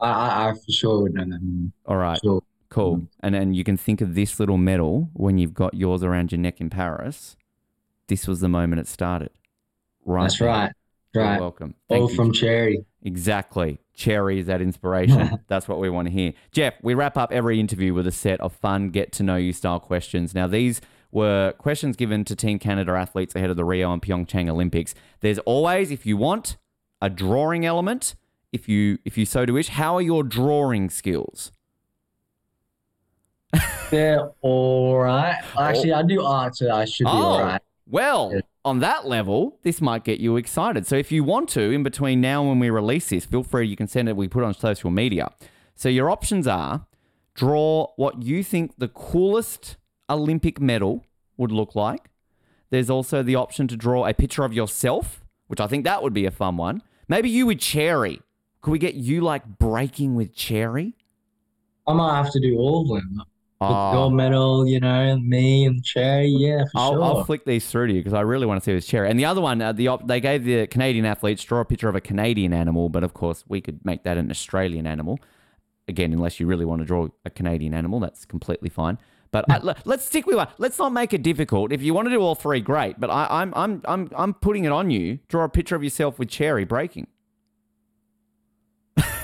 I, 0.00 0.48
I, 0.48 0.52
for 0.52 0.72
sure 0.72 1.02
would 1.02 1.14
know 1.14 1.24
that. 1.24 1.70
All 1.86 1.96
right. 1.96 2.18
Sure. 2.22 2.42
Cool. 2.70 2.96
Mm. 2.96 3.08
And 3.20 3.34
then 3.34 3.54
you 3.54 3.64
can 3.64 3.76
think 3.76 4.00
of 4.00 4.14
this 4.14 4.40
little 4.40 4.56
medal 4.56 5.10
when 5.12 5.36
you've 5.36 5.54
got 5.54 5.74
yours 5.74 6.02
around 6.02 6.32
your 6.32 6.38
neck 6.38 6.60
in 6.60 6.70
Paris. 6.70 7.36
This 8.08 8.26
was 8.26 8.40
the 8.40 8.48
moment 8.48 8.80
it 8.80 8.88
started. 8.88 9.30
Right. 10.04 10.22
That's 10.22 10.38
there. 10.38 10.48
right. 10.48 10.72
You're 11.14 11.24
Right. 11.24 11.40
welcome. 11.40 11.74
All 11.88 12.08
you. 12.10 12.16
from 12.16 12.32
Cherry. 12.32 12.84
Exactly. 13.02 13.78
Cherry 13.94 14.38
is 14.38 14.46
that 14.46 14.62
inspiration. 14.62 15.38
That's 15.48 15.68
what 15.68 15.78
we 15.78 15.90
want 15.90 16.08
to 16.08 16.12
hear. 16.12 16.32
Jeff, 16.52 16.74
we 16.82 16.94
wrap 16.94 17.16
up 17.18 17.32
every 17.32 17.60
interview 17.60 17.92
with 17.92 18.06
a 18.06 18.12
set 18.12 18.40
of 18.40 18.52
fun, 18.52 18.88
get 18.88 19.12
to 19.12 19.22
know 19.22 19.36
you 19.36 19.52
style 19.52 19.80
questions. 19.80 20.34
Now, 20.34 20.46
these 20.46 20.80
were 21.10 21.52
questions 21.58 21.96
given 21.96 22.24
to 22.24 22.34
Team 22.34 22.58
Canada 22.58 22.92
athletes 22.92 23.34
ahead 23.34 23.50
of 23.50 23.56
the 23.56 23.64
Rio 23.64 23.92
and 23.92 24.00
Pyeongchang 24.00 24.48
Olympics. 24.48 24.94
There's 25.20 25.38
always, 25.40 25.90
if 25.90 26.06
you 26.06 26.16
want, 26.16 26.56
a 27.02 27.10
drawing 27.10 27.66
element. 27.66 28.14
If 28.52 28.68
you 28.68 28.98
if 29.04 29.16
you 29.18 29.24
so 29.26 29.44
do 29.46 29.54
wish, 29.54 29.68
how 29.68 29.96
are 29.96 30.02
your 30.02 30.22
drawing 30.22 30.90
skills? 30.90 31.52
They're 33.90 34.30
all 34.40 34.98
right. 34.98 35.38
Oh. 35.56 35.62
Actually, 35.62 35.92
I 35.92 36.02
do 36.02 36.22
art, 36.22 36.56
so 36.56 36.70
I 36.70 36.86
should 36.86 37.04
be 37.04 37.10
all 37.10 37.34
oh, 37.34 37.40
right. 37.42 37.60
Oh, 37.62 37.66
well. 37.86 38.32
On 38.64 38.78
that 38.78 39.06
level, 39.06 39.58
this 39.62 39.80
might 39.80 40.04
get 40.04 40.20
you 40.20 40.36
excited. 40.36 40.86
So 40.86 40.96
if 40.96 41.10
you 41.10 41.24
want 41.24 41.48
to, 41.50 41.70
in 41.70 41.82
between 41.82 42.20
now 42.20 42.42
and 42.42 42.50
when 42.50 42.58
we 42.58 42.70
release 42.70 43.08
this, 43.08 43.24
feel 43.24 43.42
free. 43.42 43.66
You 43.66 43.76
can 43.76 43.88
send 43.88 44.08
it. 44.08 44.16
We 44.16 44.28
put 44.28 44.42
it 44.42 44.46
on 44.46 44.54
social 44.54 44.90
media. 44.90 45.30
So 45.74 45.88
your 45.88 46.10
options 46.10 46.46
are 46.46 46.86
draw 47.34 47.88
what 47.96 48.22
you 48.22 48.44
think 48.44 48.74
the 48.78 48.88
coolest 48.88 49.76
Olympic 50.08 50.60
medal 50.60 51.04
would 51.36 51.50
look 51.50 51.74
like. 51.74 52.10
There's 52.70 52.90
also 52.90 53.22
the 53.22 53.36
option 53.36 53.68
to 53.68 53.76
draw 53.76 54.06
a 54.06 54.14
picture 54.14 54.44
of 54.44 54.52
yourself, 54.52 55.24
which 55.48 55.60
I 55.60 55.66
think 55.66 55.84
that 55.84 56.02
would 56.02 56.12
be 56.12 56.26
a 56.26 56.30
fun 56.30 56.56
one. 56.56 56.82
Maybe 57.08 57.28
you 57.28 57.46
with 57.46 57.58
Cherry. 57.58 58.20
Could 58.60 58.70
we 58.70 58.78
get 58.78 58.94
you 58.94 59.20
like 59.22 59.58
breaking 59.58 60.14
with 60.14 60.34
Cherry? 60.34 60.94
I 61.86 61.92
might 61.94 62.16
have 62.16 62.32
to 62.32 62.40
do 62.40 62.56
all 62.56 62.82
of 62.82 62.88
them. 62.88 63.22
Oh. 63.70 63.92
gold 63.92 64.14
medal, 64.14 64.66
you 64.66 64.80
know, 64.80 64.88
and 65.00 65.26
me 65.28 65.64
and 65.66 65.84
Cherry. 65.84 66.28
Yeah, 66.28 66.64
for 66.64 66.70
I'll, 66.78 66.92
sure. 66.92 67.02
I'll 67.02 67.24
flick 67.24 67.44
these 67.44 67.66
through 67.70 67.88
to 67.88 67.92
you 67.92 68.00
because 68.00 68.12
I 68.14 68.20
really 68.22 68.46
want 68.46 68.60
to 68.60 68.64
see 68.64 68.72
this 68.74 68.86
chair. 68.86 69.04
And 69.04 69.18
the 69.18 69.24
other 69.24 69.40
one, 69.40 69.60
uh, 69.62 69.72
the 69.72 69.88
op- 69.88 70.06
they 70.06 70.20
gave 70.20 70.44
the 70.44 70.66
Canadian 70.66 71.04
athletes 71.04 71.42
draw 71.44 71.60
a 71.60 71.64
picture 71.64 71.88
of 71.88 71.94
a 71.96 72.00
Canadian 72.00 72.52
animal, 72.52 72.88
but 72.88 73.04
of 73.04 73.14
course 73.14 73.44
we 73.48 73.60
could 73.60 73.84
make 73.84 74.02
that 74.04 74.16
an 74.16 74.30
Australian 74.30 74.86
animal. 74.86 75.18
Again, 75.88 76.12
unless 76.12 76.38
you 76.38 76.46
really 76.46 76.64
want 76.64 76.80
to 76.80 76.86
draw 76.86 77.08
a 77.24 77.30
Canadian 77.30 77.74
animal, 77.74 77.98
that's 78.00 78.24
completely 78.24 78.68
fine. 78.68 78.98
But 79.32 79.44
I, 79.50 79.58
let- 79.58 79.86
let's 79.86 80.04
stick 80.04 80.26
with 80.26 80.36
one. 80.36 80.48
Let's 80.58 80.78
not 80.78 80.92
make 80.92 81.12
it 81.12 81.22
difficult. 81.22 81.72
If 81.72 81.82
you 81.82 81.94
want 81.94 82.06
to 82.06 82.10
do 82.10 82.20
all 82.20 82.34
three, 82.34 82.60
great. 82.60 83.00
But 83.00 83.10
I, 83.10 83.26
I'm 83.30 83.52
I'm 83.56 83.82
I'm 83.86 84.10
I'm 84.16 84.34
putting 84.34 84.64
it 84.64 84.72
on 84.72 84.90
you. 84.90 85.18
Draw 85.28 85.44
a 85.44 85.48
picture 85.48 85.74
of 85.76 85.82
yourself 85.82 86.18
with 86.18 86.28
Cherry 86.28 86.64
breaking. 86.64 87.06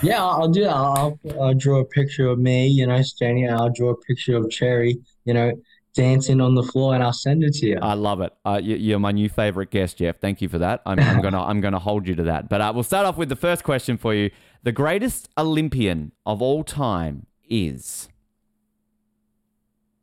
Yeah, 0.02 0.24
I'll, 0.24 0.48
do 0.48 0.62
that. 0.62 0.74
I'll, 0.74 1.18
I'll 1.40 1.54
draw 1.54 1.80
a 1.80 1.84
picture 1.84 2.28
of 2.28 2.38
me, 2.38 2.68
you 2.68 2.86
know, 2.86 3.02
standing. 3.02 3.46
and 3.46 3.54
I'll 3.56 3.70
draw 3.72 3.90
a 3.90 3.96
picture 3.96 4.36
of 4.36 4.48
Cherry, 4.50 4.96
you 5.24 5.34
know, 5.34 5.52
dancing 5.94 6.40
on 6.40 6.54
the 6.54 6.62
floor, 6.62 6.94
and 6.94 7.02
I'll 7.02 7.12
send 7.12 7.42
it 7.42 7.54
to 7.54 7.66
you. 7.66 7.78
I 7.82 7.94
love 7.94 8.20
it. 8.20 8.32
Uh, 8.44 8.60
you, 8.62 8.76
you're 8.76 9.00
my 9.00 9.10
new 9.12 9.28
favorite 9.28 9.70
guest, 9.70 9.98
Jeff. 9.98 10.20
Thank 10.20 10.40
you 10.40 10.48
for 10.48 10.58
that. 10.58 10.82
I'm, 10.86 11.00
I'm 11.00 11.20
gonna 11.20 11.42
I'm 11.42 11.60
gonna 11.60 11.80
hold 11.80 12.06
you 12.06 12.14
to 12.14 12.22
that. 12.24 12.48
But 12.48 12.60
uh, 12.60 12.72
we'll 12.74 12.84
start 12.84 13.06
off 13.06 13.16
with 13.16 13.28
the 13.28 13.36
first 13.36 13.64
question 13.64 13.98
for 13.98 14.14
you. 14.14 14.30
The 14.62 14.72
greatest 14.72 15.28
Olympian 15.36 16.12
of 16.24 16.40
all 16.40 16.62
time 16.62 17.26
is. 17.48 18.08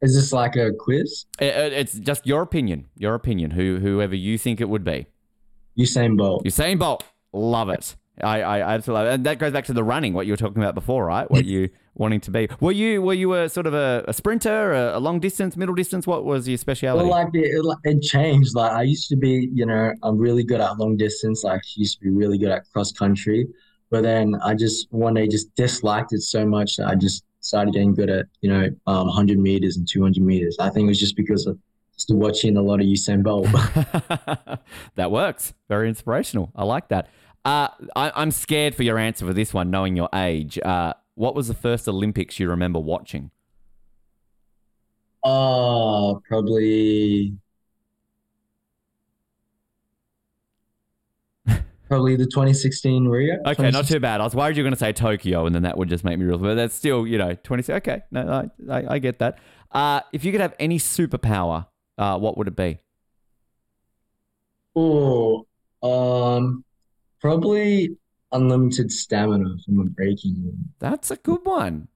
Is 0.02 0.14
this 0.14 0.34
like 0.34 0.56
a 0.58 0.72
quiz? 0.74 1.26
Uh, 1.42 1.46
It's 1.46 1.94
just 1.94 2.28
your 2.28 2.42
opinion. 2.42 2.88
Your 2.98 3.16
opinion. 3.16 3.52
Who 3.52 3.78
whoever 3.80 4.16
you 4.16 4.38
think 4.38 4.60
it 4.60 4.68
would 4.70 4.84
be. 4.84 5.08
Usain 5.78 6.18
Bolt. 6.18 6.46
Usain 6.46 6.78
Bolt. 6.78 7.04
Love 7.32 7.70
it. 7.70 7.96
I, 8.24 8.42
I 8.42 8.76
absolutely 8.76 9.10
and 9.10 9.26
that 9.26 9.40
goes 9.40 9.52
back 9.52 9.66
to 9.66 9.74
the 9.74 9.84
running. 9.84 10.14
What 10.14 10.26
you 10.26 10.34
were 10.34 10.38
talking 10.38 10.62
about 10.62 10.76
before, 10.76 11.06
right? 11.06 11.30
What 11.30 11.46
you 11.46 11.70
wanting 11.96 12.22
to 12.22 12.32
be. 12.32 12.48
Were 12.60 12.72
you 12.72 13.02
were 13.02 13.14
you 13.14 13.34
a 13.34 13.50
sort 13.50 13.68
of 13.68 13.74
a, 13.74 14.06
a 14.08 14.14
sprinter, 14.14 14.74
a, 14.74 14.98
a 14.98 15.00
long 15.00 15.20
distance, 15.20 15.58
middle 15.58 15.76
distance? 15.76 16.08
What 16.08 16.24
was 16.24 16.48
your 16.48 16.58
speciality? 16.58 17.10
Well, 17.10 17.12
like 17.12 17.34
it, 17.34 17.46
it, 17.46 17.78
it 17.84 18.02
changed. 18.02 18.56
Like 18.56 18.72
I 18.72 18.84
used 18.84 19.10
to 19.10 19.16
be, 19.16 19.50
you 19.54 19.66
know, 19.66 19.94
I'm 20.04 20.18
really 20.18 20.44
good 20.44 20.62
at 20.62 20.78
long 20.78 20.98
distance. 20.98 21.44
Like 21.44 21.60
I 21.60 21.74
used 21.76 22.00
to 22.00 22.04
be 22.04 22.10
really 22.10 22.38
good 22.38 22.52
at 22.52 22.64
cross 22.72 22.92
country, 22.92 23.48
but 23.90 24.04
then 24.04 24.36
I 24.44 24.54
just 24.54 24.88
one 24.92 25.16
day 25.16 25.28
just 25.28 25.54
disliked 25.56 26.14
it 26.14 26.22
so 26.22 26.46
much 26.46 26.78
that 26.78 26.88
I 26.88 26.96
just 26.96 27.24
started 27.42 27.74
getting 27.74 27.94
good 27.94 28.10
at, 28.10 28.26
you 28.42 28.50
know, 28.50 28.70
um, 28.88 29.08
100 29.08 29.38
meters 29.38 29.78
and 29.78 29.88
200 29.88 30.24
meters. 30.24 30.58
I 30.60 30.70
think 30.70 30.86
it 30.86 30.90
was 30.90 31.00
just 31.00 31.16
because 31.16 31.46
of 31.46 31.58
just 31.96 32.12
watching 32.14 32.58
a 32.58 32.62
lot 32.62 32.82
of 32.82 32.88
Usain 32.88 33.24
Bolt. 33.24 33.48
that 34.96 35.12
works. 35.12 35.54
Very 35.70 35.88
inspirational. 35.88 36.52
I 36.56 36.64
like 36.66 36.90
that. 36.90 37.08
Uh, 37.46 37.68
I, 37.96 38.12
I'm 38.16 38.32
scared 38.32 38.74
for 38.74 38.84
your 38.84 38.98
answer 38.98 39.26
for 39.26 39.34
this 39.34 39.54
one, 39.54 39.70
knowing 39.70 39.96
your 39.96 40.10
age. 40.14 40.58
Uh, 40.60 40.94
what 41.14 41.36
was 41.36 41.48
the 41.48 41.54
first 41.54 41.88
Olympics 41.88 42.40
you 42.40 42.50
remember 42.50 42.80
watching? 42.80 43.32
oh, 45.26 46.22
probably. 46.28 47.36
Probably 51.88 52.16
the 52.16 52.26
2016 52.26 53.08
Rio. 53.08 53.38
Okay, 53.46 53.70
not 53.70 53.88
too 53.88 54.00
bad. 54.00 54.22
I 54.22 54.24
was 54.24 54.34
worried 54.34 54.58
you 54.58 54.64
were 54.64 54.68
going 54.68 54.74
to 54.74 54.80
say 54.80 54.92
Tokyo, 54.92 55.46
and 55.46 55.54
then 55.54 55.64
that 55.64 55.78
would 55.78 55.90
just 55.90 56.04
make 56.04 56.18
me 56.18 56.26
real. 56.26 56.38
But 56.38 56.56
that's 56.56 56.74
still, 56.74 57.06
you 57.06 57.18
know, 57.18 57.36
20. 57.36 57.74
Okay, 57.74 58.02
no, 58.10 58.50
I, 58.70 58.74
I, 58.74 58.94
I 58.96 59.00
get 59.00 59.20
that. 59.20 59.38
Uh, 59.72 60.02
if 60.12 60.24
you 60.24 60.32
could 60.32 60.42
have 60.42 60.56
any 60.60 60.80
superpower, 60.80 61.68
uh, 61.98 62.18
what 62.18 62.38
would 62.38 62.48
it 62.48 62.56
be? 62.56 62.80
Oh, 64.76 65.46
um, 65.84 66.64
probably 67.20 67.98
unlimited 68.32 68.92
stamina 68.92 69.56
from 69.66 69.80
a 69.80 69.84
breaking 69.86 70.54
That's 70.80 71.12
a 71.12 71.16
good 71.16 71.42
one. 71.44 71.88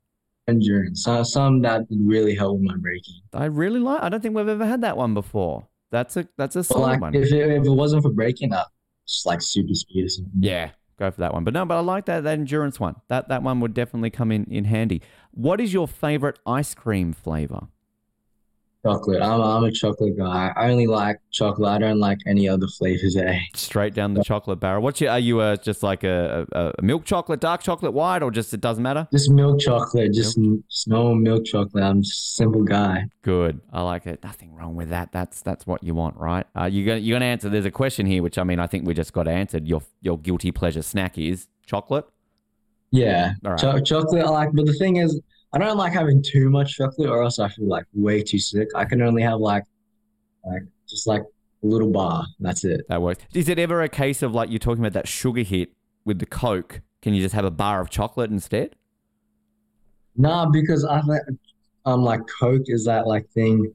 endurance. 0.47 1.03
So, 1.03 1.23
some 1.23 1.61
that 1.61 1.81
would 1.89 2.07
really 2.07 2.35
help 2.35 2.59
with 2.59 2.63
my 2.71 2.77
breaking. 2.77 3.21
I 3.33 3.45
really 3.45 3.79
like. 3.79 4.01
I 4.01 4.09
don't 4.09 4.21
think 4.21 4.35
we've 4.35 4.47
ever 4.47 4.65
had 4.65 4.81
that 4.81 4.97
one 4.97 5.13
before. 5.13 5.67
That's 5.91 6.17
a 6.17 6.27
that's 6.37 6.55
a 6.55 6.63
solid 6.63 6.83
like, 6.83 7.01
one. 7.01 7.15
if 7.15 7.31
it, 7.31 7.51
if 7.51 7.65
it 7.65 7.69
wasn't 7.69 8.03
for 8.03 8.11
breaking 8.11 8.53
up, 8.53 8.71
just 9.07 9.25
like 9.25 9.41
super 9.41 9.73
speed 9.73 10.05
or 10.05 10.09
something. 10.09 10.31
Yeah, 10.39 10.71
go 10.97 11.09
for 11.09 11.21
that 11.21 11.33
one. 11.33 11.43
But 11.43 11.53
no, 11.53 11.65
but 11.65 11.77
I 11.77 11.81
like 11.81 12.05
that 12.05 12.23
that 12.23 12.33
endurance 12.33 12.79
one. 12.79 12.95
That 13.07 13.29
that 13.29 13.43
one 13.43 13.59
would 13.59 13.73
definitely 13.73 14.11
come 14.11 14.31
in 14.31 14.45
in 14.51 14.65
handy. 14.65 15.01
What 15.31 15.59
is 15.59 15.73
your 15.73 15.87
favorite 15.87 16.37
ice 16.45 16.75
cream 16.75 17.13
flavor? 17.13 17.67
Chocolate. 18.85 19.21
I'm, 19.21 19.41
I'm 19.41 19.63
a 19.65 19.71
chocolate 19.71 20.17
guy. 20.17 20.53
I 20.55 20.69
only 20.69 20.87
like 20.87 21.17
chocolate. 21.31 21.69
I 21.69 21.79
don't 21.79 21.99
like 21.99 22.17
any 22.25 22.47
other 22.47 22.65
flavors. 22.65 23.17
Eh? 23.17 23.37
Straight 23.53 23.93
down 23.93 24.13
the 24.13 24.23
chocolate 24.23 24.61
barrel. 24.61 24.81
What's 24.81 25.01
your? 25.01 25.11
Are 25.11 25.19
you 25.19 25.41
a, 25.41 25.57
just 25.57 25.83
like 25.83 26.05
a, 26.05 26.47
a, 26.53 26.71
a 26.79 26.81
milk 26.81 27.03
chocolate, 27.03 27.41
dark 27.41 27.61
chocolate, 27.61 27.91
white, 27.91 28.23
or 28.23 28.31
just 28.31 28.53
it 28.53 28.61
doesn't 28.61 28.81
matter? 28.81 29.05
Just 29.11 29.29
milk 29.31 29.59
chocolate. 29.59 30.13
Just, 30.13 30.39
just 30.69 30.87
no 30.87 31.13
milk 31.13 31.43
chocolate. 31.43 31.83
I'm 31.83 32.03
just 32.03 32.17
a 32.17 32.35
simple 32.35 32.63
guy. 32.63 33.07
Good. 33.21 33.59
I 33.73 33.81
like 33.81 34.07
it. 34.07 34.23
Nothing 34.23 34.55
wrong 34.55 34.75
with 34.75 34.89
that. 34.91 35.11
That's 35.11 35.41
that's 35.41 35.67
what 35.67 35.83
you 35.83 35.93
want, 35.93 36.15
right? 36.15 36.45
Uh, 36.57 36.65
you're 36.71 36.85
gonna 36.85 36.99
you're 36.99 37.15
gonna 37.15 37.25
answer. 37.25 37.49
There's 37.49 37.65
a 37.65 37.71
question 37.71 38.05
here, 38.05 38.23
which 38.23 38.37
I 38.37 38.45
mean, 38.45 38.59
I 38.59 38.67
think 38.67 38.87
we 38.87 38.93
just 38.93 39.11
got 39.11 39.27
answered. 39.27 39.67
Your 39.67 39.81
your 39.99 40.17
guilty 40.17 40.51
pleasure 40.51 40.83
snack 40.83 41.17
is 41.17 41.47
chocolate. 41.65 42.05
Yeah, 42.91 43.33
All 43.43 43.51
right. 43.51 43.59
Cho- 43.59 43.79
chocolate. 43.81 44.23
I 44.23 44.29
like, 44.29 44.49
but 44.53 44.65
the 44.65 44.73
thing 44.73 44.95
is, 44.95 45.19
I 45.51 45.57
don't 45.57 45.77
like 45.77 45.93
having 45.93 46.21
too 46.21 46.49
much 46.49 46.75
chocolate, 46.75 47.09
or 47.09 47.23
else 47.23 47.39
I 47.39 47.49
feel 47.49 47.67
like 47.67 47.85
way 47.93 48.21
too 48.21 48.39
sick. 48.39 48.67
I 48.75 48.85
can 48.85 49.01
only 49.01 49.23
have 49.23 49.39
like, 49.39 49.63
like 50.45 50.63
just 50.87 51.07
like 51.07 51.23
a 51.63 51.65
little 51.65 51.89
bar. 51.91 52.25
That's 52.39 52.63
it. 52.63 52.81
That 52.89 53.01
works. 53.01 53.23
Is 53.33 53.49
it 53.49 53.57
ever 53.57 53.81
a 53.81 53.89
case 53.89 54.21
of 54.21 54.33
like 54.33 54.49
you're 54.49 54.59
talking 54.59 54.83
about 54.83 54.93
that 54.93 55.07
sugar 55.07 55.41
hit 55.41 55.73
with 56.05 56.19
the 56.19 56.25
Coke? 56.25 56.81
Can 57.01 57.13
you 57.13 57.21
just 57.21 57.33
have 57.33 57.45
a 57.45 57.51
bar 57.51 57.81
of 57.81 57.89
chocolate 57.89 58.29
instead? 58.29 58.75
Nah, 60.15 60.45
because 60.49 60.85
I 60.85 61.01
think 61.01 61.39
um 61.85 62.03
like 62.03 62.21
Coke 62.39 62.63
is 62.67 62.85
that 62.85 63.07
like 63.07 63.27
thing. 63.29 63.73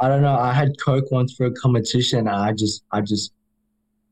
I 0.00 0.08
don't 0.08 0.22
know. 0.22 0.34
I 0.34 0.52
had 0.52 0.72
Coke 0.80 1.10
once 1.12 1.34
for 1.34 1.46
a 1.46 1.52
competition. 1.52 2.20
And 2.20 2.30
I 2.30 2.52
just 2.52 2.82
I 2.90 3.00
just 3.00 3.32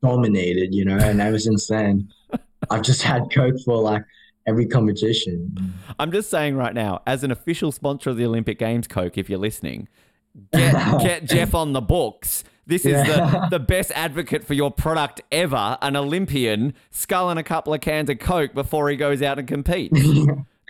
dominated, 0.02 0.72
you 0.72 0.84
know. 0.84 0.96
And 0.96 1.20
ever 1.20 1.38
since 1.38 1.66
then, 1.66 2.08
I've 2.70 2.82
just 2.82 3.02
had 3.02 3.32
Coke 3.32 3.56
for 3.64 3.76
like 3.78 4.04
every 4.47 4.66
competition. 4.66 5.55
I'm 5.99 6.12
just 6.12 6.30
saying 6.30 6.57
right 6.57 6.74
now, 6.74 7.03
as 7.07 7.22
an 7.24 7.30
official 7.30 7.72
sponsor 7.72 8.11
of 8.11 8.16
the 8.16 8.24
Olympic 8.24 8.59
Games, 8.59 8.86
Coke, 8.88 9.16
if 9.18 9.28
you're 9.30 9.38
listening, 9.38 9.88
get, 10.53 10.72
get 11.03 11.24
Jeff 11.26 11.55
on 11.55 11.72
the 11.72 11.80
books. 11.80 12.45
This 12.66 12.84
is 12.86 12.93
Yeah. 13.07 13.49
the, 13.51 13.59
the 13.59 13.59
best 13.59 13.91
advocate 13.97 14.45
for 14.45 14.55
your 14.55 14.70
product 14.70 15.20
ever, 15.32 15.76
an 15.82 15.97
Olympian 15.97 16.74
sculling 16.91 17.36
a 17.38 17.43
couple 17.43 17.74
of 17.74 17.80
cans 17.80 18.09
of 18.11 18.18
Coke 18.20 18.55
before 18.55 18.88
he 18.91 18.97
goes 18.97 19.22
out 19.22 19.38
and 19.38 19.49
competes. 19.49 20.01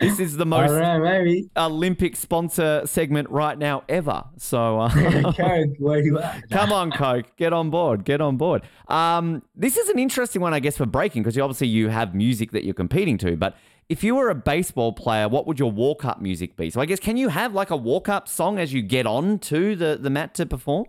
this 0.01 0.19
is 0.19 0.35
the 0.35 0.45
most 0.47 0.73
maybe 0.73 1.49
Olympic 1.55 2.15
sponsor 2.15 2.81
segment 2.85 3.29
right 3.29 3.57
now 3.57 3.83
ever. 3.87 4.23
So 4.37 4.79
uh, 4.79 4.89
Coke. 5.33 5.69
Where 5.79 5.99
you 5.99 6.19
at? 6.19 6.49
Come 6.49 6.71
on, 6.71 6.91
Coke, 6.91 7.35
get 7.37 7.53
on 7.53 7.69
board, 7.69 8.03
get 8.03 8.19
on 8.19 8.37
board. 8.37 8.63
Um, 8.87 9.43
this 9.55 9.77
is 9.77 9.87
an 9.89 9.99
interesting 9.99 10.41
one, 10.41 10.53
I 10.53 10.59
guess, 10.59 10.77
for 10.77 10.85
breaking 10.85 11.23
because 11.23 11.37
obviously 11.37 11.67
you 11.67 11.89
have 11.89 12.13
music 12.13 12.51
that 12.51 12.65
you're 12.65 12.73
competing 12.73 13.17
to. 13.19 13.37
But 13.37 13.55
if 13.87 14.03
you 14.03 14.15
were 14.15 14.29
a 14.29 14.35
baseball 14.35 14.93
player, 14.93 15.29
what 15.29 15.47
would 15.47 15.59
your 15.59 15.71
walk 15.71 16.03
up 16.03 16.21
music 16.21 16.55
be? 16.57 16.69
So 16.69 16.81
I 16.81 16.85
guess 16.85 16.99
can 16.99 17.17
you 17.17 17.29
have 17.29 17.53
like 17.53 17.69
a 17.69 17.77
walk 17.77 18.09
up 18.09 18.27
song 18.27 18.57
as 18.59 18.73
you 18.73 18.81
get 18.81 19.05
on 19.05 19.39
to 19.39 19.75
the, 19.75 19.97
the 20.01 20.09
mat 20.09 20.33
to 20.35 20.45
perform? 20.45 20.85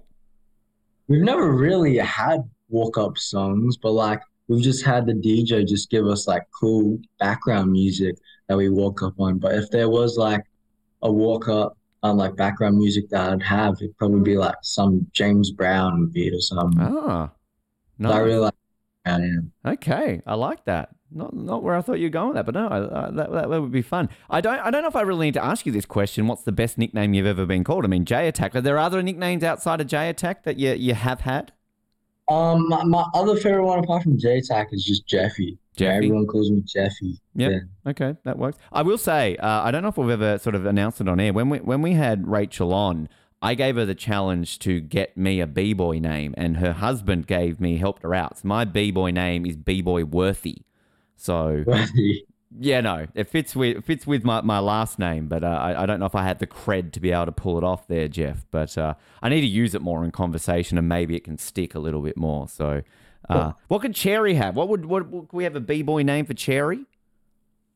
We've 1.09 1.23
never 1.23 1.53
really 1.53 1.99
had 1.99 2.49
walk 2.69 2.97
up 2.97 3.19
songs, 3.19 3.77
but 3.77 3.93
like 3.93 4.21
we've 4.49 4.63
just 4.63 4.85
had 4.85 5.07
the 5.07 5.13
DJ 5.13 5.67
just 5.67 5.91
give 5.91 6.07
us 6.07 6.27
like 6.27 6.43
cool 6.59 6.99
background 7.19 7.71
music 7.71 8.17
that 8.49 8.57
we 8.57 8.69
walk 8.69 9.03
up 9.03 9.19
on. 9.19 9.39
But 9.39 9.55
if 9.55 9.71
there 9.71 9.89
was 9.89 10.17
like 10.17 10.45
a 11.03 11.11
walk 11.13 11.49
up 11.49 11.77
um, 12.03 12.17
like 12.17 12.37
background 12.37 12.77
music 12.79 13.09
that 13.11 13.31
I'd 13.31 13.43
have, 13.43 13.75
it'd 13.81 13.97
probably 13.97 14.21
be 14.23 14.37
like 14.37 14.57
some 14.63 15.07
James 15.13 15.51
Brown 15.51 16.07
beat 16.07 16.35
or 16.35 16.41
something. 16.41 16.81
Ah, 16.81 17.31
But 17.99 18.13
I 18.13 18.19
no. 18.19 18.25
really 18.25 18.39
like 18.39 18.55
Brown. 19.05 19.53
Okay, 19.67 20.23
I 20.27 20.35
like 20.35 20.65
that. 20.65 20.91
Not 21.15 21.35
not 21.35 21.63
where 21.63 21.77
I 21.77 21.83
thought 21.83 21.99
you 21.99 22.07
were 22.07 22.11
going 22.11 22.29
with 22.29 22.37
that, 22.37 22.47
but 22.47 22.55
no, 22.55 22.67
uh, 22.69 23.11
that, 23.11 23.31
that 23.33 23.49
that 23.51 23.61
would 23.61 23.71
be 23.71 23.83
fun. 23.83 24.09
I 24.31 24.41
don't 24.41 24.59
I 24.59 24.71
don't 24.71 24.81
know 24.83 24.89
if 24.89 24.97
I 24.97 25.03
really 25.03 25.27
need 25.27 25.35
to 25.35 25.45
ask 25.45 25.67
you 25.67 25.73
this 25.73 25.85
question. 25.85 26.27
What's 26.27 26.43
the 26.45 26.53
best 26.53 26.79
nickname 26.79 27.13
you've 27.13 27.27
ever 27.27 27.45
been 27.45 27.65
called? 27.65 27.85
I 27.85 27.89
mean, 27.89 28.07
J 28.07 28.29
Attack. 28.29 28.57
Are 28.57 28.63
there 28.63 28.79
other 28.79 29.03
nicknames 29.03 29.45
outside 29.45 29.81
of 29.83 29.87
J 29.89 30.09
Attack 30.09 30.45
that 30.45 30.57
you 30.59 30.73
you 30.73 30.95
have 30.95 31.21
had? 31.21 31.53
Um, 32.33 32.69
my, 32.69 32.85
my 32.85 33.05
other 33.15 33.37
favorite 33.37 33.65
one 33.65 33.79
apart 33.79 34.03
from 34.03 34.19
J 34.19 34.41
Tack 34.41 34.69
is 34.73 34.85
just 34.85 35.07
Jeffy. 35.07 35.59
Jeffy? 35.77 35.97
everyone 35.97 36.27
calls 36.27 36.51
me 36.51 36.63
Jeffy. 36.63 37.19
Yep. 37.35 37.51
Yeah. 37.51 37.91
Okay, 37.91 38.17
that 38.25 38.39
works. 38.39 38.59
I 38.73 38.83
will 38.83 38.99
say, 38.99 39.37
uh, 39.37 39.63
I 39.63 39.71
don't 39.71 39.83
know 39.83 39.89
if 39.89 39.97
we've 39.97 40.11
ever 40.11 40.39
sort 40.39 40.55
of 40.55 40.67
announced 40.67 41.01
it 41.01 41.09
on 41.09 41.19
air. 41.19 41.33
When 41.33 41.49
we 41.49 41.59
when 41.59 41.83
we 41.83 41.93
had 41.95 42.29
Rachael 42.29 42.75
on, 42.75 43.09
I 43.41 43.55
gave 43.55 43.77
her 43.77 43.85
the 43.85 43.95
challenge 43.95 44.59
to 44.61 44.81
get 44.81 45.17
me 45.17 45.41
a 45.41 45.47
b 45.47 45.73
boy 45.73 45.99
name, 45.99 46.35
and 46.37 46.59
her 46.59 46.73
husband 46.73 47.27
gave 47.27 47.61
me 47.61 47.79
helped 47.79 48.03
her 48.03 48.15
out. 48.15 48.39
So 48.39 48.49
my 48.49 48.65
b 48.65 48.91
boy 48.91 49.11
name 49.11 49.47
is 49.47 49.57
b 49.57 49.83
boy 49.83 50.05
Worthy. 50.05 50.59
So 51.17 51.65
yeah, 52.59 52.81
no, 52.81 53.07
it 53.15 53.29
fits 53.29 53.57
with 53.57 53.79
it 53.79 53.85
fits 53.85 54.07
with 54.07 54.25
my, 54.25 54.41
my 54.41 54.59
last 54.59 54.99
name, 54.99 55.29
but 55.29 55.45
uh, 55.45 55.47
I, 55.47 55.83
I 55.83 55.87
don't 55.87 56.01
know 56.01 56.07
if 56.07 56.15
I 56.15 56.23
had 56.23 56.39
the 56.39 56.47
cred 56.47 56.93
to 56.93 57.01
be 57.01 57.13
able 57.13 57.27
to 57.27 57.33
pull 57.33 57.59
it 57.59 57.65
off 57.65 57.87
there, 57.87 58.09
Jeff. 58.09 58.45
But 58.51 58.77
uh, 58.77 58.95
I 59.23 59.29
need 59.29 59.41
to 59.41 59.47
use 59.47 59.75
it 59.75 59.83
more 59.83 60.05
in 60.05 60.11
conversation, 60.11 60.79
and 60.79 60.89
maybe 60.89 61.17
it 61.17 61.25
can 61.25 61.39
stick 61.39 61.75
a 61.75 61.79
little 61.79 62.03
bit 62.03 62.17
more. 62.17 62.49
So, 62.49 62.83
uh, 63.29 63.53
what 63.69 63.83
could 63.83 63.95
Cherry 63.95 64.35
have? 64.35 64.55
What 64.55 64.69
would 64.69 64.87
what, 64.87 65.09
what 65.09 65.29
could 65.29 65.37
we 65.37 65.45
have 65.45 65.57
a 65.57 65.61
b 65.61 65.83
boy 65.83 66.03
name 66.03 66.27
for 66.27 66.35
Cherry? 66.35 66.85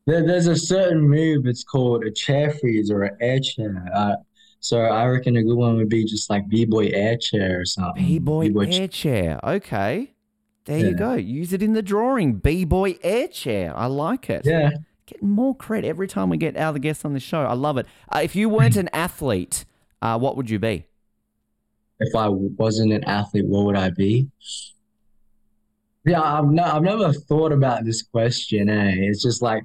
There, 0.05 0.25
there's 0.25 0.47
a 0.47 0.55
certain 0.55 1.01
move. 1.01 1.45
It's 1.47 1.63
called 1.63 2.05
a 2.05 2.11
chair 2.11 2.51
freeze 2.51 2.91
or 2.91 3.03
an 3.03 3.17
air 3.19 3.39
chair. 3.39 3.87
Uh, 3.93 4.15
so 4.59 4.81
I 4.81 5.05
reckon 5.05 5.35
a 5.37 5.43
good 5.43 5.55
one 5.55 5.77
would 5.77 5.89
be 5.89 6.03
just 6.03 6.29
like 6.29 6.47
b-boy 6.49 6.87
air 6.87 7.15
chair 7.17 7.61
or 7.61 7.65
something. 7.65 8.03
B 8.03 8.19
boy 8.19 8.47
B-boy 8.47 8.69
air 8.71 8.87
chair. 8.87 9.39
Okay. 9.43 10.11
There 10.67 10.79
you 10.79 10.93
go. 10.93 11.13
Use 11.13 11.53
it 11.53 11.63
in 11.63 11.71
the 11.71 11.81
drawing. 11.81 12.33
B 12.33 12.65
boy 12.65 12.97
air 13.01 13.29
chair. 13.29 13.75
I 13.75 13.85
like 13.85 14.29
it. 14.29 14.45
Yeah. 14.45 14.71
Getting 15.05 15.29
more 15.29 15.55
credit 15.55 15.87
every 15.87 16.07
time 16.07 16.29
we 16.29 16.35
get 16.35 16.57
other 16.57 16.77
guests 16.77 17.05
on 17.05 17.13
the 17.13 17.21
show. 17.21 17.43
I 17.43 17.53
love 17.53 17.77
it. 17.77 17.87
Uh, 18.13 18.19
if 18.21 18.35
you 18.35 18.49
weren't 18.49 18.75
an 18.83 18.89
athlete, 18.91 19.63
uh, 20.01 20.19
what 20.19 20.35
would 20.35 20.49
you 20.49 20.59
be? 20.59 20.85
If 21.99 22.13
I 22.15 22.27
wasn't 22.27 22.91
an 22.91 23.05
athlete, 23.05 23.45
what 23.45 23.65
would 23.65 23.77
I 23.77 23.91
be? 23.91 24.27
Yeah, 26.05 26.21
I've 26.21 26.45
no, 26.45 26.63
I've 26.63 26.83
never 26.83 27.13
thought 27.13 27.53
about 27.53 27.85
this 27.85 28.01
question. 28.01 28.69
Eh? 28.69 28.95
It's 28.97 29.23
just 29.23 29.41
like 29.41 29.63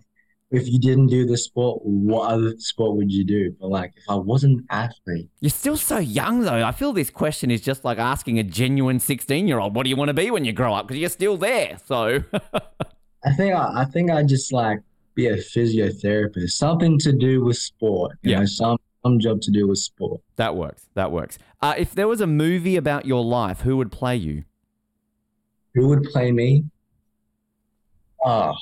if 0.53 0.69
you 0.69 0.79
didn't 0.79 1.07
do 1.09 1.27
the 1.27 1.37
sport, 1.37 1.81
what 1.85 2.31
other 2.31 2.55
sport 2.59 2.97
would 2.97 3.11
you 3.11 3.25
do? 3.25 3.55
But 3.61 3.69
like 3.71 3.93
if 3.97 4.05
I 4.09 4.15
wasn't 4.15 4.59
an 4.61 4.67
athlete, 4.71 5.29
You're 5.41 5.51
still 5.51 5.77
so 5.77 5.99
young, 5.99 6.41
though. 6.43 6.65
I 6.65 6.73
feel 6.73 6.93
this 6.93 7.11
question 7.11 7.51
is 7.51 7.61
just 7.61 7.85
like 7.85 7.99
asking 7.99 8.39
a 8.39 8.43
genuine 8.43 9.01
16 9.01 9.49
year 9.49 9.59
old, 9.59 9.75
what 9.75 9.85
do 9.85 9.91
you 9.91 9.97
want 9.97 10.09
to 10.09 10.15
be 10.15 10.31
when 10.31 10.45
you 10.45 10.53
grow 10.53 10.75
up? 10.75 10.87
Because 10.87 11.01
you're 11.01 11.09
still 11.11 11.37
there. 11.37 11.79
So, 11.87 12.23
I 13.25 13.33
think 13.37 13.55
I, 13.55 13.83
I 13.83 13.85
think 13.87 14.11
I 14.11 14.23
just 14.23 14.53
like 14.53 14.81
be 15.15 15.27
a 15.29 15.37
physiotherapist, 15.37 16.51
something 16.51 16.99
to 17.01 17.13
do 17.13 17.43
with 17.45 17.57
sport. 17.57 18.19
You 18.23 18.33
Yeah. 18.33 18.39
know, 18.41 18.45
some 18.47 18.79
some 19.05 19.19
job 19.19 19.41
to 19.43 19.51
do 19.51 19.67
with 19.67 19.79
sport. 19.79 20.21
that 20.37 20.55
works. 20.55 20.87
That 20.95 21.11
works. 21.11 21.37
Uh, 21.61 21.75
if 21.77 21.93
there 21.95 22.07
was 22.07 22.21
a 22.21 22.27
movie 22.27 22.77
about 22.77 23.05
your 23.07 23.25
life, 23.25 23.63
who 23.63 23.77
would 23.79 23.91
play 23.91 24.17
you? 24.17 24.45
Who 25.75 25.89
would 25.89 26.05
play 26.05 26.31
me? 26.31 26.65
Oh. 28.25 28.53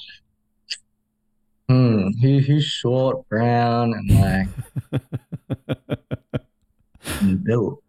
Hmm. 1.70 2.08
Who 2.20 2.40
who's 2.40 2.64
short, 2.64 3.28
brown, 3.28 3.94
and 3.94 4.48
like 4.90 5.00
built? 7.44 7.80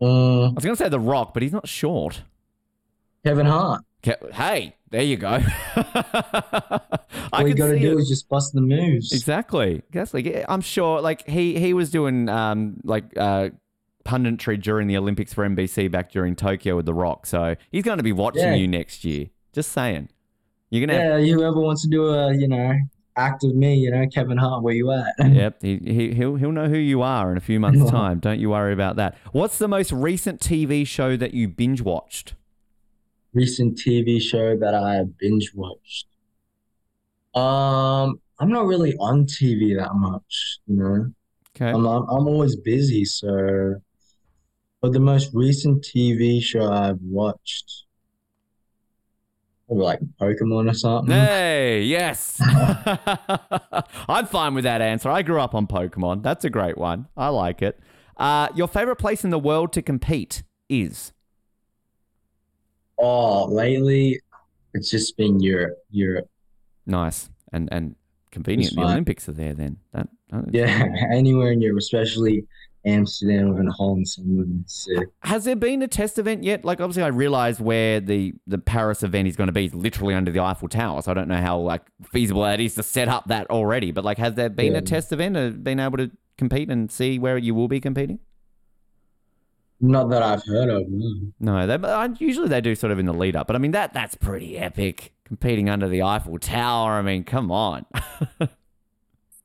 I 0.00 0.04
Uh, 0.06 0.50
was 0.54 0.64
going 0.64 0.74
to 0.74 0.82
say 0.82 0.88
The 0.88 0.98
Rock, 0.98 1.34
but 1.34 1.42
he's 1.42 1.52
not 1.52 1.68
short. 1.68 2.22
Kevin 3.22 3.44
Hart. 3.44 3.82
Ke- 4.02 4.32
Hey, 4.32 4.74
there 4.88 5.02
you 5.02 5.18
go. 5.18 5.28
All 7.32 7.42
you 7.42 7.48
could 7.48 7.58
gotta 7.58 7.78
do 7.78 7.98
it. 7.98 8.00
is 8.00 8.08
just 8.08 8.26
bust 8.30 8.54
the 8.54 8.62
moves. 8.62 9.12
Exactly. 9.12 9.82
Exactly. 9.92 10.42
I'm 10.48 10.62
sure. 10.62 11.02
Like 11.02 11.28
he 11.28 11.58
he 11.60 11.74
was 11.74 11.90
doing 11.90 12.26
um 12.30 12.78
like 12.84 13.04
uh 13.18 13.50
punditry 14.06 14.58
during 14.60 14.88
the 14.88 14.96
Olympics 14.96 15.34
for 15.34 15.46
NBC 15.46 15.90
back 15.90 16.10
during 16.10 16.34
Tokyo 16.34 16.74
with 16.76 16.86
The 16.86 16.94
Rock. 16.94 17.26
So 17.26 17.54
he's 17.70 17.84
going 17.84 17.98
to 17.98 18.02
be 18.02 18.12
watching 18.12 18.42
Yeah. 18.44 18.54
you 18.54 18.66
next 18.66 19.04
year. 19.04 19.26
Just 19.52 19.72
saying. 19.72 20.08
You're 20.70 20.86
gonna. 20.86 20.98
Have, 20.98 21.20
Yeah, 21.20 21.34
whoever 21.34 21.60
wants 21.60 21.82
to 21.82 21.88
do 21.88 22.06
a, 22.06 22.34
you 22.34 22.48
know, 22.48 22.72
act 23.20 23.44
of 23.44 23.54
me, 23.54 23.74
you 23.74 23.90
know, 23.90 24.06
Kevin 24.12 24.38
Hart, 24.38 24.62
where 24.62 24.74
you 24.74 24.90
at? 24.90 25.14
Yep. 25.30 25.62
He, 25.62 25.78
he 25.78 26.14
he'll 26.14 26.36
he'll 26.36 26.52
know 26.52 26.68
who 26.68 26.78
you 26.78 27.02
are 27.02 27.30
in 27.30 27.36
a 27.36 27.40
few 27.40 27.60
months' 27.60 27.90
time. 27.90 28.18
Don't 28.18 28.40
you 28.40 28.50
worry 28.50 28.72
about 28.72 28.96
that. 28.96 29.16
What's 29.32 29.58
the 29.58 29.68
most 29.68 29.92
recent 29.92 30.40
TV 30.40 30.86
show 30.86 31.16
that 31.16 31.34
you 31.34 31.48
binge 31.48 31.80
watched? 31.82 32.34
recent 33.32 33.78
TV 33.78 34.20
show 34.20 34.56
that 34.56 34.74
I 34.74 35.04
binge 35.18 35.52
watched. 35.54 36.06
Um, 37.34 38.20
I'm 38.38 38.50
not 38.50 38.66
really 38.66 38.94
on 38.96 39.26
TV 39.26 39.76
that 39.76 39.94
much, 39.94 40.58
you 40.66 40.76
know. 40.76 41.10
Okay. 41.56 41.70
I'm 41.70 41.86
I'm, 41.86 42.02
I'm 42.08 42.28
always 42.28 42.56
busy, 42.56 43.04
so. 43.04 43.76
But 44.80 44.92
the 44.92 45.00
most 45.00 45.30
recent 45.34 45.84
TV 45.84 46.40
show 46.42 46.72
I've 46.72 47.00
watched, 47.02 47.84
probably 49.70 49.84
like 49.84 50.00
Pokemon 50.20 50.68
or 50.68 50.74
something. 50.74 51.14
Hey, 51.14 51.82
yes. 51.82 52.40
I'm 54.08 54.26
fine 54.26 54.54
with 54.54 54.64
that 54.64 54.82
answer. 54.82 55.08
I 55.08 55.22
grew 55.22 55.40
up 55.40 55.54
on 55.54 55.66
Pokemon. 55.68 56.22
That's 56.24 56.44
a 56.44 56.50
great 56.50 56.76
one. 56.76 57.06
I 57.16 57.28
like 57.28 57.62
it. 57.62 57.78
Uh, 58.16 58.48
your 58.54 58.66
favorite 58.66 58.96
place 58.96 59.22
in 59.22 59.30
the 59.30 59.38
world 59.38 59.72
to 59.74 59.82
compete 59.82 60.42
is? 60.68 61.12
Oh, 62.98 63.46
lately, 63.46 64.20
it's 64.74 64.90
just 64.90 65.16
been 65.16 65.40
Europe. 65.40 65.78
Europe. 65.90 66.28
Nice. 66.84 67.30
And 67.52 67.68
and 67.72 67.94
convenient. 68.32 68.74
The. 68.74 68.82
Olympics 68.82 69.28
are 69.28 69.32
there 69.32 69.54
then. 69.54 69.78
That, 69.92 70.08
that 70.30 70.52
Yeah, 70.52 70.84
anywhere 71.12 71.52
in 71.52 71.62
Europe, 71.62 71.78
especially 71.78 72.44
Amsterdam 72.84 73.56
and 73.56 73.70
Holland, 73.70 74.08
some 74.08 74.64
sick. 74.66 75.08
Has 75.20 75.44
there 75.44 75.56
been 75.56 75.82
a 75.82 75.88
test 75.88 76.18
event 76.18 76.44
yet? 76.44 76.64
Like 76.64 76.80
obviously 76.80 77.02
I 77.02 77.08
realize 77.08 77.60
where 77.60 78.00
the, 78.00 78.34
the 78.46 78.58
Paris 78.58 79.02
event 79.02 79.28
is 79.28 79.36
going 79.36 79.48
to 79.48 79.52
be 79.52 79.66
is 79.66 79.74
literally 79.74 80.14
under 80.14 80.30
the 80.30 80.40
Eiffel 80.40 80.68
Tower. 80.68 81.02
So 81.02 81.10
I 81.10 81.14
don't 81.14 81.28
know 81.28 81.40
how 81.40 81.58
like 81.58 81.82
feasible 82.10 82.42
that 82.42 82.60
is 82.60 82.74
to 82.76 82.82
set 82.82 83.08
up 83.08 83.26
that 83.26 83.50
already. 83.50 83.92
But 83.92 84.04
like 84.04 84.18
has 84.18 84.34
there 84.34 84.48
been 84.48 84.74
a 84.74 84.82
test 84.82 85.12
event 85.12 85.36
or 85.36 85.50
been 85.50 85.80
able 85.80 85.98
to 85.98 86.10
compete 86.38 86.70
and 86.70 86.90
see 86.90 87.18
where 87.18 87.36
you 87.36 87.54
will 87.54 87.68
be 87.68 87.80
competing? 87.80 88.18
Not 89.82 90.10
that 90.10 90.22
I've 90.22 90.44
heard 90.44 90.68
of. 90.68 90.84
No. 90.88 91.32
No, 91.40 91.66
they, 91.66 91.76
but 91.78 91.88
uh, 91.88 92.14
usually 92.18 92.48
they 92.48 92.60
do 92.60 92.74
sort 92.74 92.92
of 92.92 92.98
in 92.98 93.06
the 93.06 93.14
lead 93.14 93.34
up. 93.34 93.46
But 93.46 93.56
I 93.56 93.58
mean 93.58 93.70
that 93.70 93.92
that's 93.92 94.14
pretty 94.14 94.58
epic. 94.58 95.12
Competing 95.24 95.70
under 95.70 95.88
the 95.88 96.02
Eiffel 96.02 96.38
Tower. 96.38 96.92
I 96.92 97.02
mean, 97.02 97.24
come 97.24 97.50
on. 97.50 97.86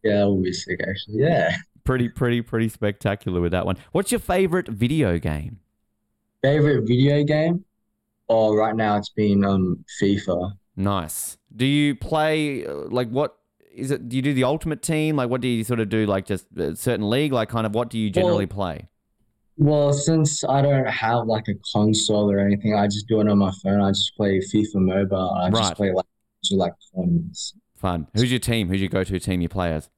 Yeah, 0.06 0.20
that 0.20 0.30
would 0.30 0.44
be 0.44 0.54
sick, 0.54 0.80
actually. 0.88 1.24
Yeah. 1.24 1.56
Pretty, 1.86 2.10
pretty, 2.10 2.42
pretty 2.42 2.68
spectacular 2.70 3.40
with 3.40 3.54
that 3.54 3.66
one. 3.66 3.78
What's 3.94 4.12
your 4.12 4.20
favorite 4.20 4.68
video 4.68 5.18
game? 5.20 5.60
Favorite 6.42 6.86
video 6.86 7.24
game? 7.24 7.64
Oh, 8.28 8.56
right 8.56 8.76
now 8.76 8.98
it's 8.98 9.10
been 9.10 9.46
um 9.46 9.86
FIFA. 10.02 10.54
Nice. 10.76 11.38
Do 11.56 11.66
you 11.66 11.96
play 11.96 12.66
uh, 12.66 12.74
like 12.90 13.08
what 13.10 13.38
is 13.74 13.92
it? 13.92 14.10
Do 14.10 14.16
you 14.16 14.22
do 14.22 14.34
the 14.34 14.44
ultimate 14.44 14.82
team? 14.82 15.16
Like 15.16 15.30
what 15.30 15.42
do 15.42 15.48
you 15.48 15.64
sort 15.64 15.80
of 15.80 15.90
do? 15.90 16.06
Like 16.06 16.26
just 16.26 16.46
a 16.58 16.76
certain 16.76 17.10
league? 17.10 17.32
Like 17.32 17.50
kind 17.50 17.66
of 17.66 17.74
what 17.74 17.90
do 17.90 17.98
you 17.98 18.10
generally 18.10 18.46
play? 18.48 18.90
Well, 19.58 19.94
since 19.94 20.44
I 20.44 20.62
don't 20.62 20.88
have 20.88 21.28
like 21.28 21.48
a 21.48 21.54
console 21.74 22.30
or 22.30 22.40
anything, 22.40 22.76
I 22.76 22.88
just 22.88 23.08
do 23.08 23.22
it 23.22 23.30
on 23.30 23.38
my 23.38 23.52
phone. 23.64 23.80
I 23.80 23.92
just 23.92 24.16
play 24.18 24.40
FIFA 24.40 24.76
Mobile. 24.76 25.32
I 25.32 25.44
Right. 25.50 25.54
just 25.62 25.76
play 25.76 25.94
like 25.94 26.06
just 26.44 26.58
like 26.58 26.74
tournaments. 26.94 27.54
Fun. 27.78 28.08
Who's 28.16 28.32
your 28.32 28.40
team? 28.40 28.68
Who's 28.68 28.82
your 28.82 28.90
go-to 28.90 29.20
team 29.20 29.40
you 29.42 29.50
play 29.50 29.72
as? 29.74 29.90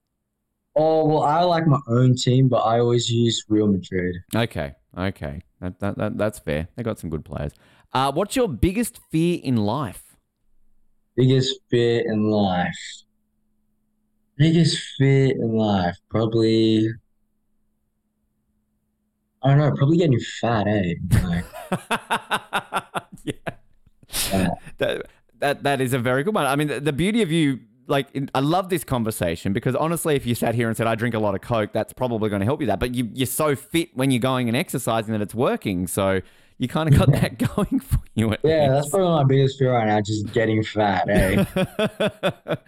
Oh 0.79 1.05
well, 1.05 1.23
I 1.23 1.41
like 1.41 1.65
my 1.65 1.79
own 1.87 2.15
team, 2.15 2.47
but 2.47 2.57
I 2.57 2.79
always 2.79 3.09
use 3.09 3.43
Real 3.49 3.65
Madrid. 3.65 4.15
Okay, 4.35 4.75
okay, 4.95 5.41
that, 5.59 5.79
that, 5.79 5.97
that 5.97 6.17
that's 6.19 6.37
fair. 6.37 6.67
They 6.75 6.83
got 6.83 6.99
some 6.99 7.09
good 7.09 7.25
players. 7.25 7.51
Uh, 7.93 8.11
what's 8.11 8.35
your 8.35 8.47
biggest 8.47 8.99
fear 9.09 9.39
in 9.43 9.57
life? 9.57 10.03
Biggest 11.15 11.61
fear 11.71 12.03
in 12.05 12.29
life. 12.29 12.77
Biggest 14.37 14.77
fear 14.99 15.31
in 15.31 15.57
life, 15.57 15.97
probably. 16.11 16.89
I 19.41 19.49
don't 19.49 19.57
know, 19.57 19.71
probably 19.75 19.97
getting 19.97 20.19
fat, 20.39 20.67
eh? 20.67 20.93
Like, 21.23 21.45
yeah. 23.23 23.33
Yeah. 24.31 24.49
That, 24.77 25.07
that 25.39 25.63
that 25.63 25.81
is 25.81 25.93
a 25.93 25.99
very 25.99 26.23
good 26.23 26.35
one. 26.35 26.45
I 26.45 26.55
mean, 26.55 26.67
the, 26.67 26.79
the 26.79 26.93
beauty 26.93 27.23
of 27.23 27.31
you 27.31 27.61
like 27.87 28.07
I 28.35 28.39
love 28.39 28.69
this 28.69 28.83
conversation 28.83 29.53
because 29.53 29.75
honestly, 29.75 30.15
if 30.15 30.25
you 30.25 30.35
sat 30.35 30.55
here 30.55 30.67
and 30.67 30.75
said 30.75 30.87
I 30.87 30.95
drink 30.95 31.15
a 31.15 31.19
lot 31.19 31.35
of 31.35 31.41
coke, 31.41 31.71
that's 31.73 31.93
probably 31.93 32.29
going 32.29 32.41
to 32.41 32.45
help 32.45 32.61
you 32.61 32.67
that. 32.67 32.79
But 32.79 32.95
you, 32.95 33.09
you're 33.13 33.25
so 33.25 33.55
fit 33.55 33.95
when 33.95 34.11
you're 34.11 34.19
going 34.19 34.47
and 34.47 34.57
exercising 34.57 35.13
that 35.13 35.21
it's 35.21 35.35
working. 35.35 35.87
So 35.87 36.21
you 36.57 36.67
kind 36.67 36.89
of 36.89 36.97
got 36.97 37.11
that 37.11 37.37
going 37.55 37.79
for 37.79 37.99
you. 38.13 38.35
Yeah, 38.43 38.69
that's 38.69 38.89
probably 38.89 39.09
my 39.09 39.23
biggest 39.23 39.59
fear 39.59 39.73
right 39.73 39.87
now, 39.87 40.01
just 40.01 40.31
getting 40.33 40.63
fat. 40.63 41.07
Eh? 41.09 41.45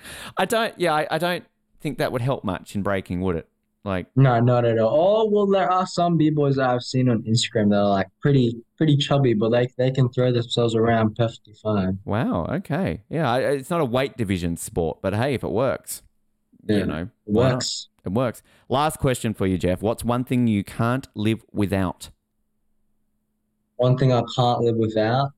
I 0.37 0.45
don't. 0.45 0.77
Yeah, 0.79 0.93
I, 0.93 1.07
I 1.11 1.17
don't 1.17 1.43
think 1.81 1.97
that 1.97 2.11
would 2.11 2.21
help 2.21 2.43
much 2.43 2.75
in 2.75 2.83
breaking, 2.83 3.21
would 3.21 3.35
it? 3.35 3.47
Like, 3.85 4.07
no, 4.15 4.39
not 4.41 4.65
at 4.65 4.77
all. 4.77 5.25
Oh 5.25 5.29
well, 5.31 5.47
there 5.47 5.71
are 5.71 5.87
some 5.87 6.17
b-boys 6.17 6.57
that 6.57 6.69
I've 6.69 6.83
seen 6.83 7.09
on 7.09 7.23
Instagram 7.23 7.69
that 7.69 7.77
are 7.79 7.89
like 7.89 8.07
pretty, 8.21 8.55
pretty 8.77 8.97
chubby, 8.97 9.33
but 9.33 9.49
they 9.49 9.67
they 9.77 9.89
can 9.91 10.09
throw 10.09 10.31
themselves 10.31 10.75
around 10.75 11.15
perfectly 11.15 11.53
fine. 11.63 11.99
wow, 12.05 12.45
okay, 12.45 13.03
yeah, 13.09 13.37
it's 13.37 13.69
not 13.69 13.79
a 13.81 13.85
weight 13.85 14.17
division 14.17 14.57
sport, 14.57 14.99
but 15.01 15.13
hey, 15.15 15.33
if 15.33 15.43
it 15.43 15.51
works, 15.51 16.03
Yeah, 16.67 16.77
you 16.79 16.85
know, 16.85 17.09
it 17.25 17.33
works. 17.33 17.87
It 18.05 18.11
works. 18.13 18.41
Last 18.69 18.99
question 18.99 19.33
for 19.33 19.47
you, 19.47 19.57
Jeff. 19.57 19.81
What's 19.81 20.03
one 20.03 20.23
thing 20.25 20.47
you 20.47 20.63
can't 20.63 21.07
live 21.15 21.43
without? 21.51 22.09
One 23.77 23.97
thing 23.97 24.11
I 24.11 24.23
can't 24.35 24.61
live 24.61 24.75
without. 24.75 25.31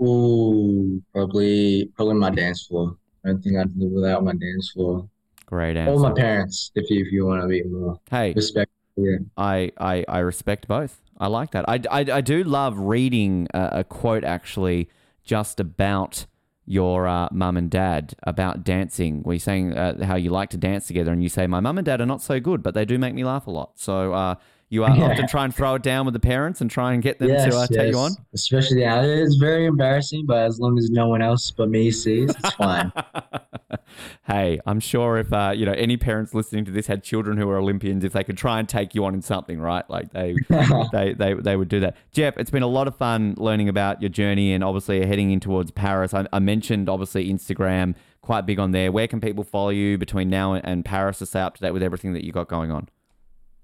Ooh, 0.00 1.02
probably 1.12 1.90
probably 1.96 2.14
my 2.14 2.30
dance 2.30 2.66
floor. 2.66 2.96
I 3.24 3.28
don't 3.28 3.42
think 3.42 3.56
I'd 3.56 3.74
live 3.76 3.92
without 3.92 4.24
my 4.24 4.32
dance 4.32 4.70
floor. 4.72 5.08
Great 5.54 5.76
Or 5.76 6.00
my 6.00 6.10
parents, 6.10 6.72
if 6.74 6.90
you 6.90 7.04
if 7.04 7.12
you 7.12 7.26
want 7.26 7.42
to 7.42 7.46
be 7.46 7.62
more 7.62 8.00
Hey, 8.10 8.32
respectful. 8.32 8.74
Yeah. 8.96 9.18
I, 9.36 9.70
I, 9.78 10.04
I 10.08 10.18
respect 10.18 10.66
both. 10.66 11.00
I 11.16 11.28
like 11.28 11.52
that. 11.52 11.64
I, 11.68 11.80
I, 11.92 12.00
I 12.00 12.20
do 12.20 12.42
love 12.42 12.76
reading 12.76 13.46
a, 13.54 13.68
a 13.72 13.84
quote 13.84 14.24
actually 14.24 14.88
just 15.22 15.60
about 15.60 16.26
your 16.66 17.06
uh, 17.06 17.28
mum 17.30 17.56
and 17.56 17.70
dad 17.70 18.14
about 18.24 18.64
dancing. 18.64 19.22
Where 19.22 19.34
you're 19.34 19.40
saying 19.40 19.78
uh, 19.78 20.04
how 20.04 20.16
you 20.16 20.30
like 20.30 20.50
to 20.50 20.56
dance 20.56 20.88
together, 20.88 21.12
and 21.12 21.22
you 21.22 21.28
say, 21.28 21.46
My 21.46 21.60
mum 21.60 21.78
and 21.78 21.84
dad 21.84 22.00
are 22.00 22.06
not 22.06 22.20
so 22.20 22.40
good, 22.40 22.60
but 22.60 22.74
they 22.74 22.84
do 22.84 22.98
make 22.98 23.14
me 23.14 23.22
laugh 23.22 23.46
a 23.46 23.52
lot. 23.52 23.78
So 23.78 24.12
uh, 24.12 24.34
you 24.74 24.84
uh, 24.84 24.94
Yeah. 24.94 25.04
often 25.04 25.26
try 25.28 25.44
and 25.44 25.54
throw 25.54 25.76
it 25.76 25.82
down 25.82 26.04
with 26.04 26.12
the 26.12 26.20
parents 26.20 26.60
and 26.60 26.70
try 26.70 26.92
and 26.92 27.02
get 27.02 27.18
them 27.18 27.28
Yes, 27.28 27.44
to 27.48 27.56
uh, 27.56 27.66
take 27.68 27.90
you 27.92 27.98
on. 27.98 28.12
Especially 28.34 28.80
yeah, 28.80 29.00
it's 29.02 29.36
very 29.36 29.64
embarrassing, 29.66 30.26
but 30.26 30.38
as 30.44 30.60
long 30.60 30.76
as 30.76 30.90
no 30.90 31.08
one 31.08 31.22
else 31.22 31.50
but 31.50 31.70
me 31.70 31.90
sees, 31.90 32.30
it's 32.30 32.50
fine. 32.56 32.92
hey, 34.26 34.60
I'm 34.66 34.80
sure 34.80 35.18
if 35.18 35.32
uh, 35.32 35.52
you 35.54 35.64
know 35.66 35.72
any 35.72 35.96
parents 35.96 36.34
listening 36.34 36.64
to 36.66 36.70
this 36.70 36.86
had 36.86 37.02
children 37.02 37.36
who 37.38 37.46
were 37.46 37.56
Olympians, 37.58 38.04
if 38.04 38.12
they 38.12 38.24
could 38.24 38.36
try 38.36 38.58
and 38.58 38.68
take 38.68 38.94
you 38.94 39.04
on 39.04 39.14
in 39.14 39.22
something, 39.22 39.60
right? 39.60 39.88
Like 39.88 40.12
they 40.12 40.34
they, 40.92 41.14
they 41.14 41.34
they 41.34 41.56
would 41.56 41.68
do 41.68 41.80
that. 41.80 41.96
Jeff, 42.12 42.36
it's 42.36 42.50
been 42.50 42.62
a 42.62 42.68
lot 42.68 42.88
of 42.88 42.96
fun 42.96 43.34
learning 43.38 43.68
about 43.68 44.02
your 44.02 44.08
journey 44.10 44.52
and 44.52 44.62
obviously 44.64 45.04
heading 45.06 45.30
in 45.30 45.40
towards 45.40 45.70
Paris. 45.70 46.12
I, 46.14 46.26
I 46.32 46.38
mentioned 46.38 46.88
obviously 46.88 47.30
Instagram, 47.32 47.94
quite 48.22 48.46
big 48.46 48.58
on 48.58 48.72
there. 48.72 48.90
Where 48.92 49.06
can 49.08 49.20
people 49.20 49.44
follow 49.44 49.70
you 49.70 49.98
between 49.98 50.28
now 50.30 50.54
and, 50.54 50.64
and 50.66 50.84
Paris 50.84 51.18
to 51.18 51.26
stay 51.26 51.40
up 51.40 51.54
to 51.56 51.60
date 51.62 51.72
with 51.72 51.82
everything 51.82 52.12
that 52.14 52.24
you 52.24 52.32
got 52.32 52.48
going 52.48 52.70
on? 52.70 52.88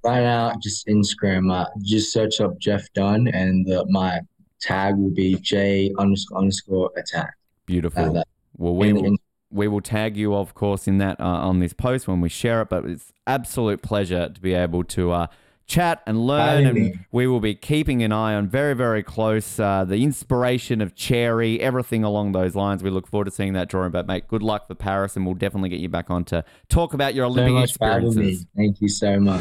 Right 0.02 0.22
now, 0.22 0.54
just 0.62 0.86
Instagram. 0.86 1.52
Uh, 1.52 1.66
just 1.82 2.12
search 2.12 2.40
up 2.40 2.58
Jeff 2.58 2.90
Dunne, 2.94 3.28
and 3.28 3.70
uh, 3.70 3.84
my 3.88 4.20
tag 4.60 4.96
will 4.96 5.10
be 5.10 5.36
J 5.36 5.92
underscore 5.98 6.38
underscore 6.38 6.90
attack. 6.96 7.34
Beautiful. 7.66 8.18
Uh, 8.18 8.22
well, 8.56 8.74
we 8.74 8.92
will, 8.92 9.16
we 9.50 9.68
will 9.68 9.80
tag 9.80 10.16
you, 10.16 10.34
of 10.34 10.54
course, 10.54 10.88
in 10.88 10.98
that 10.98 11.20
uh, 11.20 11.24
on 11.24 11.58
this 11.60 11.72
post 11.72 12.08
when 12.08 12.20
we 12.20 12.28
share 12.28 12.62
it. 12.62 12.68
But 12.70 12.86
it's 12.86 13.12
absolute 13.26 13.82
pleasure 13.82 14.28
to 14.28 14.40
be 14.40 14.54
able 14.54 14.84
to 14.84 15.12
uh, 15.12 15.26
chat 15.70 16.02
and 16.06 16.26
learn, 16.26 16.66
and 16.66 17.06
we 17.12 17.26
will 17.26 17.40
be 17.40 17.54
keeping 17.54 18.02
an 18.02 18.10
eye 18.12 18.34
on 18.34 18.48
very, 18.48 18.74
very 18.74 19.02
close 19.02 19.58
uh, 19.60 19.84
the 19.84 20.02
inspiration 20.02 20.80
of 20.80 20.96
Cherry, 20.96 21.60
everything 21.60 22.02
along 22.02 22.32
those 22.32 22.56
lines. 22.56 22.82
We 22.82 22.90
look 22.90 23.06
forward 23.06 23.26
to 23.26 23.30
seeing 23.30 23.52
that 23.54 23.68
drawing. 23.68 23.92
But 23.92 24.06
mate, 24.06 24.26
good 24.28 24.42
luck 24.42 24.66
for 24.66 24.74
Paris, 24.74 25.16
and 25.16 25.24
we'll 25.24 25.36
definitely 25.36 25.68
get 25.68 25.80
you 25.80 25.88
back 25.88 26.10
on 26.10 26.24
to 26.26 26.44
talk 26.68 26.92
about 26.92 27.14
your 27.14 27.26
Olympic 27.26 27.54
having 27.54 27.62
experiences. 27.62 28.46
Thank 28.56 28.80
you 28.80 28.88
so 28.88 29.20
much. 29.20 29.40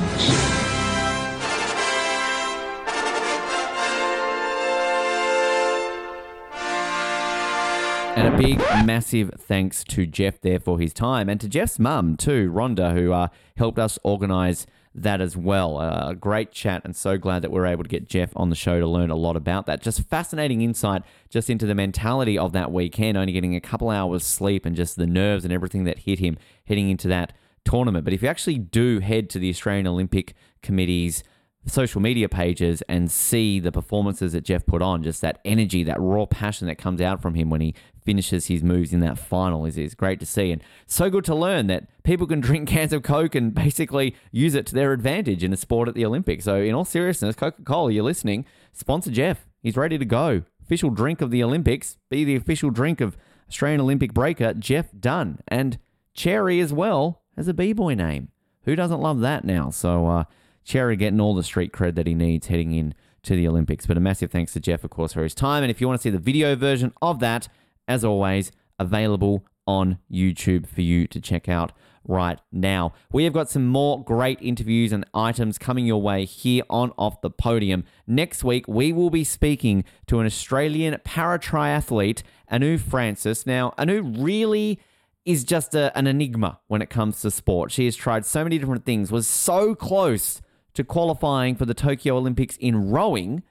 And 8.15 8.33
a 8.33 8.37
big, 8.37 8.59
massive 8.85 9.31
thanks 9.39 9.83
to 9.85 10.05
Jeff 10.05 10.41
there 10.41 10.59
for 10.59 10.77
his 10.77 10.93
time, 10.93 11.29
and 11.29 11.39
to 11.39 11.47
Jeff's 11.47 11.79
mum 11.79 12.17
too, 12.17 12.51
Rhonda, 12.51 12.93
who 12.93 13.13
uh, 13.13 13.29
helped 13.55 13.79
us 13.79 13.97
organise 14.03 14.67
that 14.95 15.21
as 15.21 15.37
well. 15.37 15.77
Uh, 15.77 16.13
great 16.13 16.51
chat, 16.51 16.81
and 16.83 16.95
so 16.95 17.17
glad 17.17 17.41
that 17.41 17.51
we 17.51 17.59
are 17.59 17.65
able 17.65 17.83
to 17.83 17.89
get 17.89 18.07
Jeff 18.07 18.31
on 18.35 18.49
the 18.49 18.55
show 18.55 18.79
to 18.79 18.87
learn 18.87 19.09
a 19.09 19.15
lot 19.15 19.35
about 19.35 19.65
that. 19.67 19.81
Just 19.81 20.01
fascinating 20.09 20.61
insight 20.61 21.03
just 21.29 21.49
into 21.49 21.65
the 21.65 21.75
mentality 21.75 22.37
of 22.37 22.53
that 22.53 22.71
weekend, 22.71 23.17
only 23.17 23.33
getting 23.33 23.55
a 23.55 23.61
couple 23.61 23.89
hours 23.89 24.23
sleep 24.23 24.65
and 24.65 24.75
just 24.75 24.95
the 24.95 25.07
nerves 25.07 25.43
and 25.43 25.53
everything 25.53 25.83
that 25.83 25.99
hit 25.99 26.19
him 26.19 26.37
heading 26.65 26.89
into 26.89 27.07
that 27.07 27.33
tournament. 27.63 28.03
But 28.03 28.13
if 28.13 28.21
you 28.21 28.27
actually 28.27 28.57
do 28.57 28.99
head 28.99 29.29
to 29.31 29.39
the 29.39 29.49
Australian 29.49 29.87
Olympic 29.87 30.33
Committee's 30.61 31.23
social 31.65 32.01
media 32.01 32.27
pages 32.29 32.81
and 32.83 33.11
see 33.11 33.59
the 33.59 33.71
performances 33.71 34.33
that 34.33 34.43
Jeff 34.43 34.65
put 34.65 34.81
on, 34.81 35.03
just 35.03 35.21
that 35.21 35.39
energy, 35.45 35.83
that 35.83 35.99
raw 35.99 36.25
passion 36.25 36.67
that 36.67 36.77
comes 36.77 37.01
out 37.01 37.21
from 37.21 37.35
him 37.35 37.49
when 37.49 37.61
he 37.61 37.75
finishes 38.03 38.47
his 38.47 38.63
moves 38.63 38.91
in 38.91 39.01
that 39.01 39.19
final 39.19 39.65
is, 39.65 39.77
is 39.77 39.93
great 39.93 40.19
to 40.19 40.25
see. 40.25 40.51
And 40.51 40.63
so 40.87 41.09
good 41.09 41.25
to 41.25 41.35
learn 41.35 41.67
that 41.67 41.87
people 42.03 42.25
can 42.25 42.39
drink 42.39 42.67
cans 42.67 42.93
of 42.93 43.03
Coke 43.03 43.35
and 43.35 43.53
basically 43.53 44.15
use 44.31 44.55
it 44.55 44.65
to 44.67 44.73
their 44.73 44.93
advantage 44.93 45.43
in 45.43 45.53
a 45.53 45.57
sport 45.57 45.87
at 45.87 45.95
the 45.95 46.05
Olympics. 46.05 46.45
So, 46.45 46.55
in 46.55 46.73
all 46.73 46.85
seriousness, 46.85 47.35
Coca 47.35 47.61
Cola, 47.63 47.91
you're 47.91 48.03
listening, 48.03 48.45
sponsor 48.73 49.11
Jeff. 49.11 49.45
He's 49.61 49.77
ready 49.77 49.97
to 49.97 50.05
go. 50.05 50.43
Official 50.63 50.89
drink 50.89 51.21
of 51.21 51.31
the 51.31 51.43
Olympics, 51.43 51.97
be 52.09 52.23
the 52.23 52.35
official 52.35 52.69
drink 52.69 53.01
of 53.01 53.17
Australian 53.49 53.81
Olympic 53.81 54.13
breaker 54.13 54.53
Jeff 54.53 54.87
Dunne. 54.97 55.39
And 55.47 55.77
Cherry 56.13 56.59
as 56.59 56.71
well 56.71 57.21
has 57.35 57.47
a 57.47 57.53
B-boy 57.53 57.95
name. 57.95 58.29
Who 58.63 58.75
doesn't 58.75 59.01
love 59.01 59.19
that 59.21 59.43
now? 59.43 59.69
So, 59.69 60.07
uh, 60.07 60.23
Cherry 60.69 60.95
getting 60.95 61.19
all 61.19 61.33
the 61.33 61.41
street 61.41 61.71
cred 61.71 61.95
that 61.95 62.05
he 62.05 62.13
needs 62.13 62.45
heading 62.45 62.73
in 62.73 62.93
to 63.23 63.35
the 63.35 63.47
Olympics. 63.47 63.87
But 63.87 63.97
a 63.97 63.99
massive 63.99 64.29
thanks 64.29 64.53
to 64.53 64.59
Jeff, 64.59 64.83
of 64.83 64.91
course, 64.91 65.13
for 65.13 65.23
his 65.23 65.33
time. 65.33 65.63
And 65.63 65.71
if 65.71 65.81
you 65.81 65.87
want 65.87 65.99
to 65.99 66.03
see 66.03 66.11
the 66.11 66.19
video 66.19 66.55
version 66.55 66.93
of 67.01 67.19
that, 67.21 67.47
as 67.87 68.05
always, 68.05 68.51
available 68.77 69.47
on 69.65 69.97
YouTube 70.11 70.67
for 70.67 70.81
you 70.81 71.07
to 71.07 71.19
check 71.19 71.49
out 71.49 71.71
right 72.07 72.39
now. 72.51 72.93
We 73.11 73.23
have 73.23 73.33
got 73.33 73.49
some 73.49 73.65
more 73.65 74.03
great 74.03 74.39
interviews 74.43 74.91
and 74.91 75.05
items 75.11 75.57
coming 75.57 75.87
your 75.87 76.03
way 76.03 76.25
here 76.25 76.61
on 76.69 76.91
Off 76.99 77.19
the 77.21 77.31
Podium. 77.31 77.83
Next 78.05 78.43
week, 78.43 78.67
we 78.67 78.93
will 78.93 79.09
be 79.09 79.23
speaking 79.23 79.83
to 80.05 80.19
an 80.19 80.27
Australian 80.27 80.95
para 81.03 81.39
triathlete, 81.39 82.21
Anu 82.47 82.77
Francis. 82.77 83.47
Now, 83.47 83.73
Anu 83.79 84.03
really 84.03 84.79
is 85.25 85.43
just 85.43 85.73
a, 85.73 85.97
an 85.97 86.05
enigma 86.05 86.59
when 86.67 86.83
it 86.83 86.91
comes 86.91 87.21
to 87.21 87.31
sport. 87.31 87.71
She 87.71 87.85
has 87.85 87.95
tried 87.95 88.23
so 88.23 88.43
many 88.43 88.59
different 88.59 88.85
things, 88.85 89.11
was 89.11 89.25
so 89.25 89.73
close 89.73 90.41
to 90.73 90.83
qualifying 90.83 91.55
for 91.55 91.65
the 91.65 91.73
Tokyo 91.73 92.17
Olympics 92.17 92.57
in 92.57 92.89
rowing, 92.89 93.43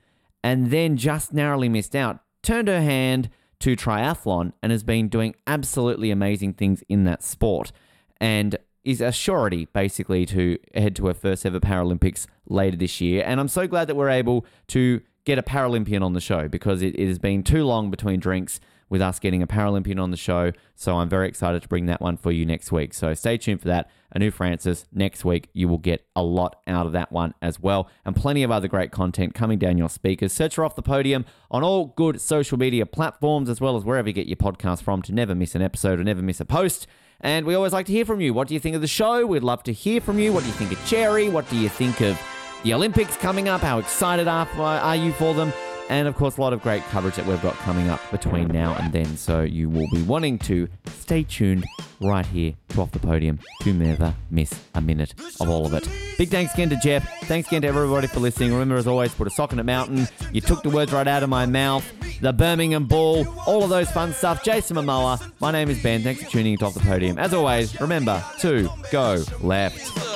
and 0.43 0.71
then 0.71 0.97
just 0.97 1.33
narrowly 1.33 1.69
missed 1.69 1.97
out. 1.97 2.21
Turned 2.43 2.69
her 2.69 2.81
hand 2.81 3.31
to 3.61 3.75
triathlon 3.75 4.53
and 4.63 4.71
has 4.71 4.85
been 4.85 5.09
doing 5.09 5.35
absolutely 5.47 6.11
amazing 6.11 6.55
things 6.55 6.83
in 6.89 7.05
that 7.05 7.23
sport, 7.23 7.73
and 8.21 8.57
is 8.85 9.01
a 9.01 9.13
surety 9.13 9.67
basically 9.67 10.25
to 10.25 10.59
head 10.75 10.97
to 10.97 11.07
her 11.07 11.15
first 11.15 11.45
ever 11.45 11.61
Paralympics 11.61 12.27
later 12.49 12.77
this 12.77 13.01
year. 13.01 13.23
And 13.27 13.39
I'm 13.41 13.49
so 13.49 13.67
glad 13.67 13.87
that 13.89 13.97
we're 13.97 14.09
able 14.09 14.47
to 14.69 15.03
get 15.25 15.39
a 15.39 15.43
Paralympian 15.43 16.03
on 16.03 16.15
the 16.15 16.21
show 16.21 16.49
because 16.49 16.81
it, 16.81 16.99
it 16.99 17.07
has 17.07 17.19
been 17.19 17.43
too 17.43 17.65
long 17.65 17.91
between 17.91 18.19
drinks 18.19 18.61
with 18.89 19.03
us 19.03 19.19
getting 19.19 19.43
a 19.43 19.47
Paralympian 19.47 20.01
on 20.01 20.11
the 20.11 20.17
show. 20.17 20.53
So 20.75 20.97
I'm 20.97 21.09
very 21.09 21.29
excited 21.29 21.63
to 21.63 21.69
bring 21.69 21.87
that 21.87 22.01
one 22.01 22.17
for 22.17 22.33
you 22.33 22.47
next 22.47 22.73
week. 22.73 22.95
So 22.95 23.15
stay 23.15 23.37
tuned 23.37 23.61
for 23.61 23.69
that. 23.69 23.91
Anu 24.15 24.31
Francis 24.31 24.87
next 24.93 25.25
week. 25.25 25.49
You 25.53 25.69
will 25.69 25.79
get 25.79 26.07
a 26.17 26.23
lot 26.23 26.61
out 26.67 26.87
of 26.87 26.93
that 26.93 27.13
one 27.13 27.35
as 27.43 27.61
well, 27.61 27.91
and 28.05 28.17
plenty 28.17 28.43
of 28.43 28.51
other 28.51 28.69
great 28.69 28.91
content 28.91 29.35
coming 29.35 29.59
down 29.59 29.77
your 29.77 29.91
speakers. 29.91 30.33
Search 30.33 30.57
her 30.57 30.65
off 30.65 30.77
the 30.77 30.83
podium 30.83 31.27
on 31.51 31.63
all 31.63 31.93
good 31.97 32.21
social 32.21 32.59
media 32.59 32.87
platforms, 32.87 33.51
as 33.51 33.61
well 33.61 33.77
as 33.77 33.85
wherever 33.85 34.09
you 34.09 34.15
get 34.15 34.27
your 34.27 34.37
podcast 34.37 34.83
from, 34.83 35.03
to 35.03 35.13
never 35.13 35.35
miss 35.35 35.55
an 35.55 35.63
episode 35.63 36.01
or 36.01 36.05
never 36.05 36.23
miss 36.23 36.41
a 36.41 36.47
post. 36.47 36.87
And 37.21 37.45
we 37.45 37.55
always 37.55 37.73
like 37.73 37.87
to 37.87 37.93
hear 37.93 38.05
from 38.05 38.21
you. 38.21 38.33
What 38.33 38.49
do 38.49 38.55
you 38.55 38.61
think 38.61 38.77
of 38.77 38.81
the 38.81 38.87
show? 38.87 39.27
We'd 39.27 39.43
love 39.43 39.63
to 39.65 39.73
hear 39.73 40.01
from 40.01 40.19
you. 40.19 40.33
What 40.33 40.41
do 40.41 40.47
you 40.47 40.55
think 40.55 40.73
of 40.73 40.87
Cherry? 40.87 41.29
What 41.29 41.51
do 41.51 41.57
you 41.57 41.69
think 41.69 42.01
of 42.01 42.19
the 42.63 42.73
Olympics 42.75 43.17
coming 43.17 43.49
up? 43.49 43.61
How 43.61 43.79
excited 43.79 44.29
are, 44.29 44.49
are 44.57 44.97
you 44.97 45.13
for 45.13 45.35
them? 45.35 45.53
And 45.89 46.07
of 46.07 46.15
course, 46.17 46.37
a 46.37 46.41
lot 46.41 46.53
of 46.53 46.63
great 46.63 46.83
coverage 46.85 47.17
that 47.17 47.27
we've 47.27 47.41
got 47.43 47.55
coming 47.55 47.89
up 47.89 48.01
between 48.11 48.49
now 48.49 48.75
and 48.75 48.93
then. 48.93 49.17
So 49.17 49.43
you 49.43 49.71
will 49.71 49.89
be 49.91 50.03
wanting 50.03 50.39
to 50.41 50.69
stay 50.87 51.23
tuned 51.23 51.65
right 52.01 52.27
here 52.27 52.55
to 52.71 52.81
Off 52.83 52.93
the 52.93 52.99
Podium 52.99 53.41
to 53.63 53.73
never 53.73 54.15
miss 54.31 54.53
a 54.75 54.81
minute 54.81 55.15
of 55.41 55.49
all 55.49 55.67
of 55.67 55.75
it. 55.75 55.89
Big 56.19 56.29
thanks 56.29 56.55
again 56.55 56.69
to 56.71 56.77
Jeff. 56.77 57.09
Thanks 57.23 57.49
again 57.49 57.63
to 57.63 57.69
everybody 57.69 58.07
for 58.07 58.21
listening. 58.21 58.53
Remember, 58.53 58.77
as 58.77 58.87
always, 58.87 59.15
put 59.15 59.27
a 59.27 59.31
sock 59.31 59.53
in 59.53 59.59
a 59.59 59.65
mountain. 59.65 60.07
You 60.33 60.41
took 60.41 60.63
the 60.63 60.71
words 60.71 60.93
right 60.93 61.09
out 61.09 61.23
of 61.23 61.31
my 61.31 61.47
mouth. 61.47 61.85
The 62.21 62.33
Birmingham 62.33 62.87
Bull, 62.87 63.27
all 63.47 63.63
of 63.63 63.71
those 63.71 63.91
fun 63.91 64.13
stuff. 64.13 64.45
Jason 64.45 64.77
Momoa. 64.77 65.33
My 65.41 65.53
name 65.53 65.71
is 65.71 65.83
Ben. 65.83 66.03
Thanks 66.03 66.23
for 66.23 66.31
tuning 66.31 66.53
into 66.53 66.67
Off 66.67 66.75
the 66.75 66.81
Podium. 66.81 67.19
As 67.19 67.33
always, 67.33 67.81
remember 67.81 68.23
to 68.41 68.69
go 68.91 69.23
left. 69.41 70.09